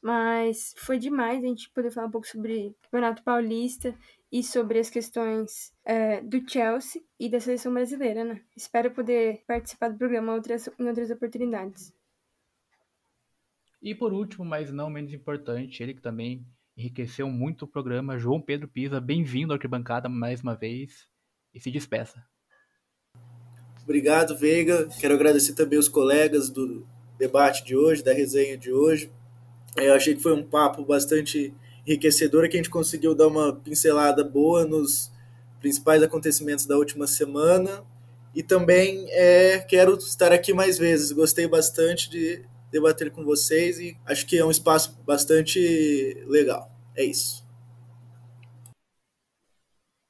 Mas 0.00 0.74
foi 0.76 0.98
demais 0.98 1.42
a 1.42 1.46
gente 1.46 1.70
poder 1.70 1.90
falar 1.90 2.06
um 2.06 2.10
pouco 2.10 2.26
sobre 2.26 2.68
o 2.68 2.74
Campeonato 2.84 3.22
Paulista 3.22 3.94
e 4.30 4.42
sobre 4.42 4.78
as 4.78 4.88
questões 4.88 5.72
é, 5.84 6.20
do 6.20 6.48
Chelsea 6.48 7.02
e 7.18 7.28
da 7.28 7.40
seleção 7.40 7.72
brasileira, 7.72 8.24
né? 8.24 8.40
Espero 8.56 8.90
poder 8.90 9.42
participar 9.46 9.88
do 9.88 9.98
programa 9.98 10.34
outras, 10.34 10.68
em 10.78 10.86
outras 10.86 11.10
oportunidades. 11.10 11.92
E 13.82 13.94
por 13.94 14.12
último, 14.12 14.44
mas 14.44 14.72
não 14.72 14.90
menos 14.90 15.12
importante, 15.12 15.82
ele 15.82 15.94
que 15.94 16.02
também 16.02 16.44
enriqueceu 16.76 17.28
muito 17.28 17.64
o 17.64 17.68
programa. 17.68 18.18
João 18.18 18.40
Pedro 18.40 18.68
Pisa, 18.68 19.00
bem-vindo 19.00 19.52
à 19.52 19.56
arquibancada 19.56 20.08
mais 20.08 20.42
uma 20.42 20.54
vez 20.54 21.08
e 21.54 21.60
se 21.60 21.70
despeça. 21.70 22.22
Obrigado, 23.82 24.36
Veiga. 24.36 24.88
Quero 25.00 25.14
agradecer 25.14 25.54
também 25.54 25.78
os 25.78 25.88
colegas 25.88 26.50
do 26.50 26.86
debate 27.18 27.64
de 27.64 27.76
hoje, 27.76 28.02
da 28.02 28.12
resenha 28.12 28.58
de 28.58 28.72
hoje. 28.72 29.10
Eu 29.76 29.94
achei 29.94 30.14
que 30.14 30.22
foi 30.22 30.34
um 30.34 30.42
papo 30.42 30.84
bastante 30.84 31.54
enriquecedor, 31.86 32.48
que 32.48 32.56
a 32.56 32.58
gente 32.58 32.70
conseguiu 32.70 33.14
dar 33.14 33.28
uma 33.28 33.54
pincelada 33.54 34.24
boa 34.24 34.64
nos 34.64 35.10
principais 35.60 36.02
acontecimentos 36.02 36.66
da 36.66 36.76
última 36.76 37.06
semana. 37.06 37.84
E 38.34 38.42
também 38.42 39.06
é, 39.10 39.60
quero 39.60 39.94
estar 39.94 40.32
aqui 40.32 40.52
mais 40.52 40.76
vezes. 40.76 41.12
Gostei 41.12 41.48
bastante 41.48 42.10
de 42.10 42.44
debater 42.76 43.10
com 43.10 43.24
vocês 43.24 43.78
e 43.78 43.98
acho 44.04 44.26
que 44.26 44.36
é 44.36 44.44
um 44.44 44.50
espaço 44.50 45.02
bastante 45.02 45.58
legal. 46.26 46.70
É 46.94 47.04
isso. 47.04 47.44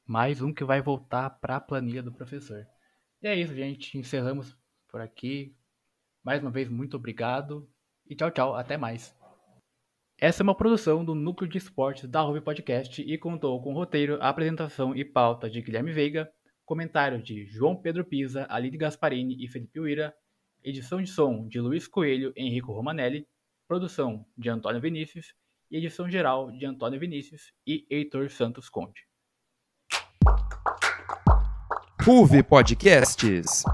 Mais 0.05 0.41
um 0.41 0.53
que 0.53 0.65
vai 0.65 0.83
voltar 0.83 1.31
para 1.31 1.57
a 1.57 1.61
planilha 1.61 2.03
do 2.03 2.13
professor. 2.13 2.67
E 3.23 3.29
é 3.29 3.35
isso, 3.35 3.55
gente. 3.55 3.97
Encerramos 3.97 4.57
por 4.89 5.01
aqui. 5.01 5.55
Mais 6.25 6.43
uma 6.43 6.51
vez, 6.51 6.69
muito 6.69 6.97
obrigado. 6.97 7.69
E 8.09 8.15
tchau, 8.15 8.31
tchau. 8.31 8.55
Até 8.55 8.77
mais. 8.77 9.17
Essa 10.19 10.43
é 10.43 10.45
uma 10.45 10.57
produção 10.57 11.05
do 11.05 11.15
Núcleo 11.15 11.49
de 11.49 11.59
Esportes 11.59 12.09
da 12.09 12.21
Ruby 12.21 12.41
Podcast 12.41 13.03
e 13.03 13.19
contou 13.19 13.63
com 13.63 13.75
roteiro, 13.75 14.19
apresentação 14.21 14.95
e 14.95 15.05
pauta 15.05 15.51
de 15.51 15.61
Guilherme 15.61 15.93
Veiga, 15.93 16.31
comentário 16.65 17.23
de 17.23 17.45
João 17.47 17.77
Pedro 17.77 18.05
Pisa, 18.05 18.47
Aline 18.49 18.79
Gasparini 18.79 19.37
e 19.45 19.49
Felipe 19.49 19.79
Uira, 19.79 20.15
edição 20.67 21.01
de 21.01 21.09
som 21.09 21.47
de 21.47 21.61
Luiz 21.61 21.87
Coelho 21.87 22.33
e 22.37 22.43
Henrico 22.43 22.73
Romanelli, 22.73 23.25
produção 23.69 24.27
de 24.37 24.51
Antônio 24.51 24.81
Vinícius 24.81 25.33
e 25.71 25.77
edição 25.77 26.11
geral 26.11 26.51
de 26.51 26.67
Antônio 26.67 26.99
Vinícius 26.99 27.53
e 27.65 27.87
Heitor 27.89 28.29
Santos 28.29 28.69
Conde. 28.69 29.07
Ruve 32.03 32.43
Podcasts. 32.43 33.65